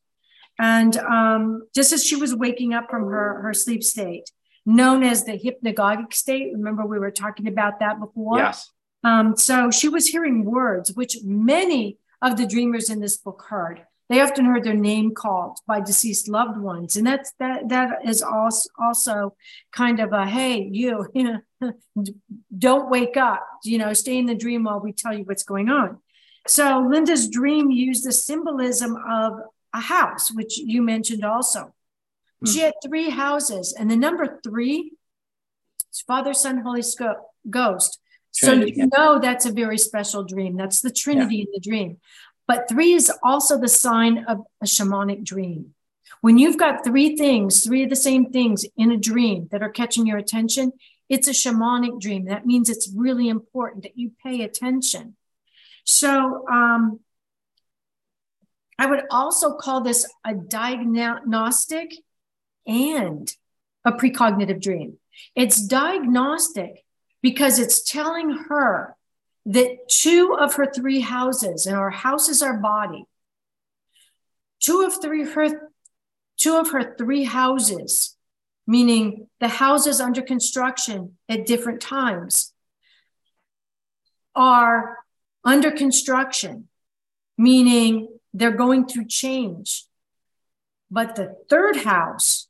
And 0.58 0.96
um, 0.98 1.66
just 1.74 1.92
as 1.92 2.04
she 2.04 2.16
was 2.16 2.34
waking 2.34 2.74
up 2.74 2.90
from 2.90 3.04
her, 3.04 3.40
her 3.42 3.54
sleep 3.54 3.82
state. 3.82 4.30
known 4.64 5.02
as 5.02 5.24
the 5.24 5.32
hypnagogic 5.32 6.12
state. 6.14 6.52
Remember, 6.52 6.86
we 6.86 6.98
were 6.98 7.10
talking 7.10 7.48
about 7.48 7.80
that 7.80 7.98
before? 7.98 8.38
Yes. 8.38 8.70
Um, 9.02 9.36
so 9.36 9.70
she 9.70 9.88
was 9.88 10.06
hearing 10.06 10.44
words, 10.44 10.92
which 10.92 11.16
many 11.24 11.98
of 12.20 12.36
the 12.36 12.46
dreamers 12.46 12.88
in 12.88 13.00
this 13.00 13.16
book 13.16 13.44
heard. 13.48 13.84
They 14.08 14.20
often 14.20 14.44
heard 14.44 14.62
their 14.62 14.74
name 14.74 15.14
called 15.14 15.58
by 15.66 15.80
deceased 15.80 16.28
loved 16.28 16.58
ones, 16.58 16.96
and 16.96 17.06
that's 17.06 17.32
that. 17.38 17.70
That 17.70 18.00
is 18.04 18.22
also 18.22 18.68
also 18.78 19.34
kind 19.72 20.00
of 20.00 20.12
a 20.12 20.26
hey, 20.26 20.68
you, 20.70 21.06
don't 22.58 22.90
wake 22.90 23.16
up. 23.16 23.46
You 23.64 23.78
know, 23.78 23.92
stay 23.94 24.18
in 24.18 24.26
the 24.26 24.34
dream 24.34 24.64
while 24.64 24.80
we 24.80 24.92
tell 24.92 25.16
you 25.16 25.24
what's 25.24 25.44
going 25.44 25.70
on. 25.70 25.98
So 26.46 26.86
Linda's 26.90 27.28
dream 27.28 27.70
used 27.70 28.04
the 28.04 28.12
symbolism 28.12 28.96
of 29.08 29.40
a 29.74 29.80
house, 29.80 30.30
which 30.32 30.58
you 30.58 30.82
mentioned 30.82 31.24
also. 31.24 31.74
Hmm. 32.40 32.50
She 32.50 32.60
had 32.60 32.74
three 32.84 33.10
houses, 33.10 33.74
and 33.76 33.90
the 33.90 33.96
number 33.96 34.40
three 34.42 34.92
is 35.92 36.00
Father, 36.00 36.34
Son, 36.34 36.58
Holy 36.58 36.82
Ghost. 37.48 37.98
Trinity. 38.34 38.74
So 38.74 38.80
you 38.82 38.90
know 38.96 39.18
that's 39.18 39.44
a 39.44 39.52
very 39.52 39.78
special 39.78 40.24
dream. 40.24 40.56
That's 40.56 40.80
the 40.80 40.90
Trinity 40.90 41.36
yeah. 41.36 41.42
in 41.42 41.48
the 41.52 41.60
dream. 41.60 41.98
But 42.48 42.68
three 42.68 42.92
is 42.92 43.12
also 43.22 43.58
the 43.58 43.68
sign 43.68 44.24
of 44.26 44.40
a 44.62 44.66
shamanic 44.66 45.24
dream. 45.24 45.74
When 46.22 46.38
you've 46.38 46.58
got 46.58 46.84
three 46.84 47.16
things, 47.16 47.64
three 47.64 47.84
of 47.84 47.90
the 47.90 47.96
same 47.96 48.30
things 48.30 48.64
in 48.76 48.92
a 48.92 48.96
dream 48.96 49.48
that 49.50 49.62
are 49.62 49.70
catching 49.70 50.06
your 50.06 50.18
attention, 50.18 50.72
it's 51.08 51.28
a 51.28 51.32
shamanic 51.32 52.00
dream. 52.00 52.26
That 52.26 52.46
means 52.46 52.68
it's 52.68 52.92
really 52.94 53.28
important 53.28 53.82
that 53.82 53.98
you 53.98 54.12
pay 54.22 54.42
attention. 54.42 55.16
So 55.84 56.46
um, 56.48 57.00
I 58.78 58.86
would 58.86 59.04
also 59.10 59.54
call 59.54 59.82
this 59.82 60.10
a 60.24 60.34
diagnostic 60.34 61.92
and 62.66 63.32
a 63.84 63.92
precognitive 63.92 64.60
dream. 64.60 64.98
It's 65.34 65.66
diagnostic 65.66 66.84
because 67.20 67.58
it's 67.58 67.82
telling 67.82 68.30
her 68.48 68.96
that 69.46 69.88
two 69.88 70.36
of 70.38 70.54
her 70.54 70.66
three 70.72 71.00
houses, 71.00 71.66
and 71.66 71.76
our 71.76 71.90
house 71.90 72.28
is 72.28 72.42
our 72.42 72.58
body, 72.58 73.04
two 74.60 74.82
of 74.86 75.00
three 75.00 75.24
her 75.24 75.70
two 76.38 76.56
of 76.56 76.70
her 76.70 76.94
three 76.96 77.24
houses, 77.24 78.16
meaning 78.66 79.28
the 79.40 79.48
houses 79.48 80.00
under 80.00 80.22
construction 80.22 81.16
at 81.28 81.46
different 81.46 81.80
times, 81.80 82.52
are 84.34 84.98
under 85.44 85.70
construction, 85.70 86.68
meaning 87.36 88.08
they're 88.32 88.50
going 88.50 88.86
to 88.88 89.04
change. 89.04 89.84
But 90.90 91.16
the 91.16 91.36
third 91.48 91.76
house 91.76 92.48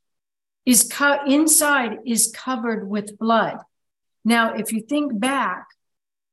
is 0.65 0.85
cut 0.85 1.29
inside 1.29 1.99
is 2.07 2.33
covered 2.35 2.89
with 2.89 3.19
blood. 3.19 3.59
Now, 4.25 4.55
if 4.55 4.73
you 4.73 4.81
think 4.81 5.19
back, 5.19 5.67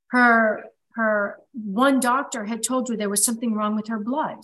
her 0.07 0.65
her 0.93 1.39
one 1.53 1.99
doctor 1.99 2.45
had 2.45 2.63
told 2.63 2.89
her 2.89 2.97
there 2.97 3.09
was 3.09 3.23
something 3.23 3.53
wrong 3.53 3.75
with 3.75 3.87
her 3.87 3.99
blood. 3.99 4.37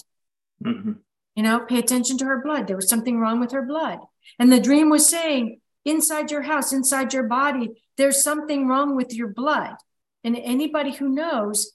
Mm-hmm. 0.64 0.93
You 1.36 1.43
know, 1.43 1.60
pay 1.60 1.80
attention 1.80 2.18
to 2.20 2.26
her 2.26 2.41
blood. 2.41 2.68
There 2.68 2.78
was 2.78 2.88
something 2.88 3.20
wrong 3.20 3.39
with 3.39 3.51
her 3.51 3.62
blood. 3.62 3.99
And 4.39 4.51
the 4.51 4.60
dream 4.60 4.89
was 4.89 5.08
saying, 5.08 5.60
inside 5.84 6.32
your 6.32 6.43
house, 6.43 6.72
inside 6.72 7.14
your 7.14 7.24
body, 7.24 7.82
there's 7.97 8.24
something 8.24 8.68
wrong 8.68 8.95
with 8.95 9.14
your 9.14 9.28
blood. 9.28 9.76
And 10.24 10.38
anybody 10.38 10.93
who 10.93 11.10
knows 11.10 11.74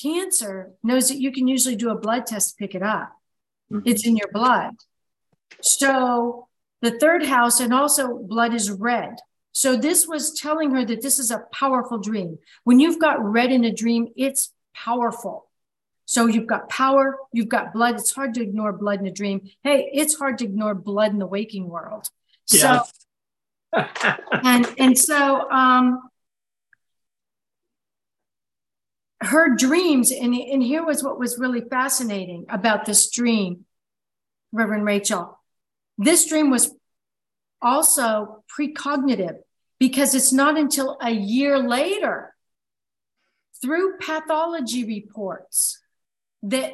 cancer 0.00 0.72
knows 0.82 1.08
that 1.08 1.18
you 1.18 1.32
can 1.32 1.48
usually 1.48 1.76
do 1.76 1.90
a 1.90 1.98
blood 1.98 2.26
test 2.26 2.50
to 2.50 2.56
pick 2.56 2.74
it 2.74 2.82
up. 2.82 3.12
Mm-hmm. 3.72 3.88
It's 3.88 4.06
in 4.06 4.16
your 4.16 4.30
blood. 4.32 4.74
So 5.60 6.48
the 6.82 6.98
third 6.98 7.24
house, 7.24 7.60
and 7.60 7.72
also 7.72 8.18
blood 8.18 8.54
is 8.54 8.70
red. 8.70 9.16
So 9.52 9.76
this 9.76 10.06
was 10.06 10.38
telling 10.38 10.72
her 10.72 10.84
that 10.84 11.02
this 11.02 11.18
is 11.18 11.30
a 11.30 11.44
powerful 11.52 11.98
dream. 11.98 12.38
When 12.64 12.78
you've 12.78 13.00
got 13.00 13.24
red 13.24 13.50
in 13.50 13.64
a 13.64 13.72
dream, 13.72 14.08
it's 14.16 14.52
powerful. 14.74 15.48
So 16.04 16.26
you've 16.26 16.46
got 16.46 16.68
power, 16.68 17.16
you've 17.32 17.48
got 17.48 17.72
blood. 17.72 17.96
It's 17.96 18.12
hard 18.12 18.34
to 18.34 18.42
ignore 18.42 18.72
blood 18.72 19.00
in 19.00 19.06
a 19.06 19.10
dream. 19.10 19.50
Hey, 19.62 19.90
it's 19.92 20.14
hard 20.14 20.38
to 20.38 20.44
ignore 20.44 20.74
blood 20.74 21.10
in 21.10 21.18
the 21.18 21.26
waking 21.26 21.68
world. 21.68 22.08
So 22.44 22.82
and 23.72 24.66
and 24.78 24.96
so 24.96 25.50
um 25.50 26.02
her 29.20 29.54
dreams, 29.54 30.10
and, 30.10 30.34
and 30.34 30.62
here 30.62 30.84
was 30.84 31.02
what 31.02 31.18
was 31.18 31.38
really 31.38 31.62
fascinating 31.62 32.46
about 32.48 32.84
this 32.84 33.10
dream, 33.10 33.64
Reverend 34.52 34.84
Rachel. 34.84 35.38
This 35.98 36.28
dream 36.28 36.50
was 36.50 36.74
also 37.62 38.44
precognitive 38.58 39.38
because 39.78 40.14
it's 40.14 40.32
not 40.32 40.58
until 40.58 40.98
a 41.00 41.10
year 41.10 41.58
later 41.58 42.34
through 43.62 43.96
pathology 43.98 44.84
reports 44.84 45.80
that 46.42 46.72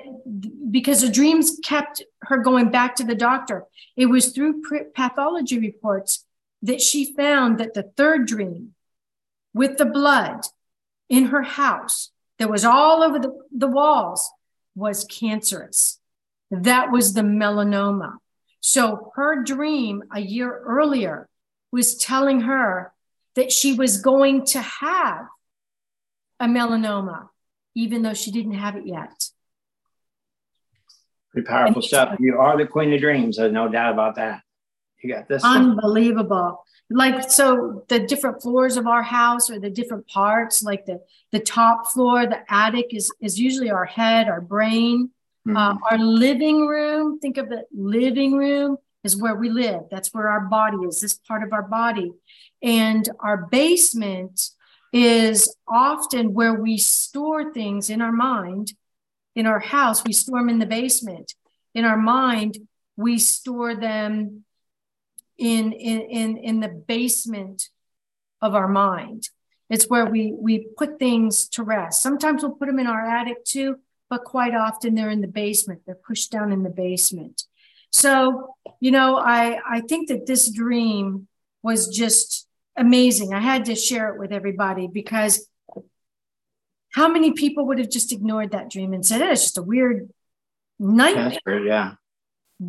because 0.70 1.00
the 1.00 1.08
dreams 1.08 1.58
kept 1.64 2.02
her 2.22 2.38
going 2.38 2.70
back 2.70 2.96
to 2.96 3.04
the 3.04 3.14
doctor 3.14 3.64
it 3.96 4.06
was 4.06 4.32
through 4.32 4.60
pathology 4.94 5.58
reports 5.58 6.26
that 6.62 6.80
she 6.80 7.14
found 7.14 7.58
that 7.58 7.72
the 7.72 7.84
third 7.96 8.26
dream 8.26 8.74
with 9.54 9.78
the 9.78 9.86
blood 9.86 10.40
in 11.08 11.26
her 11.26 11.42
house 11.42 12.10
that 12.38 12.50
was 12.50 12.64
all 12.64 13.02
over 13.02 13.18
the, 13.18 13.32
the 13.56 13.68
walls 13.68 14.30
was 14.74 15.04
cancerous 15.04 15.98
that 16.50 16.90
was 16.90 17.14
the 17.14 17.22
melanoma 17.22 18.14
so 18.60 19.12
her 19.16 19.42
dream 19.42 20.04
a 20.14 20.20
year 20.20 20.56
earlier 20.64 21.28
was 21.72 21.96
telling 21.96 22.42
her 22.42 22.92
that 23.34 23.50
she 23.50 23.72
was 23.74 24.00
going 24.00 24.44
to 24.46 24.60
have 24.60 25.26
a 26.38 26.46
melanoma, 26.46 27.28
even 27.74 28.02
though 28.02 28.14
she 28.14 28.30
didn't 28.30 28.54
have 28.54 28.76
it 28.76 28.86
yet. 28.86 29.30
Pretty 31.32 31.46
powerful 31.46 31.80
stuff. 31.80 32.16
You 32.20 32.38
are 32.38 32.58
the 32.58 32.66
queen 32.66 32.92
of 32.92 33.00
dreams. 33.00 33.36
There's 33.38 33.52
no 33.52 33.68
doubt 33.68 33.94
about 33.94 34.16
that. 34.16 34.42
You 35.02 35.14
got 35.14 35.28
this. 35.28 35.44
Unbelievable. 35.44 36.64
Like 36.90 37.30
so, 37.30 37.84
the 37.88 38.00
different 38.00 38.42
floors 38.42 38.76
of 38.76 38.86
our 38.86 39.02
house 39.02 39.50
or 39.50 39.58
the 39.58 39.70
different 39.70 40.06
parts, 40.08 40.62
like 40.62 40.84
the 40.86 41.00
the 41.30 41.40
top 41.40 41.88
floor, 41.88 42.26
the 42.26 42.40
attic 42.48 42.94
is 42.94 43.12
is 43.20 43.38
usually 43.38 43.70
our 43.70 43.86
head, 43.86 44.28
our 44.28 44.40
brain, 44.40 45.10
mm-hmm. 45.46 45.56
uh, 45.56 45.76
our 45.90 45.98
living 45.98 46.66
room. 46.66 47.18
Think 47.18 47.38
of 47.38 47.48
the 47.48 47.64
living 47.72 48.36
room 48.36 48.76
is 49.04 49.16
where 49.16 49.34
we 49.34 49.48
live. 49.48 49.82
That's 49.90 50.12
where 50.14 50.28
our 50.28 50.42
body 50.42 50.78
is, 50.86 51.00
this 51.00 51.14
part 51.14 51.42
of 51.42 51.52
our 51.52 51.62
body. 51.62 52.12
And 52.62 53.08
our 53.20 53.48
basement 53.50 54.50
is 54.92 55.54
often 55.66 56.34
where 56.34 56.54
we 56.54 56.78
store 56.78 57.52
things 57.52 57.90
in 57.90 58.00
our 58.00 58.12
mind. 58.12 58.74
In 59.34 59.46
our 59.46 59.60
house, 59.60 60.04
we 60.04 60.12
store 60.12 60.40
them 60.40 60.50
in 60.50 60.58
the 60.58 60.66
basement. 60.66 61.34
In 61.74 61.84
our 61.84 61.96
mind, 61.96 62.58
we 62.96 63.18
store 63.18 63.74
them 63.74 64.44
in, 65.38 65.72
in, 65.72 66.00
in, 66.00 66.36
in 66.36 66.60
the 66.60 66.68
basement 66.68 67.68
of 68.40 68.54
our 68.54 68.68
mind. 68.68 69.28
It's 69.70 69.88
where 69.88 70.06
we, 70.06 70.32
we 70.32 70.66
put 70.76 70.98
things 70.98 71.48
to 71.50 71.62
rest. 71.62 72.02
Sometimes 72.02 72.42
we'll 72.42 72.52
put 72.52 72.66
them 72.66 72.78
in 72.78 72.86
our 72.86 73.06
attic 73.06 73.44
too, 73.44 73.76
but 74.10 74.24
quite 74.24 74.54
often 74.54 74.94
they're 74.94 75.10
in 75.10 75.22
the 75.22 75.28
basement. 75.28 75.82
They're 75.86 75.94
pushed 75.94 76.30
down 76.30 76.52
in 76.52 76.62
the 76.62 76.70
basement. 76.70 77.44
So, 77.90 78.54
you 78.80 78.90
know, 78.90 79.16
I, 79.16 79.60
I 79.66 79.80
think 79.80 80.08
that 80.08 80.26
this 80.26 80.50
dream 80.50 81.28
was 81.62 81.88
just 81.88 82.46
amazing. 82.76 83.32
I 83.32 83.40
had 83.40 83.66
to 83.66 83.74
share 83.74 84.12
it 84.14 84.18
with 84.18 84.32
everybody 84.32 84.88
because 84.88 85.46
how 86.92 87.08
many 87.08 87.32
people 87.32 87.66
would 87.66 87.78
have 87.78 87.90
just 87.90 88.12
ignored 88.12 88.52
that 88.52 88.70
dream 88.70 88.92
and 88.92 89.04
said, 89.04 89.22
oh, 89.22 89.30
it's 89.30 89.42
just 89.42 89.58
a 89.58 89.62
weird 89.62 90.10
nightmare. 90.78 91.64
yeah. 91.64 91.94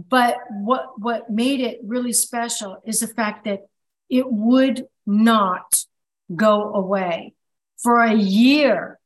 But 0.10 0.38
what 0.50 1.00
what 1.00 1.30
made 1.30 1.60
it 1.60 1.80
really 1.84 2.14
special 2.14 2.82
is 2.86 3.00
the 3.00 3.08
fact 3.08 3.46
that 3.46 3.68
it 4.10 4.32
would 4.32 4.88
not 5.06 5.86
go 6.34 6.74
away. 6.74 7.36
For 7.78 8.02
a 8.02 8.14
year, 8.14 9.00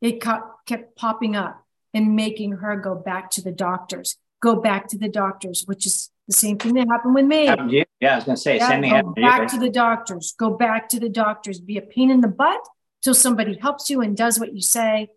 it 0.00 0.20
kept 0.20 0.96
popping 0.96 1.36
up 1.36 1.64
and 1.94 2.16
making 2.16 2.52
her 2.52 2.76
go 2.76 2.94
back 2.94 3.30
to 3.32 3.42
the 3.42 3.52
doctors 3.52 4.16
go 4.42 4.56
back 4.56 4.88
to 4.88 4.98
the 4.98 5.08
doctors, 5.08 5.62
which 5.66 5.86
is 5.86 6.10
the 6.26 6.34
same 6.34 6.58
thing 6.58 6.74
that 6.74 6.88
happened 6.88 7.14
with 7.14 7.24
me. 7.24 7.44
Yeah, 7.46 8.12
I 8.12 8.16
was 8.16 8.24
going 8.24 8.36
to 8.36 8.42
say, 8.42 8.56
yeah, 8.56 8.68
sending 8.68 8.90
go 8.90 9.12
back 9.12 9.48
to 9.48 9.58
the 9.58 9.70
doctors, 9.70 10.34
go 10.36 10.50
back 10.50 10.90
to 10.90 11.00
the 11.00 11.08
doctors, 11.08 11.60
be 11.60 11.78
a 11.78 11.82
pain 11.82 12.10
in 12.10 12.20
the 12.20 12.28
butt 12.28 12.60
till 13.02 13.14
somebody 13.14 13.56
helps 13.56 13.88
you 13.88 14.02
and 14.02 14.16
does 14.16 14.38
what 14.38 14.52
you 14.52 14.60
say. 14.60 15.08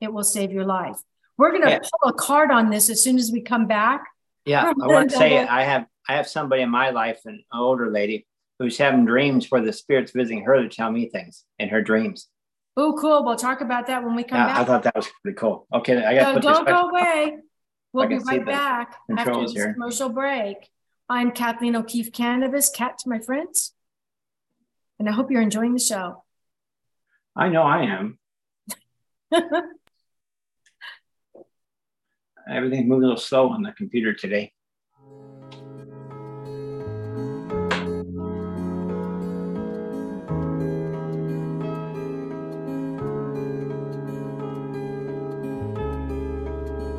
It 0.00 0.12
will 0.12 0.24
save 0.24 0.52
your 0.52 0.64
life. 0.64 0.98
We're 1.38 1.50
going 1.50 1.64
to 1.64 1.70
yeah. 1.70 1.78
pull 1.78 2.10
a 2.10 2.12
card 2.12 2.50
on 2.50 2.70
this 2.70 2.88
as 2.90 3.02
soon 3.02 3.18
as 3.18 3.32
we 3.32 3.40
come 3.40 3.66
back. 3.66 4.04
Yeah, 4.46 4.72
I 4.80 4.86
want 4.86 5.10
to 5.10 5.16
say 5.16 5.38
I 5.38 5.64
have 5.64 5.86
I 6.08 6.14
have 6.14 6.28
somebody 6.28 6.62
in 6.62 6.70
my 6.70 6.90
life, 6.90 7.20
an 7.24 7.44
older 7.52 7.90
lady, 7.90 8.26
who's 8.58 8.78
having 8.78 9.04
dreams 9.04 9.50
where 9.50 9.60
the 9.60 9.72
spirit's 9.72 10.12
visiting 10.12 10.44
her 10.44 10.62
to 10.62 10.68
tell 10.68 10.90
me 10.90 11.08
things 11.08 11.44
in 11.58 11.68
her 11.68 11.82
dreams. 11.82 12.28
Oh, 12.76 12.96
cool. 12.98 13.24
We'll 13.24 13.36
talk 13.36 13.60
about 13.60 13.88
that 13.88 14.04
when 14.04 14.14
we 14.14 14.22
come 14.22 14.38
yeah, 14.38 14.46
back. 14.46 14.58
I 14.58 14.64
thought 14.64 14.82
that 14.84 14.94
was 14.94 15.08
pretty 15.22 15.36
cool. 15.36 15.66
Okay, 15.72 16.02
I 16.04 16.14
got. 16.14 16.34
To 16.34 16.40
go. 16.40 16.54
So 16.54 16.54
don't 16.54 16.68
go 16.68 16.90
away. 16.90 17.38
We'll 17.92 18.08
be 18.08 18.18
right 18.18 18.44
back 18.44 18.96
after 19.16 19.40
this 19.40 19.52
here. 19.52 19.72
commercial 19.72 20.10
break. 20.10 20.56
I'm 21.08 21.32
Kathleen 21.32 21.74
O'Keefe 21.74 22.12
Kanavos 22.12 22.72
Kat 22.72 22.98
to 22.98 23.08
my 23.08 23.18
friends. 23.18 23.72
And 24.98 25.08
I 25.08 25.12
hope 25.12 25.30
you're 25.30 25.42
enjoying 25.42 25.72
the 25.72 25.80
show. 25.80 26.24
I 27.34 27.48
know 27.48 27.62
I 27.62 27.84
am. 27.84 28.18
Everything's 32.48 32.86
moving 32.86 33.04
a 33.04 33.06
little 33.08 33.20
slow 33.20 33.48
on 33.48 33.62
the 33.62 33.72
computer 33.72 34.14
today. 34.14 34.52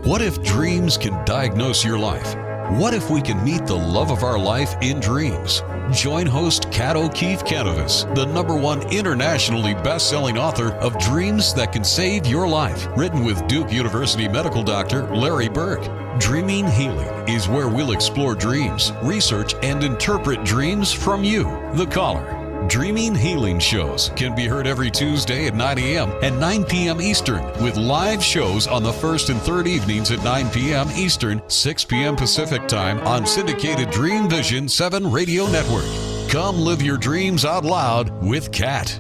What 0.03 0.21
if 0.21 0.41
dreams 0.41 0.97
can 0.97 1.23
diagnose 1.25 1.83
your 1.83 1.99
life? 1.99 2.46
What 2.69 2.93
if 2.93 3.09
we 3.09 3.21
can 3.21 3.41
meet 3.45 3.65
the 3.65 3.77
love 3.77 4.11
of 4.11 4.23
our 4.23 4.37
life 4.37 4.75
in 4.81 4.99
dreams? 4.99 5.63
Join 5.93 6.25
host 6.25 6.69
Kat 6.69 6.97
O'Keefe 6.97 7.45
Kanavos, 7.45 8.13
the 8.13 8.25
number 8.25 8.57
one 8.57 8.81
internationally 8.91 9.73
best-selling 9.73 10.37
author 10.37 10.73
of 10.73 10.99
Dreams 10.99 11.53
That 11.53 11.71
Can 11.71 11.85
Save 11.85 12.27
Your 12.27 12.45
Life, 12.45 12.85
written 12.97 13.23
with 13.23 13.47
Duke 13.47 13.71
University 13.71 14.27
medical 14.27 14.63
doctor 14.63 15.03
Larry 15.15 15.47
Burk. 15.47 15.79
Dreaming 16.19 16.67
Healing 16.67 17.07
is 17.29 17.47
where 17.47 17.69
we'll 17.69 17.93
explore 17.93 18.35
dreams, 18.35 18.91
research, 19.01 19.55
and 19.63 19.81
interpret 19.81 20.43
dreams 20.43 20.91
from 20.91 21.23
you, 21.23 21.43
the 21.75 21.85
caller. 21.85 22.36
Dreaming 22.67 23.15
Healing 23.15 23.59
shows 23.59 24.11
can 24.17 24.35
be 24.35 24.45
heard 24.45 24.67
every 24.67 24.91
Tuesday 24.91 25.47
at 25.47 25.55
9 25.55 25.79
a.m. 25.79 26.11
and 26.21 26.37
9 26.37 26.65
p.m. 26.65 27.01
Eastern, 27.01 27.41
with 27.63 27.77
live 27.77 28.21
shows 28.21 28.67
on 28.67 28.83
the 28.83 28.91
first 28.91 29.29
and 29.29 29.41
third 29.41 29.67
evenings 29.67 30.11
at 30.11 30.21
9 30.23 30.49
p.m. 30.49 30.89
Eastern, 30.91 31.41
6 31.47 31.85
p.m. 31.85 32.17
Pacific 32.17 32.67
Time 32.67 32.99
on 33.07 33.25
syndicated 33.25 33.89
Dream 33.89 34.29
Vision 34.29 34.67
7 34.67 35.09
radio 35.09 35.47
network. 35.47 35.85
Come 36.29 36.57
live 36.57 36.81
your 36.81 36.97
dreams 36.97 37.45
out 37.45 37.63
loud 37.63 38.11
with 38.21 38.51
Kat. 38.51 38.99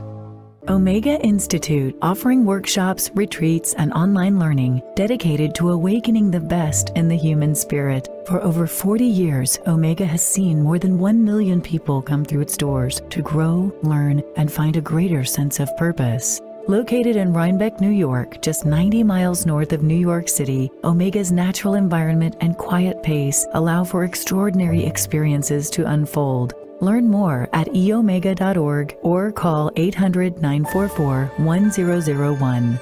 Omega 0.69 1.17
Institute, 1.21 1.97
offering 2.01 2.43
workshops, 2.43 3.09
retreats, 3.13 3.73
and 3.75 3.93
online 3.93 4.37
learning 4.37 4.81
dedicated 4.95 5.55
to 5.55 5.69
awakening 5.69 6.29
the 6.29 6.41
best 6.41 6.89
in 6.89 7.07
the 7.07 7.15
human 7.15 7.55
spirit. 7.55 8.09
For 8.27 8.43
over 8.43 8.67
40 8.67 9.05
years, 9.05 9.57
Omega 9.65 10.05
has 10.05 10.21
seen 10.21 10.61
more 10.61 10.77
than 10.77 10.99
1 10.99 11.23
million 11.23 11.61
people 11.61 12.01
come 12.01 12.25
through 12.25 12.41
its 12.41 12.57
doors 12.57 13.01
to 13.11 13.21
grow, 13.21 13.73
learn, 13.81 14.21
and 14.35 14.51
find 14.51 14.75
a 14.75 14.81
greater 14.81 15.23
sense 15.23 15.61
of 15.61 15.75
purpose. 15.77 16.41
Located 16.67 17.15
in 17.15 17.31
Rhinebeck, 17.31 17.79
New 17.79 17.91
York, 17.91 18.41
just 18.41 18.65
90 18.65 19.03
miles 19.03 19.45
north 19.45 19.71
of 19.71 19.83
New 19.83 19.95
York 19.95 20.27
City, 20.27 20.69
Omega's 20.83 21.31
natural 21.31 21.75
environment 21.75 22.35
and 22.41 22.57
quiet 22.57 23.01
pace 23.03 23.45
allow 23.53 23.85
for 23.85 24.03
extraordinary 24.03 24.83
experiences 24.83 25.69
to 25.69 25.85
unfold. 25.85 26.55
Learn 26.79 27.09
more 27.09 27.49
at 27.53 27.67
eomega.org 27.67 28.97
or 29.01 29.31
call 29.31 29.71
800 29.75 30.41
944 30.41 31.31
1001. 31.37 32.79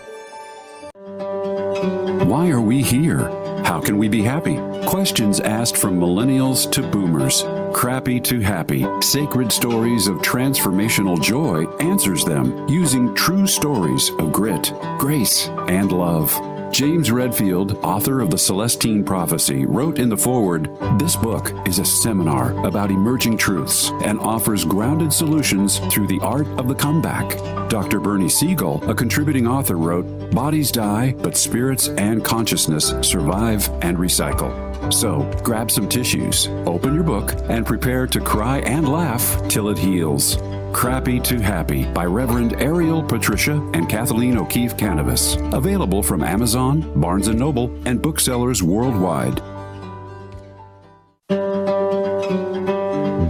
Why 2.27 2.49
are 2.49 2.61
we 2.61 2.81
here? 2.81 3.29
How 3.63 3.79
can 3.79 3.97
we 3.97 4.07
be 4.07 4.21
happy? 4.21 4.57
Questions 4.85 5.39
asked 5.39 5.77
from 5.77 5.99
millennials 5.99 6.69
to 6.71 6.81
boomers. 6.81 7.43
Crappy 7.73 8.19
to 8.21 8.39
happy. 8.41 8.85
Sacred 9.01 9.51
stories 9.51 10.07
of 10.07 10.17
transformational 10.17 11.21
joy 11.21 11.65
answers 11.77 12.23
them 12.23 12.67
using 12.67 13.13
true 13.15 13.47
stories 13.47 14.11
of 14.19 14.31
grit, 14.31 14.73
grace, 14.97 15.47
and 15.67 15.91
love. 15.91 16.33
James 16.75 17.09
Redfield, 17.09 17.77
author 17.85 18.19
of 18.19 18.29
The 18.29 18.37
Celestine 18.37 19.05
Prophecy, 19.05 19.65
wrote 19.65 19.97
in 19.97 20.09
the 20.09 20.17
foreword 20.17 20.69
This 20.99 21.15
book 21.15 21.53
is 21.65 21.79
a 21.79 21.85
seminar 21.85 22.51
about 22.67 22.91
emerging 22.91 23.37
truths 23.37 23.91
and 24.03 24.19
offers 24.19 24.65
grounded 24.65 25.13
solutions 25.13 25.79
through 25.89 26.07
the 26.07 26.19
art 26.19 26.45
of 26.59 26.67
the 26.67 26.75
comeback. 26.75 27.29
Dr. 27.69 28.01
Bernie 28.01 28.27
Siegel, 28.27 28.83
a 28.89 28.93
contributing 28.93 29.47
author, 29.47 29.77
wrote 29.77 30.31
Bodies 30.31 30.69
die, 30.69 31.13
but 31.19 31.37
spirits 31.37 31.87
and 31.87 32.25
consciousness 32.25 32.93
survive 33.01 33.69
and 33.81 33.97
recycle. 33.97 34.51
So 34.93 35.23
grab 35.45 35.71
some 35.71 35.87
tissues, 35.87 36.47
open 36.65 36.93
your 36.93 37.05
book, 37.05 37.35
and 37.47 37.65
prepare 37.65 38.05
to 38.07 38.19
cry 38.19 38.57
and 38.59 38.89
laugh 38.89 39.47
till 39.47 39.69
it 39.69 39.77
heals. 39.77 40.35
Crappy 40.75 41.21
to 41.21 41.39
Happy 41.39 41.85
by 41.85 42.03
Reverend 42.03 42.61
Ariel 42.61 43.01
Patricia 43.01 43.53
and 43.73 43.87
Kathleen 43.87 44.37
O'Keefe 44.37 44.75
Kanavos. 44.75 45.37
Available 45.53 46.03
from 46.03 46.21
Amazon, 46.21 46.81
Barnes 46.99 47.29
& 47.29 47.33
Noble, 47.33 47.73
and 47.87 48.01
booksellers 48.01 48.61
worldwide. 48.61 49.37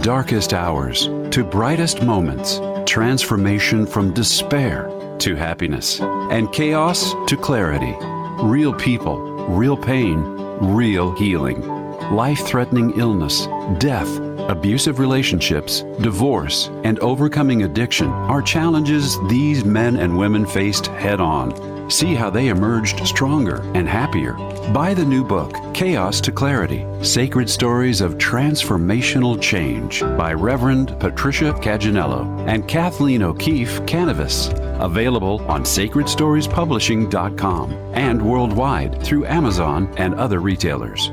Darkest 0.02 0.54
hours 0.54 1.04
to 1.30 1.44
brightest 1.48 2.02
moments. 2.02 2.60
Transformation 2.84 3.86
from 3.86 4.12
despair 4.12 4.90
to 5.20 5.36
happiness. 5.36 6.00
And 6.00 6.52
chaos 6.52 7.14
to 7.28 7.36
clarity. 7.36 7.94
Real 8.44 8.74
people, 8.74 9.18
real 9.46 9.76
pain, 9.76 10.18
real 10.60 11.14
healing. 11.14 11.60
Life 12.10 12.44
threatening 12.44 12.98
illness, 12.98 13.46
death, 13.78 14.25
abusive 14.48 14.98
relationships, 14.98 15.82
divorce, 16.00 16.70
and 16.84 16.98
overcoming 17.00 17.64
addiction 17.64 18.08
are 18.08 18.42
challenges 18.42 19.18
these 19.28 19.64
men 19.64 19.96
and 19.96 20.16
women 20.16 20.46
faced 20.46 20.86
head 20.86 21.20
on. 21.20 21.90
See 21.90 22.14
how 22.14 22.30
they 22.30 22.48
emerged 22.48 23.06
stronger 23.06 23.62
and 23.74 23.86
happier. 23.88 24.32
Buy 24.72 24.94
the 24.94 25.04
new 25.04 25.24
book, 25.24 25.54
Chaos 25.72 26.20
to 26.22 26.32
Clarity 26.32 26.84
Sacred 27.02 27.48
Stories 27.48 28.00
of 28.00 28.18
Transformational 28.18 29.40
Change 29.40 30.00
by 30.00 30.32
Reverend 30.32 30.98
Patricia 30.98 31.52
Caginello 31.52 32.26
and 32.48 32.66
Kathleen 32.66 33.22
O'Keefe 33.22 33.82
Kanavos. 33.82 34.52
Available 34.80 35.40
on 35.48 35.62
sacredstoriespublishing.com 35.62 37.72
and 37.94 38.20
worldwide 38.20 39.00
through 39.02 39.26
Amazon 39.26 39.88
and 39.96 40.16
other 40.16 40.40
retailers. 40.40 41.12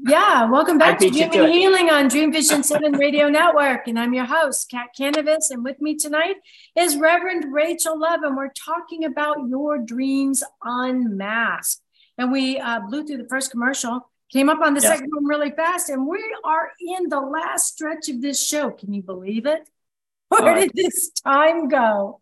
Yeah, 0.00 0.48
welcome 0.48 0.78
back 0.78 1.00
to 1.00 1.10
Dreaming 1.10 1.40
and 1.40 1.52
Healing 1.52 1.90
on 1.90 2.06
Dream 2.06 2.32
Vision 2.32 2.62
7 2.62 2.92
Radio 2.92 3.28
Network. 3.28 3.88
And 3.88 3.98
I'm 3.98 4.14
your 4.14 4.26
host, 4.26 4.70
Kat 4.70 4.90
Kanavos. 4.96 5.50
And 5.50 5.64
with 5.64 5.80
me 5.80 5.96
tonight 5.96 6.36
is 6.76 6.96
Reverend 6.96 7.52
Rachel 7.52 7.98
Love. 7.98 8.22
And 8.22 8.36
we're 8.36 8.52
talking 8.52 9.04
about 9.04 9.48
your 9.48 9.76
dreams 9.76 10.44
unmasked. 10.62 11.82
And 12.16 12.30
we 12.30 12.60
uh, 12.60 12.78
blew 12.88 13.04
through 13.04 13.16
the 13.16 13.28
first 13.28 13.50
commercial, 13.50 14.08
came 14.32 14.48
up 14.48 14.60
on 14.60 14.74
the 14.74 14.80
second 14.80 15.10
one 15.10 15.24
really 15.24 15.50
fast. 15.50 15.88
And 15.88 16.06
we 16.06 16.22
are 16.44 16.70
in 16.80 17.08
the 17.08 17.20
last 17.20 17.72
stretch 17.72 18.08
of 18.08 18.22
this 18.22 18.40
show. 18.46 18.70
Can 18.70 18.94
you 18.94 19.02
believe 19.02 19.46
it? 19.46 19.68
Where 20.28 20.54
uh, 20.54 20.60
did 20.60 20.70
this 20.74 21.10
time 21.10 21.68
go? 21.68 22.20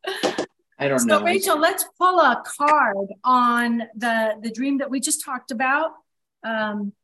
I 0.78 0.88
don't 0.88 1.00
so, 1.00 1.06
know. 1.06 1.18
So, 1.18 1.24
Rachel, 1.24 1.58
let's 1.58 1.84
pull 1.98 2.20
a 2.20 2.42
card 2.56 3.08
on 3.22 3.82
the, 3.94 4.36
the 4.40 4.50
dream 4.50 4.78
that 4.78 4.90
we 4.90 4.98
just 4.98 5.22
talked 5.22 5.50
about. 5.50 5.90
Um, 6.42 6.94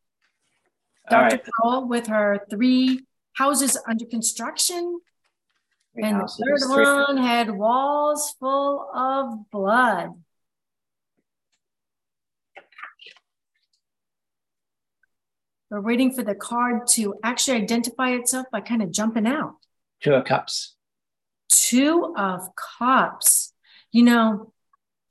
Dr. 1.11 1.37
Right. 1.37 1.45
Powell 1.61 1.89
with 1.89 2.07
her 2.07 2.47
three 2.51 3.07
houses 3.35 3.79
under 3.89 4.05
construction. 4.05 5.01
Three 5.95 6.05
and 6.05 6.17
houses, 6.17 6.39
the 6.39 6.75
third 6.75 7.07
one 7.09 7.17
had 7.17 7.51
walls 7.51 8.35
full 8.39 8.89
of 8.95 9.51
blood. 9.51 10.11
We're 15.71 15.81
waiting 15.81 16.13
for 16.13 16.23
the 16.23 16.35
card 16.35 16.87
to 16.89 17.15
actually 17.23 17.57
identify 17.57 18.11
itself 18.11 18.47
by 18.53 18.61
kind 18.61 18.83
of 18.83 18.91
jumping 18.91 19.27
out. 19.27 19.55
Two 20.03 20.13
of 20.13 20.27
cups. 20.27 20.75
Two 21.51 22.15
of 22.17 22.51
cups. 22.79 23.55
You 23.91 24.03
know, 24.03 24.53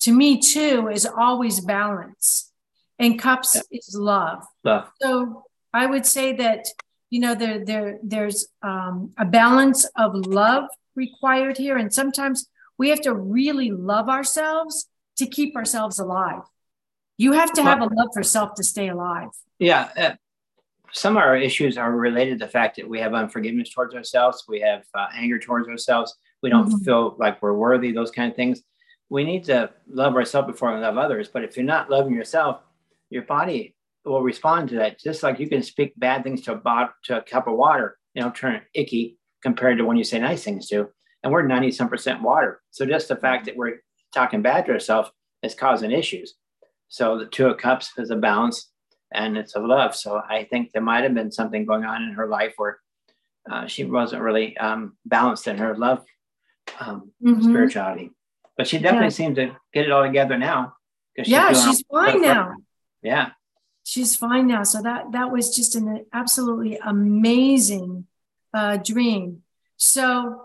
to 0.01 0.11
me, 0.11 0.39
two 0.39 0.87
is 0.91 1.05
always 1.05 1.59
balance, 1.61 2.51
and 2.99 3.17
cups 3.19 3.55
yep. 3.55 3.65
is 3.71 3.95
love. 3.97 4.43
Love. 4.63 4.91
So 5.01 5.45
I 5.73 5.85
would 5.85 6.05
say 6.05 6.33
that 6.33 6.65
you 7.09 7.19
know 7.19 7.35
there 7.35 7.63
there 7.63 7.99
there's 8.03 8.47
um, 8.61 9.11
a 9.17 9.25
balance 9.25 9.85
of 9.97 10.15
love 10.15 10.65
required 10.95 11.57
here, 11.57 11.77
and 11.77 11.93
sometimes 11.93 12.49
we 12.77 12.89
have 12.89 13.01
to 13.01 13.13
really 13.13 13.71
love 13.71 14.09
ourselves 14.09 14.87
to 15.17 15.25
keep 15.27 15.55
ourselves 15.55 15.99
alive. 15.99 16.41
You 17.17 17.33
have 17.33 17.53
to 17.53 17.63
have 17.63 17.79
a 17.79 17.85
love 17.85 18.09
for 18.13 18.23
self 18.23 18.55
to 18.55 18.63
stay 18.63 18.89
alive. 18.89 19.29
Yeah. 19.59 19.89
Uh, 19.95 20.11
some 20.91 21.15
of 21.15 21.23
our 21.23 21.37
issues 21.37 21.77
are 21.77 21.91
related 21.91 22.39
to 22.39 22.45
the 22.45 22.51
fact 22.51 22.77
that 22.77 22.89
we 22.89 22.99
have 22.99 23.13
unforgiveness 23.13 23.69
towards 23.69 23.93
ourselves, 23.93 24.45
we 24.47 24.59
have 24.61 24.83
uh, 24.93 25.07
anger 25.13 25.39
towards 25.39 25.69
ourselves, 25.69 26.15
we 26.41 26.49
don't 26.49 26.67
mm-hmm. 26.67 26.83
feel 26.83 27.15
like 27.19 27.41
we're 27.41 27.53
worthy, 27.53 27.91
those 27.91 28.11
kind 28.11 28.31
of 28.31 28.35
things. 28.35 28.61
We 29.09 29.23
need 29.23 29.43
to 29.45 29.69
love 29.87 30.15
ourselves 30.15 30.47
before 30.47 30.73
we 30.73 30.81
love 30.81 30.97
others. 30.97 31.29
But 31.31 31.43
if 31.43 31.55
you're 31.55 31.65
not 31.65 31.89
loving 31.89 32.13
yourself, 32.13 32.61
your 33.09 33.23
body 33.23 33.75
will 34.05 34.21
respond 34.21 34.69
to 34.69 34.75
that. 34.75 34.99
Just 34.99 35.23
like 35.23 35.39
you 35.39 35.47
can 35.47 35.63
speak 35.63 35.93
bad 35.97 36.23
things 36.23 36.41
to 36.41 36.53
a 36.53 36.57
bot 36.57 36.93
to 37.05 37.17
a 37.17 37.21
cup 37.21 37.47
of 37.47 37.55
water, 37.55 37.97
you 38.13 38.21
know, 38.21 38.31
turn 38.31 38.61
icky 38.73 39.17
compared 39.43 39.77
to 39.77 39.85
when 39.85 39.97
you 39.97 40.03
say 40.03 40.19
nice 40.19 40.43
things 40.43 40.67
to. 40.69 40.89
And 41.23 41.31
we're 41.31 41.45
90 41.45 41.71
some 41.71 41.89
percent 41.89 42.21
water. 42.21 42.61
So 42.71 42.85
just 42.85 43.07
the 43.07 43.15
fact 43.15 43.45
that 43.45 43.55
we're 43.55 43.81
talking 44.13 44.41
bad 44.41 44.65
to 44.65 44.73
ourselves 44.73 45.11
is 45.43 45.53
causing 45.55 45.91
issues. 45.91 46.33
So 46.87 47.17
the 47.17 47.25
two 47.25 47.47
of 47.47 47.57
cups 47.57 47.91
is 47.97 48.09
a 48.09 48.15
balance 48.15 48.71
and 49.13 49.37
it's 49.37 49.55
a 49.55 49.59
love. 49.59 49.95
So 49.95 50.21
I 50.27 50.45
think 50.45 50.71
there 50.71 50.81
might 50.81 51.03
have 51.03 51.13
been 51.13 51.31
something 51.31 51.65
going 51.65 51.85
on 51.85 52.03
in 52.03 52.13
her 52.13 52.27
life 52.27 52.53
where 52.57 52.79
uh, 53.49 53.67
she 53.67 53.83
wasn't 53.83 54.21
really 54.21 54.57
um, 54.57 54.97
balanced 55.05 55.47
in 55.47 55.57
her 55.57 55.75
love 55.75 56.03
um, 56.79 57.11
mm-hmm. 57.23 57.41
spirituality. 57.41 58.11
But 58.57 58.67
she 58.67 58.77
definitely 58.77 59.07
yeah. 59.07 59.09
seemed 59.09 59.35
to 59.37 59.55
get 59.73 59.85
it 59.85 59.91
all 59.91 60.03
together 60.03 60.37
now. 60.37 60.73
yeah, 61.17 61.53
she's 61.53 61.83
fine 61.89 62.21
now. 62.21 62.53
Yeah, 63.01 63.31
she's 63.83 64.15
fine 64.15 64.47
now. 64.47 64.63
So 64.63 64.81
that 64.81 65.11
that 65.11 65.31
was 65.31 65.55
just 65.55 65.75
an 65.75 66.05
absolutely 66.13 66.77
amazing 66.77 68.07
uh, 68.53 68.77
dream. 68.77 69.43
So 69.77 70.43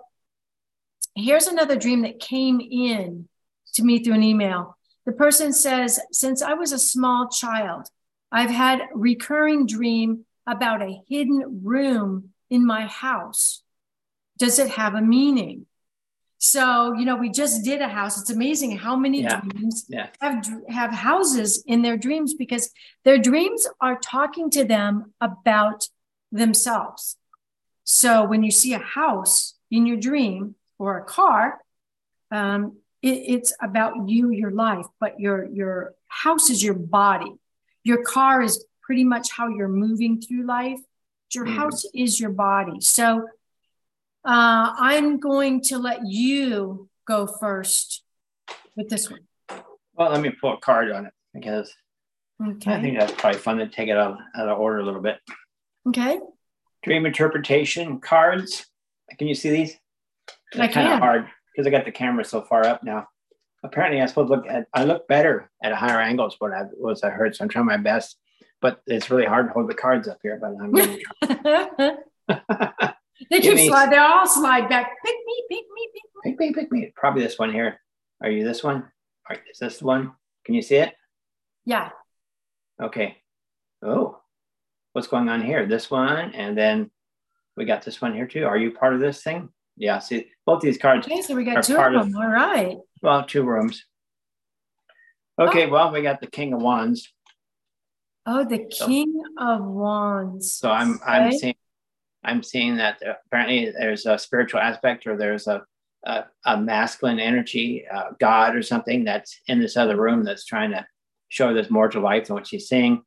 here's 1.14 1.46
another 1.46 1.76
dream 1.76 2.02
that 2.02 2.20
came 2.20 2.60
in 2.60 3.28
to 3.74 3.84
me 3.84 4.02
through 4.02 4.14
an 4.14 4.22
email. 4.22 4.76
The 5.04 5.12
person 5.12 5.52
says, 5.52 6.00
since 6.10 6.42
I 6.42 6.54
was 6.54 6.72
a 6.72 6.78
small 6.78 7.28
child, 7.28 7.88
I've 8.32 8.50
had 8.50 8.80
recurring 8.92 9.66
dream 9.66 10.24
about 10.46 10.82
a 10.82 11.00
hidden 11.08 11.60
room 11.62 12.30
in 12.50 12.66
my 12.66 12.86
house. 12.86 13.62
Does 14.38 14.58
it 14.58 14.70
have 14.70 14.94
a 14.94 15.00
meaning? 15.00 15.66
So, 16.46 16.92
you 16.92 17.04
know, 17.04 17.16
we 17.16 17.28
just 17.28 17.64
did 17.64 17.82
a 17.82 17.88
house. 17.88 18.20
It's 18.20 18.30
amazing 18.30 18.78
how 18.78 18.94
many 18.94 19.22
yeah. 19.22 19.40
dreams 19.40 19.84
yeah. 19.88 20.10
have 20.20 20.46
have 20.68 20.92
houses 20.92 21.64
in 21.66 21.82
their 21.82 21.96
dreams 21.96 22.34
because 22.34 22.70
their 23.04 23.18
dreams 23.18 23.66
are 23.80 23.98
talking 23.98 24.48
to 24.50 24.62
them 24.62 25.12
about 25.20 25.88
themselves. 26.30 27.16
So, 27.82 28.24
when 28.24 28.44
you 28.44 28.52
see 28.52 28.74
a 28.74 28.78
house 28.78 29.54
in 29.72 29.86
your 29.86 29.96
dream 29.96 30.54
or 30.78 30.98
a 30.98 31.04
car, 31.04 31.60
um, 32.30 32.76
it, 33.02 33.18
it's 33.34 33.52
about 33.60 34.08
you, 34.08 34.30
your 34.30 34.52
life. 34.52 34.86
But 35.00 35.18
your 35.18 35.46
your 35.46 35.94
house 36.06 36.48
is 36.48 36.62
your 36.62 36.74
body. 36.74 37.34
Your 37.82 38.04
car 38.04 38.40
is 38.40 38.64
pretty 38.82 39.02
much 39.02 39.32
how 39.32 39.48
you're 39.48 39.76
moving 39.84 40.20
through 40.20 40.46
life. 40.46 40.78
Your 41.34 41.46
mm. 41.46 41.56
house 41.56 41.84
is 41.92 42.20
your 42.20 42.30
body. 42.30 42.80
So 42.80 43.26
uh, 44.26 44.74
I'm 44.76 45.18
going 45.20 45.62
to 45.62 45.78
let 45.78 46.00
you 46.04 46.88
go 47.06 47.28
first 47.28 48.02
with 48.74 48.88
this 48.88 49.08
one. 49.08 49.20
Well, 49.94 50.10
let 50.10 50.20
me 50.20 50.30
pull 50.30 50.54
a 50.54 50.58
card 50.58 50.90
on 50.90 51.06
it 51.06 51.12
because 51.32 51.72
okay. 52.44 52.74
I 52.74 52.82
think 52.82 52.98
that's 52.98 53.12
probably 53.12 53.38
fun 53.38 53.58
to 53.58 53.68
take 53.68 53.88
it 53.88 53.96
out, 53.96 54.18
out 54.36 54.48
of 54.48 54.58
order 54.58 54.80
a 54.80 54.84
little 54.84 55.00
bit. 55.00 55.18
Okay. 55.88 56.18
Dream 56.82 57.06
interpretation 57.06 58.00
cards. 58.00 58.66
Can 59.16 59.28
you 59.28 59.34
see 59.34 59.50
these? 59.50 59.76
They're 60.52 60.64
I 60.64 60.68
kind 60.68 60.92
of 60.92 60.98
hard 60.98 61.28
because 61.54 61.68
I 61.68 61.70
got 61.70 61.84
the 61.84 61.92
camera 61.92 62.24
so 62.24 62.42
far 62.42 62.66
up 62.66 62.82
now. 62.82 63.06
Apparently, 63.62 64.00
I'm 64.00 64.08
supposed 64.08 64.30
to 64.30 64.36
look 64.36 64.46
at. 64.48 64.66
I 64.74 64.84
look 64.84 65.06
better 65.08 65.50
at 65.62 65.72
a 65.72 65.76
higher 65.76 66.00
angle. 66.00 66.26
Is 66.26 66.34
what 66.38 66.52
I 66.52 66.62
was 66.76 67.02
I 67.02 67.10
heard. 67.10 67.34
So 67.34 67.44
I'm 67.44 67.48
trying 67.48 67.66
my 67.66 67.76
best, 67.76 68.16
but 68.60 68.82
it's 68.86 69.10
really 69.10 69.24
hard 69.24 69.46
to 69.46 69.52
hold 69.52 69.70
the 69.70 69.74
cards 69.74 70.08
up 70.08 70.18
here. 70.22 70.40
But 70.40 70.54
I'm. 72.28 72.88
They 73.30 73.40
keep 73.40 73.58
slide. 73.58 73.90
They 73.90 73.96
all 73.96 74.26
slide 74.26 74.68
back. 74.68 74.92
Pick 75.04 75.16
me, 75.26 75.42
pick 75.50 75.64
me, 75.74 75.88
pick 75.94 76.02
me. 76.02 76.30
Pick 76.30 76.38
me, 76.38 76.52
pick 76.52 76.72
me. 76.72 76.92
Probably 76.96 77.22
this 77.22 77.38
one 77.38 77.52
here. 77.52 77.80
Are 78.22 78.30
you 78.30 78.44
this 78.44 78.62
one? 78.62 78.76
All 78.76 78.82
right, 79.30 79.40
is 79.50 79.58
this 79.58 79.78
the 79.78 79.86
one? 79.86 80.12
Can 80.44 80.54
you 80.54 80.62
see 80.62 80.76
it? 80.76 80.94
Yeah. 81.64 81.90
Okay. 82.80 83.16
Oh, 83.82 84.20
what's 84.92 85.08
going 85.08 85.28
on 85.28 85.42
here? 85.42 85.66
This 85.66 85.90
one, 85.90 86.32
and 86.34 86.56
then 86.56 86.90
we 87.56 87.64
got 87.64 87.82
this 87.82 88.00
one 88.00 88.14
here 88.14 88.26
too. 88.26 88.44
Are 88.44 88.56
you 88.56 88.72
part 88.72 88.94
of 88.94 89.00
this 89.00 89.22
thing? 89.22 89.48
Yeah. 89.76 89.98
See, 89.98 90.28
both 90.44 90.60
these 90.60 90.78
cards. 90.78 91.06
Okay, 91.06 91.22
so 91.22 91.34
we 91.34 91.44
got 91.44 91.64
two 91.64 91.76
of 91.76 91.92
them. 91.92 92.08
Of, 92.08 92.16
All 92.16 92.28
right. 92.28 92.76
Well, 93.02 93.24
two 93.24 93.42
rooms. 93.42 93.84
Okay. 95.38 95.66
Oh. 95.66 95.70
Well, 95.70 95.92
we 95.92 96.02
got 96.02 96.20
the 96.20 96.26
King 96.26 96.52
of 96.52 96.62
Wands. 96.62 97.12
Oh, 98.26 98.44
the 98.44 98.58
King 98.58 99.22
so, 99.38 99.44
of 99.44 99.64
Wands. 99.64 100.52
So 100.52 100.70
I'm 100.70 100.98
I'm 101.06 101.32
seeing 101.32 101.54
I'm 102.26 102.42
seeing 102.42 102.76
that 102.76 103.00
apparently 103.26 103.72
there's 103.78 104.04
a 104.04 104.18
spiritual 104.18 104.60
aspect 104.60 105.06
or 105.06 105.16
there's 105.16 105.46
a, 105.46 105.62
a, 106.04 106.24
a 106.44 106.60
masculine 106.60 107.20
energy, 107.20 107.86
uh, 107.92 108.10
God 108.18 108.56
or 108.56 108.62
something 108.62 109.04
that's 109.04 109.40
in 109.46 109.60
this 109.60 109.76
other 109.76 109.96
room 109.96 110.24
that's 110.24 110.44
trying 110.44 110.72
to 110.72 110.84
show 111.28 111.54
there's 111.54 111.70
more 111.70 111.88
to 111.88 112.00
life 112.00 112.26
than 112.26 112.34
what 112.34 112.46
she's 112.46 112.68
seeing. 112.68 113.02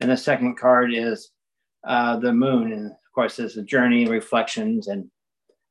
And 0.00 0.10
the 0.10 0.16
second 0.16 0.56
card 0.56 0.92
is 0.92 1.30
uh, 1.86 2.18
the 2.18 2.32
moon. 2.32 2.72
And 2.72 2.86
of 2.90 3.12
course, 3.14 3.36
there's 3.36 3.56
a 3.56 3.62
journey, 3.62 4.06
reflections, 4.06 4.88
and 4.88 5.10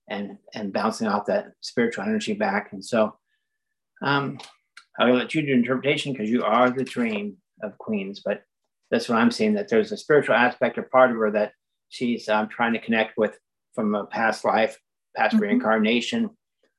and 0.08 0.38
and 0.54 0.72
bouncing 0.72 1.08
off 1.08 1.26
that 1.26 1.48
spiritual 1.62 2.06
energy 2.06 2.34
back. 2.34 2.70
And 2.72 2.84
so 2.84 3.18
um, 4.02 4.40
I'll 5.00 5.14
let 5.14 5.36
you 5.36 5.42
do 5.42 5.54
interpretation 5.54 6.14
because 6.14 6.30
you 6.30 6.44
are 6.44 6.70
the 6.70 6.84
dream 6.84 7.38
of 7.62 7.78
queens. 7.78 8.22
But 8.24 8.44
that's 8.90 9.10
what 9.10 9.18
I'm 9.18 9.32
seeing 9.32 9.54
that 9.56 9.68
there's 9.68 9.92
a 9.92 9.98
spiritual 9.98 10.36
aspect 10.36 10.78
or 10.78 10.84
part 10.84 11.12
of 11.12 11.18
her 11.18 11.32
that 11.32 11.54
she's 11.90 12.28
um, 12.30 12.48
trying 12.50 12.74
to 12.74 12.80
connect 12.80 13.18
with 13.18 13.38
from 13.74 13.96
a 13.96 14.06
past 14.06 14.46
life, 14.46 14.80
past 15.16 15.36
mm-hmm. 15.36 15.44
reincarnation, 15.44 16.30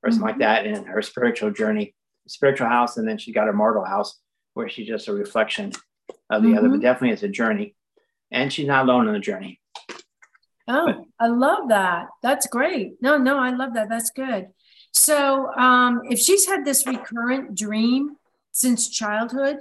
or 0.02 0.10
something 0.10 0.18
mm-hmm. 0.18 0.24
like 0.24 0.38
that 0.38 0.66
in 0.66 0.84
her 0.84 1.02
spiritual 1.02 1.50
journey, 1.50 1.94
spiritual 2.28 2.68
house, 2.68 2.96
and 2.96 3.08
then 3.08 3.18
she 3.18 3.32
got 3.32 3.46
her 3.46 3.52
mortal 3.52 3.84
house 3.84 4.20
where 4.54 4.68
she's 4.68 4.88
just 4.88 5.08
a 5.08 5.12
reflection 5.12 5.72
of 6.30 6.42
the 6.42 6.48
mm-hmm. 6.48 6.58
other, 6.58 6.68
but 6.68 6.74
mm-hmm. 6.74 6.82
definitely 6.82 7.10
it's 7.10 7.22
a 7.22 7.28
journey. 7.28 7.74
And 8.32 8.52
she's 8.52 8.66
not 8.66 8.84
alone 8.84 9.06
in 9.06 9.14
the 9.14 9.20
journey. 9.20 9.60
Oh, 10.68 10.86
but, 10.86 11.04
I 11.20 11.28
love 11.28 11.68
that. 11.68 12.08
That's 12.22 12.46
great. 12.46 12.94
No, 13.00 13.18
no, 13.18 13.38
I 13.38 13.50
love 13.50 13.74
that. 13.74 13.88
That's 13.88 14.10
good. 14.10 14.48
So, 14.92 15.52
um, 15.54 16.00
if 16.04 16.18
she's 16.18 16.46
had 16.46 16.64
this 16.64 16.86
recurrent 16.86 17.54
dream 17.54 18.16
since 18.52 18.88
childhood, 18.88 19.58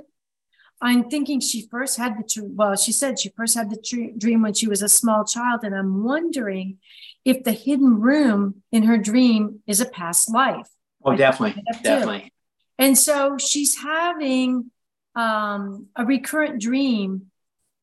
I'm 0.85 1.09
thinking 1.09 1.39
she 1.39 1.67
first 1.67 1.97
had 1.97 2.15
the 2.15 2.43
well, 2.53 2.75
she 2.75 2.91
said 2.91 3.19
she 3.19 3.29
first 3.29 3.57
had 3.57 3.71
the 3.71 4.13
dream 4.19 4.43
when 4.43 4.53
she 4.53 4.67
was 4.67 4.83
a 4.83 4.87
small 4.87 5.25
child, 5.25 5.61
and 5.63 5.73
I'm 5.73 6.03
wondering 6.03 6.77
if 7.25 7.43
the 7.43 7.53
hidden 7.53 7.99
room 8.01 8.61
in 8.71 8.83
her 8.83 8.99
dream 8.99 9.61
is 9.65 9.81
a 9.81 9.89
past 9.89 10.31
life. 10.31 10.67
Oh, 11.03 11.15
definitely, 11.15 11.63
definitely. 11.81 12.31
And 12.77 12.95
so 12.95 13.39
she's 13.39 13.77
having 13.77 14.69
um, 15.15 15.87
a 15.95 16.05
recurrent 16.05 16.61
dream. 16.61 17.31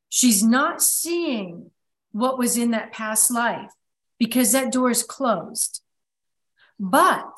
She's 0.09 0.45
not 0.45 0.81
seeing 0.81 1.73
what 2.13 2.39
was 2.39 2.57
in 2.57 2.71
that 2.71 2.93
past 2.93 3.33
life 3.33 3.73
because 4.17 4.53
that 4.53 4.71
door 4.71 4.91
is 4.91 5.03
closed. 5.03 5.83
But 6.79 7.35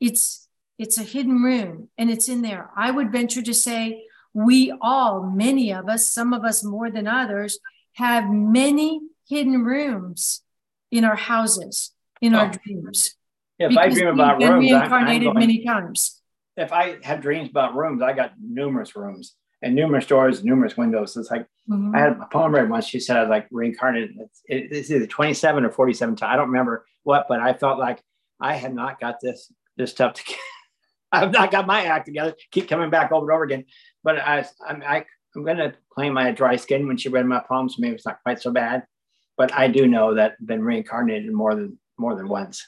it's 0.00 0.48
it's 0.76 0.98
a 0.98 1.04
hidden 1.04 1.40
room 1.40 1.88
and 1.96 2.10
it's 2.10 2.28
in 2.28 2.42
there. 2.42 2.70
I 2.76 2.90
would 2.90 3.12
venture 3.12 3.42
to 3.42 3.54
say 3.54 4.06
we 4.34 4.72
all, 4.80 5.22
many 5.22 5.72
of 5.72 5.88
us, 5.88 6.10
some 6.10 6.32
of 6.32 6.44
us 6.44 6.64
more 6.64 6.90
than 6.90 7.06
others, 7.06 7.58
have 7.94 8.30
many 8.30 9.00
hidden 9.28 9.64
rooms 9.64 10.42
in 10.90 11.04
our 11.04 11.16
houses, 11.16 11.92
in 12.20 12.34
oh. 12.34 12.38
our 12.38 12.50
dreams. 12.50 13.14
If 13.58 13.76
I 13.76 13.88
dream 13.88 14.08
about 14.08 14.42
rooms, 14.42 14.70
reincarnated 14.70 15.28
I'm, 15.28 15.30
I'm 15.30 15.34
going, 15.34 15.46
many 15.46 15.64
times. 15.64 16.20
If 16.56 16.72
I 16.72 16.98
have 17.02 17.20
dreams 17.20 17.50
about 17.50 17.74
rooms, 17.74 18.02
I 18.02 18.12
got 18.12 18.32
numerous 18.40 18.96
rooms 18.96 19.34
and 19.62 19.74
numerous 19.74 20.06
doors, 20.06 20.42
numerous 20.44 20.76
windows. 20.76 21.16
It's 21.16 21.30
like 21.30 21.46
mm-hmm. 21.68 21.94
I 21.94 22.00
had 22.00 22.12
a 22.12 22.28
poem 22.30 22.54
read 22.54 22.68
once. 22.68 22.86
She 22.86 22.98
said 22.98 23.16
I 23.16 23.20
was 23.22 23.30
like 23.30 23.46
reincarnated. 23.50 24.16
It's, 24.18 24.42
it's 24.46 24.90
either 24.90 25.06
27 25.06 25.64
or 25.64 25.70
47 25.70 26.16
times. 26.16 26.30
I 26.32 26.36
don't 26.36 26.48
remember 26.48 26.84
what, 27.04 27.26
but 27.28 27.40
I 27.40 27.52
felt 27.52 27.78
like 27.78 28.02
I 28.40 28.54
had 28.54 28.74
not 28.74 29.00
got 29.00 29.16
this 29.22 29.52
this 29.76 29.90
stuff 29.90 30.14
together. 30.14 30.38
I've 31.12 31.30
not 31.30 31.50
got 31.50 31.66
my 31.66 31.84
act 31.84 32.06
together. 32.06 32.34
Keep 32.50 32.68
coming 32.68 32.90
back 32.90 33.12
over 33.12 33.30
and 33.30 33.34
over 33.34 33.44
again. 33.44 33.64
But 34.04 34.18
I, 34.18 34.44
I'm, 34.66 34.82
I, 34.82 35.04
I'm 35.34 35.44
going 35.44 35.58
to 35.58 35.74
claim 35.90 36.18
I 36.18 36.24
had 36.24 36.34
dry 36.34 36.56
skin 36.56 36.86
when 36.86 36.96
she 36.96 37.08
read 37.08 37.26
my 37.26 37.40
poems. 37.40 37.76
Maybe 37.78 37.94
it's 37.94 38.06
not 38.06 38.22
quite 38.22 38.40
so 38.40 38.50
bad, 38.50 38.84
but 39.36 39.52
I 39.52 39.68
do 39.68 39.86
know 39.86 40.14
that 40.14 40.36
I've 40.40 40.46
been 40.46 40.62
reincarnated 40.62 41.32
more 41.32 41.54
than 41.54 41.78
more 41.98 42.16
than 42.16 42.28
once. 42.28 42.66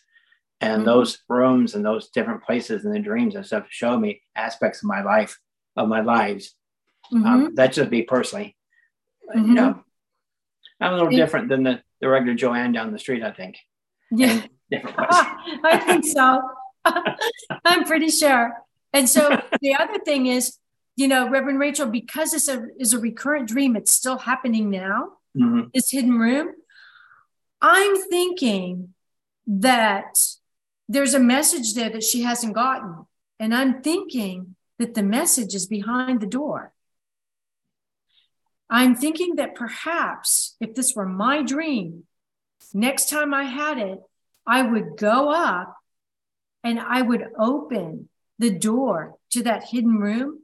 And 0.60 0.78
mm-hmm. 0.78 0.86
those 0.86 1.18
rooms 1.28 1.74
and 1.74 1.84
those 1.84 2.08
different 2.08 2.44
places 2.44 2.84
and 2.84 2.94
the 2.94 3.00
dreams 3.00 3.34
and 3.34 3.44
stuff 3.44 3.66
show 3.68 3.98
me 3.98 4.22
aspects 4.36 4.82
of 4.82 4.88
my 4.88 5.02
life, 5.02 5.38
of 5.76 5.88
my 5.88 6.00
lives. 6.00 6.54
Um, 7.12 7.18
mm-hmm. 7.18 7.28
Um, 7.28 7.54
that's 7.54 7.76
just 7.76 7.90
me 7.90 8.02
personally. 8.02 8.56
Mm-hmm. 9.34 9.48
You 9.48 9.54
know, 9.54 9.84
I'm 10.80 10.92
a 10.92 10.96
little 10.96 11.10
different 11.10 11.48
than 11.48 11.64
the, 11.64 11.82
the 12.00 12.08
regular 12.08 12.34
Joanne 12.34 12.72
down 12.72 12.92
the 12.92 12.98
street, 12.98 13.22
I 13.22 13.32
think. 13.32 13.58
Yeah. 14.10 14.42
I 14.72 15.82
think 15.84 16.06
so. 16.06 16.40
I'm 17.64 17.84
pretty 17.84 18.10
sure. 18.10 18.52
And 18.92 19.08
so 19.08 19.40
the 19.60 19.74
other 19.74 19.98
thing 19.98 20.26
is, 20.26 20.56
you 20.96 21.08
know, 21.08 21.28
Reverend 21.28 21.58
Rachel, 21.58 21.86
because 21.86 22.30
this 22.30 22.48
is 22.78 22.92
a 22.92 22.98
recurrent 22.98 23.48
dream, 23.48 23.76
it's 23.76 23.92
still 23.92 24.18
happening 24.18 24.70
now, 24.70 25.14
mm-hmm. 25.36 25.68
this 25.74 25.90
hidden 25.90 26.18
room. 26.18 26.52
I'm 27.60 27.96
thinking 28.08 28.94
that 29.46 30.18
there's 30.88 31.14
a 31.14 31.20
message 31.20 31.74
there 31.74 31.90
that 31.90 32.04
she 32.04 32.22
hasn't 32.22 32.54
gotten. 32.54 33.06
And 33.40 33.54
I'm 33.54 33.82
thinking 33.82 34.54
that 34.78 34.94
the 34.94 35.02
message 35.02 35.54
is 35.54 35.66
behind 35.66 36.20
the 36.20 36.26
door. 36.26 36.72
I'm 38.70 38.94
thinking 38.94 39.36
that 39.36 39.54
perhaps 39.54 40.56
if 40.60 40.74
this 40.74 40.94
were 40.94 41.06
my 41.06 41.42
dream, 41.42 42.04
next 42.72 43.08
time 43.08 43.34
I 43.34 43.44
had 43.44 43.78
it, 43.78 44.00
I 44.46 44.62
would 44.62 44.96
go 44.96 45.30
up 45.30 45.76
and 46.62 46.78
I 46.78 47.02
would 47.02 47.26
open 47.38 48.08
the 48.38 48.50
door 48.50 49.16
to 49.30 49.42
that 49.42 49.64
hidden 49.64 49.96
room 49.98 50.43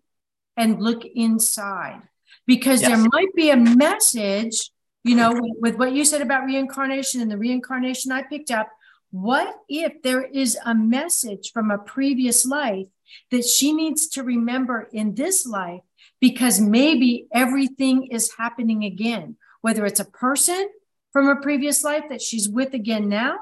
and 0.60 0.78
look 0.78 1.06
inside 1.06 2.02
because 2.46 2.82
yes. 2.82 2.90
there 2.90 3.08
might 3.12 3.34
be 3.34 3.48
a 3.48 3.56
message, 3.56 4.70
you 5.04 5.16
know, 5.16 5.30
mm-hmm. 5.32 5.40
with, 5.40 5.52
with 5.60 5.74
what 5.76 5.92
you 5.92 6.04
said 6.04 6.20
about 6.20 6.44
reincarnation 6.44 7.22
and 7.22 7.30
the 7.30 7.38
reincarnation 7.38 8.12
I 8.12 8.22
picked 8.22 8.50
up. 8.50 8.68
What 9.10 9.56
if 9.70 10.02
there 10.02 10.22
is 10.22 10.58
a 10.64 10.74
message 10.74 11.50
from 11.52 11.70
a 11.70 11.78
previous 11.78 12.44
life 12.44 12.86
that 13.30 13.46
she 13.46 13.72
needs 13.72 14.06
to 14.08 14.22
remember 14.22 14.88
in 14.92 15.14
this 15.14 15.46
life 15.46 15.80
because 16.20 16.60
maybe 16.60 17.26
everything 17.32 18.08
is 18.08 18.34
happening 18.36 18.84
again, 18.84 19.36
whether 19.62 19.86
it's 19.86 19.98
a 19.98 20.04
person 20.04 20.68
from 21.10 21.26
a 21.26 21.40
previous 21.40 21.82
life 21.82 22.04
that 22.10 22.20
she's 22.20 22.50
with 22.50 22.74
again 22.74 23.08
now 23.08 23.38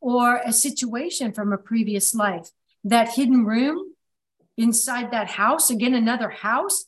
or 0.00 0.36
a 0.38 0.52
situation 0.52 1.32
from 1.32 1.52
a 1.52 1.58
previous 1.58 2.14
life. 2.14 2.48
That 2.82 3.10
hidden 3.10 3.44
room 3.44 3.91
inside 4.56 5.10
that 5.12 5.28
house, 5.28 5.70
again, 5.70 5.94
another 5.94 6.30
house, 6.30 6.84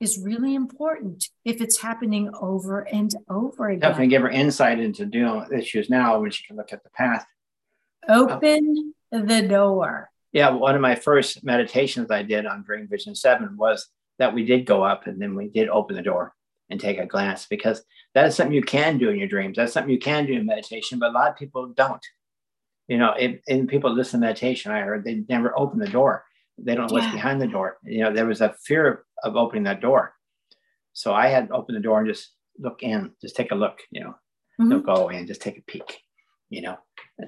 is 0.00 0.18
really 0.18 0.54
important 0.54 1.28
if 1.44 1.60
it's 1.60 1.80
happening 1.80 2.30
over 2.40 2.80
and 2.80 3.14
over 3.28 3.68
again. 3.68 3.80
Definitely 3.80 4.08
give 4.08 4.22
her 4.22 4.30
insight 4.30 4.80
into 4.80 5.04
dealing 5.04 5.40
with 5.40 5.52
issues 5.52 5.90
now 5.90 6.18
when 6.20 6.30
she 6.30 6.44
can 6.44 6.56
look 6.56 6.72
at 6.72 6.82
the 6.82 6.90
past. 6.90 7.26
Open 8.08 8.94
the 9.12 9.42
door. 9.42 10.10
Yeah, 10.32 10.50
one 10.50 10.74
of 10.74 10.80
my 10.80 10.94
first 10.94 11.44
meditations 11.44 12.10
I 12.10 12.22
did 12.22 12.46
on 12.46 12.62
Dream 12.62 12.88
Vision 12.88 13.14
7 13.14 13.56
was 13.56 13.88
that 14.18 14.32
we 14.32 14.44
did 14.44 14.64
go 14.64 14.82
up 14.82 15.06
and 15.06 15.20
then 15.20 15.34
we 15.34 15.48
did 15.48 15.68
open 15.68 15.96
the 15.96 16.02
door 16.02 16.32
and 16.70 16.80
take 16.80 16.98
a 16.98 17.06
glance 17.06 17.46
because 17.46 17.82
that 18.14 18.26
is 18.26 18.36
something 18.36 18.54
you 18.54 18.62
can 18.62 18.96
do 18.96 19.10
in 19.10 19.18
your 19.18 19.28
dreams. 19.28 19.56
That's 19.56 19.72
something 19.72 19.92
you 19.92 19.98
can 19.98 20.26
do 20.26 20.34
in 20.34 20.46
meditation, 20.46 20.98
but 20.98 21.10
a 21.10 21.12
lot 21.12 21.30
of 21.30 21.36
people 21.36 21.68
don't. 21.68 22.04
You 22.88 22.98
know, 22.98 23.14
if, 23.18 23.40
and 23.48 23.68
people 23.68 23.92
listen 23.92 24.20
to 24.20 24.26
meditation, 24.26 24.72
I 24.72 24.80
heard 24.80 25.04
they 25.04 25.24
never 25.28 25.56
open 25.58 25.78
the 25.78 25.88
door. 25.88 26.24
They 26.62 26.74
don't 26.74 26.90
know 26.90 26.98
yeah. 26.98 27.04
what's 27.04 27.14
behind 27.14 27.40
the 27.40 27.46
door. 27.46 27.78
You 27.84 28.04
know, 28.04 28.12
there 28.12 28.26
was 28.26 28.40
a 28.40 28.54
fear 28.64 29.04
of 29.24 29.36
opening 29.36 29.64
that 29.64 29.80
door. 29.80 30.14
So 30.92 31.14
I 31.14 31.28
had 31.28 31.48
to 31.48 31.54
open 31.54 31.74
the 31.74 31.80
door 31.80 31.98
and 31.98 32.08
just 32.08 32.30
look 32.58 32.82
in, 32.82 33.12
just 33.20 33.36
take 33.36 33.52
a 33.52 33.54
look, 33.54 33.80
you 33.90 34.02
know, 34.02 34.14
mm-hmm. 34.60 34.70
don't 34.70 34.86
go 34.86 34.94
away 34.96 35.16
and 35.16 35.26
just 35.26 35.40
take 35.40 35.58
a 35.58 35.62
peek, 35.62 36.00
you 36.48 36.62
know. 36.62 36.78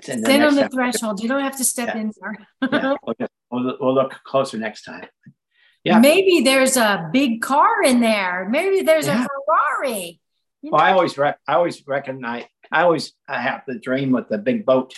Stand 0.00 0.44
on 0.44 0.54
the 0.54 0.68
threshold. 0.68 1.22
You 1.22 1.28
don't 1.28 1.42
have 1.42 1.56
to 1.58 1.64
step 1.64 1.88
yeah. 1.94 2.00
in 2.00 2.12
there. 2.20 2.70
yeah. 2.72 2.94
We'll, 3.04 3.14
just, 3.18 3.32
we'll, 3.50 3.76
we'll 3.80 3.94
look 3.94 4.14
closer 4.24 4.58
next 4.58 4.84
time. 4.84 5.06
Yeah. 5.84 5.98
Maybe 5.98 6.42
there's 6.42 6.76
a 6.76 7.10
big 7.12 7.42
car 7.42 7.82
in 7.82 8.00
there. 8.00 8.48
Maybe 8.48 8.82
there's 8.82 9.06
yeah. 9.06 9.24
a 9.24 9.26
Ferrari. 9.26 10.20
You 10.62 10.70
well, 10.70 10.80
I 10.80 10.92
always 10.92 11.18
rec- 11.18 11.40
I 11.46 11.54
always 11.54 11.82
recognize 11.86 12.44
I 12.70 12.82
always 12.82 13.12
I 13.28 13.42
have 13.42 13.62
the 13.66 13.78
dream 13.78 14.12
with 14.12 14.28
the 14.28 14.38
big 14.38 14.64
boat, 14.64 14.94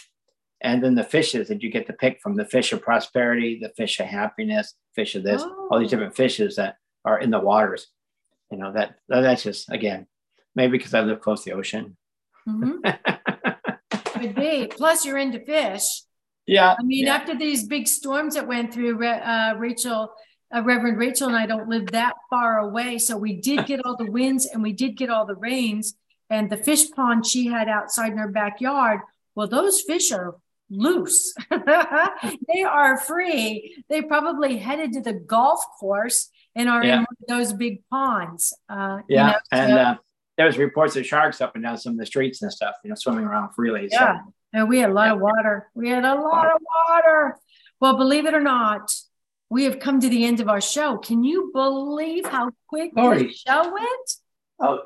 and 0.64 0.82
then 0.82 0.94
the 0.96 1.04
fishes 1.04 1.48
that 1.48 1.62
you 1.62 1.70
get 1.70 1.86
to 1.86 1.92
pick 1.92 2.20
from 2.20 2.34
the 2.34 2.44
fish 2.44 2.72
of 2.72 2.82
prosperity, 2.82 3.60
the 3.62 3.72
fish 3.76 4.00
of 4.00 4.06
happiness, 4.06 4.74
fish 4.94 5.14
of 5.14 5.22
this, 5.22 5.42
oh. 5.44 5.68
all 5.70 5.78
these 5.78 5.88
oh. 5.88 5.90
different 5.90 6.16
fishes 6.16 6.56
that 6.56 6.78
are 7.04 7.20
in 7.20 7.30
the 7.30 7.38
waters. 7.38 7.86
You 8.50 8.58
know 8.58 8.72
that 8.72 8.96
that's 9.08 9.42
just 9.44 9.70
again 9.70 10.06
maybe 10.54 10.78
because 10.78 10.94
I 10.94 11.00
live 11.00 11.20
close 11.20 11.44
to 11.44 11.50
the 11.50 11.56
ocean. 11.56 11.96
Mm-hmm. 12.48 14.20
Could 14.20 14.34
be. 14.34 14.66
Plus, 14.66 15.04
you're 15.04 15.18
into 15.18 15.40
fish. 15.40 16.02
Yeah. 16.46 16.74
I 16.78 16.82
mean, 16.82 17.06
yeah. 17.06 17.16
after 17.16 17.34
these 17.34 17.66
big 17.66 17.88
storms 17.88 18.34
that 18.34 18.46
went 18.46 18.72
through, 18.72 19.04
uh, 19.04 19.54
Rachel 19.58 20.12
uh, 20.54 20.62
Reverend 20.62 20.98
Rachel 20.98 21.28
and 21.28 21.36
I 21.36 21.46
don't 21.46 21.68
live 21.68 21.86
that 21.88 22.14
far 22.30 22.58
away. 22.58 22.98
So 22.98 23.16
we 23.16 23.34
did 23.34 23.66
get 23.66 23.84
all 23.84 23.96
the 23.96 24.10
winds 24.10 24.46
and 24.46 24.62
we 24.62 24.72
did 24.72 24.96
get 24.96 25.10
all 25.10 25.26
the 25.26 25.34
rains. 25.34 25.94
And 26.30 26.48
the 26.48 26.56
fish 26.56 26.90
pond 26.90 27.26
she 27.26 27.46
had 27.46 27.68
outside 27.68 28.12
in 28.12 28.18
her 28.18 28.28
backyard, 28.28 29.00
well, 29.34 29.48
those 29.48 29.80
fish 29.80 30.12
are 30.12 30.36
loose. 30.70 31.34
they 31.50 32.62
are 32.62 32.98
free. 32.98 33.84
They 33.88 34.02
probably 34.02 34.56
headed 34.56 34.92
to 34.94 35.00
the 35.00 35.12
golf 35.12 35.60
course 35.78 36.30
and 36.54 36.68
are 36.68 36.84
yeah. 36.84 37.00
in 37.00 37.06
those 37.28 37.52
big 37.52 37.82
ponds. 37.90 38.56
Uh, 38.68 39.00
yeah. 39.08 39.26
You 39.26 39.32
know, 39.32 39.38
and 39.52 39.70
so, 39.70 39.76
uh, 39.76 39.94
there 40.36 40.46
was 40.46 40.58
reports 40.58 40.96
of 40.96 41.06
sharks 41.06 41.40
up 41.40 41.54
and 41.54 41.64
down 41.64 41.78
some 41.78 41.92
of 41.92 41.98
the 41.98 42.06
streets 42.06 42.42
and 42.42 42.52
stuff, 42.52 42.74
you 42.84 42.90
know, 42.90 42.96
swimming 42.96 43.24
around 43.24 43.52
freely. 43.54 43.88
Yeah. 43.90 44.18
So. 44.18 44.34
And 44.52 44.68
we 44.68 44.78
had 44.78 44.90
a 44.90 44.92
lot 44.92 45.06
yeah. 45.06 45.14
of 45.14 45.20
water. 45.20 45.70
We 45.74 45.88
had 45.88 46.04
a 46.04 46.14
lot 46.14 46.46
of 46.46 46.60
water. 46.88 47.38
Well, 47.80 47.96
believe 47.96 48.26
it 48.26 48.34
or 48.34 48.40
not, 48.40 48.92
we 49.50 49.64
have 49.64 49.78
come 49.78 50.00
to 50.00 50.08
the 50.08 50.24
end 50.24 50.40
of 50.40 50.48
our 50.48 50.60
show. 50.60 50.98
Can 50.98 51.24
you 51.24 51.50
believe 51.52 52.26
how 52.26 52.50
quick 52.68 52.92
Sorry. 52.94 53.24
the 53.24 53.32
show 53.32 53.72
went? 53.72 54.14
Oh, 54.60 54.80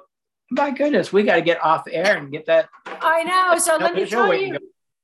my 0.51 0.71
goodness, 0.71 1.13
we 1.13 1.23
got 1.23 1.37
to 1.37 1.43
get 1.43 1.63
off 1.63 1.87
air 1.91 2.17
and 2.17 2.33
get 2.33 2.47
that. 2.47 2.69
I 2.87 3.23
know. 3.25 3.59
So 3.59 3.77
let 3.77 3.95
me 3.95 4.07
tell 4.07 4.33
you. 4.33 4.59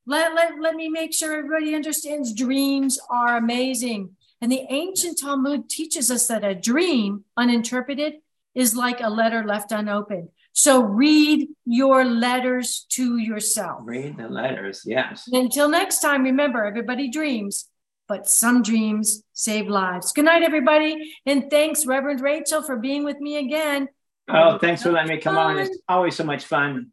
Let, 0.06 0.34
let, 0.34 0.60
let 0.60 0.74
me 0.74 0.88
make 0.88 1.14
sure 1.14 1.36
everybody 1.36 1.74
understands 1.74 2.34
dreams 2.34 2.98
are 3.10 3.36
amazing. 3.36 4.10
And 4.40 4.52
the 4.52 4.66
ancient 4.68 5.18
Talmud 5.18 5.70
teaches 5.70 6.10
us 6.10 6.26
that 6.26 6.44
a 6.44 6.54
dream, 6.54 7.24
uninterpreted, 7.36 8.14
is 8.54 8.76
like 8.76 9.00
a 9.00 9.08
letter 9.08 9.44
left 9.44 9.72
unopened. 9.72 10.28
So 10.52 10.82
read 10.82 11.48
your 11.64 12.04
letters 12.04 12.86
to 12.90 13.18
yourself. 13.18 13.80
Read 13.82 14.18
the 14.18 14.28
letters, 14.28 14.82
yes. 14.84 15.24
And 15.26 15.36
until 15.36 15.68
next 15.68 16.00
time, 16.00 16.22
remember 16.22 16.64
everybody 16.64 17.10
dreams 17.10 17.68
but 18.08 18.28
some 18.28 18.62
dreams 18.62 19.22
save 19.32 19.68
lives. 19.68 20.12
Good 20.12 20.26
night, 20.26 20.42
everybody. 20.42 21.14
And 21.26 21.50
thanks, 21.50 21.86
Reverend 21.86 22.20
Rachel, 22.20 22.62
for 22.62 22.76
being 22.76 23.04
with 23.04 23.18
me 23.18 23.36
again. 23.36 23.88
Oh, 24.28 24.58
thanks 24.58 24.82
for 24.82 24.92
letting 24.92 25.16
me 25.16 25.20
come 25.20 25.36
on. 25.36 25.58
It's 25.58 25.78
always 25.88 26.16
so 26.16 26.24
much 26.24 26.44
fun. 26.44 26.90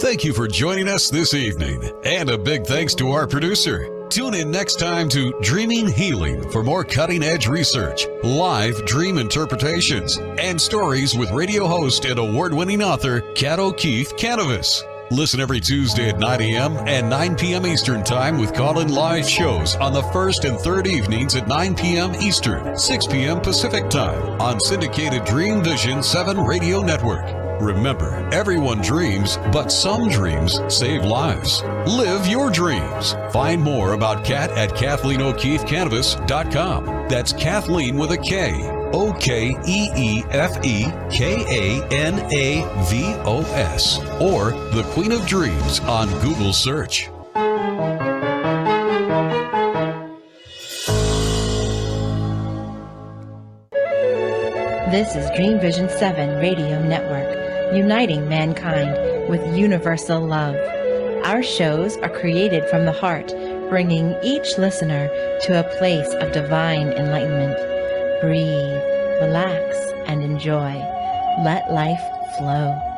Thank 0.00 0.24
you 0.24 0.32
for 0.32 0.48
joining 0.48 0.88
us 0.88 1.08
this 1.10 1.32
evening. 1.32 1.92
And 2.04 2.28
a 2.28 2.36
big 2.36 2.66
thanks 2.66 2.94
to 2.96 3.12
our 3.12 3.26
producer, 3.26 3.88
Tune 4.12 4.34
in 4.34 4.50
next 4.50 4.78
time 4.78 5.08
to 5.08 5.32
Dreaming 5.40 5.88
Healing 5.90 6.50
for 6.50 6.62
more 6.62 6.84
cutting 6.84 7.22
edge 7.22 7.46
research, 7.46 8.06
live 8.22 8.84
dream 8.84 9.16
interpretations, 9.16 10.18
and 10.18 10.60
stories 10.60 11.16
with 11.16 11.30
radio 11.30 11.66
host 11.66 12.04
and 12.04 12.18
award 12.18 12.52
winning 12.52 12.82
author 12.82 13.22
Kat 13.34 13.58
O'Keefe 13.58 14.14
Kanavos. 14.16 14.82
Listen 15.10 15.40
every 15.40 15.60
Tuesday 15.60 16.10
at 16.10 16.18
9 16.18 16.42
a.m. 16.42 16.76
and 16.86 17.08
9 17.08 17.36
p.m. 17.36 17.66
Eastern 17.66 18.04
Time 18.04 18.38
with 18.38 18.52
call 18.52 18.80
in 18.80 18.88
live 18.88 19.26
shows 19.26 19.76
on 19.76 19.94
the 19.94 20.02
first 20.02 20.44
and 20.44 20.58
third 20.58 20.86
evenings 20.86 21.34
at 21.34 21.48
9 21.48 21.74
p.m. 21.74 22.14
Eastern, 22.16 22.76
6 22.76 23.06
p.m. 23.06 23.40
Pacific 23.40 23.88
Time 23.88 24.38
on 24.42 24.60
syndicated 24.60 25.24
Dream 25.24 25.64
Vision 25.64 26.02
7 26.02 26.38
Radio 26.38 26.82
Network. 26.82 27.41
Remember, 27.62 28.28
everyone 28.32 28.82
dreams, 28.82 29.38
but 29.52 29.70
some 29.70 30.08
dreams 30.08 30.58
save 30.66 31.04
lives. 31.04 31.62
Live 31.86 32.26
your 32.26 32.50
dreams. 32.50 33.14
Find 33.30 33.62
more 33.62 33.92
about 33.92 34.24
Kat 34.24 34.50
at 34.58 34.70
KathleenO'KeefeKanavos.com. 34.70 36.84
That's 37.08 37.32
Kathleen 37.32 37.96
with 37.96 38.10
a 38.10 38.18
K. 38.18 38.68
O 38.92 39.12
K 39.12 39.56
E 39.64 39.90
E 39.96 40.24
F 40.30 40.58
E 40.64 40.86
K 41.08 41.44
A 41.48 41.86
N 41.92 42.18
A 42.32 42.64
V 42.90 43.14
O 43.24 43.42
S. 43.54 44.00
Or 44.20 44.50
The 44.50 44.82
Queen 44.90 45.12
of 45.12 45.24
Dreams 45.24 45.78
on 45.80 46.08
Google 46.20 46.52
search. 46.52 47.08
This 54.90 55.14
is 55.14 55.30
Dream 55.36 55.60
Vision 55.60 55.88
7 55.88 56.40
Radio 56.40 56.82
Network 56.82 57.41
uniting 57.76 58.28
mankind 58.28 59.28
with 59.28 59.56
universal 59.56 60.20
love. 60.20 60.56
Our 61.24 61.42
shows 61.42 61.96
are 61.98 62.08
created 62.08 62.68
from 62.68 62.84
the 62.84 62.92
heart, 62.92 63.28
bringing 63.68 64.16
each 64.22 64.58
listener 64.58 65.08
to 65.42 65.60
a 65.60 65.78
place 65.78 66.12
of 66.14 66.32
divine 66.32 66.88
enlightenment. 66.88 67.56
Breathe, 68.20 68.82
relax, 69.22 69.76
and 70.06 70.22
enjoy. 70.22 70.74
Let 71.44 71.72
life 71.72 72.02
flow. 72.36 72.91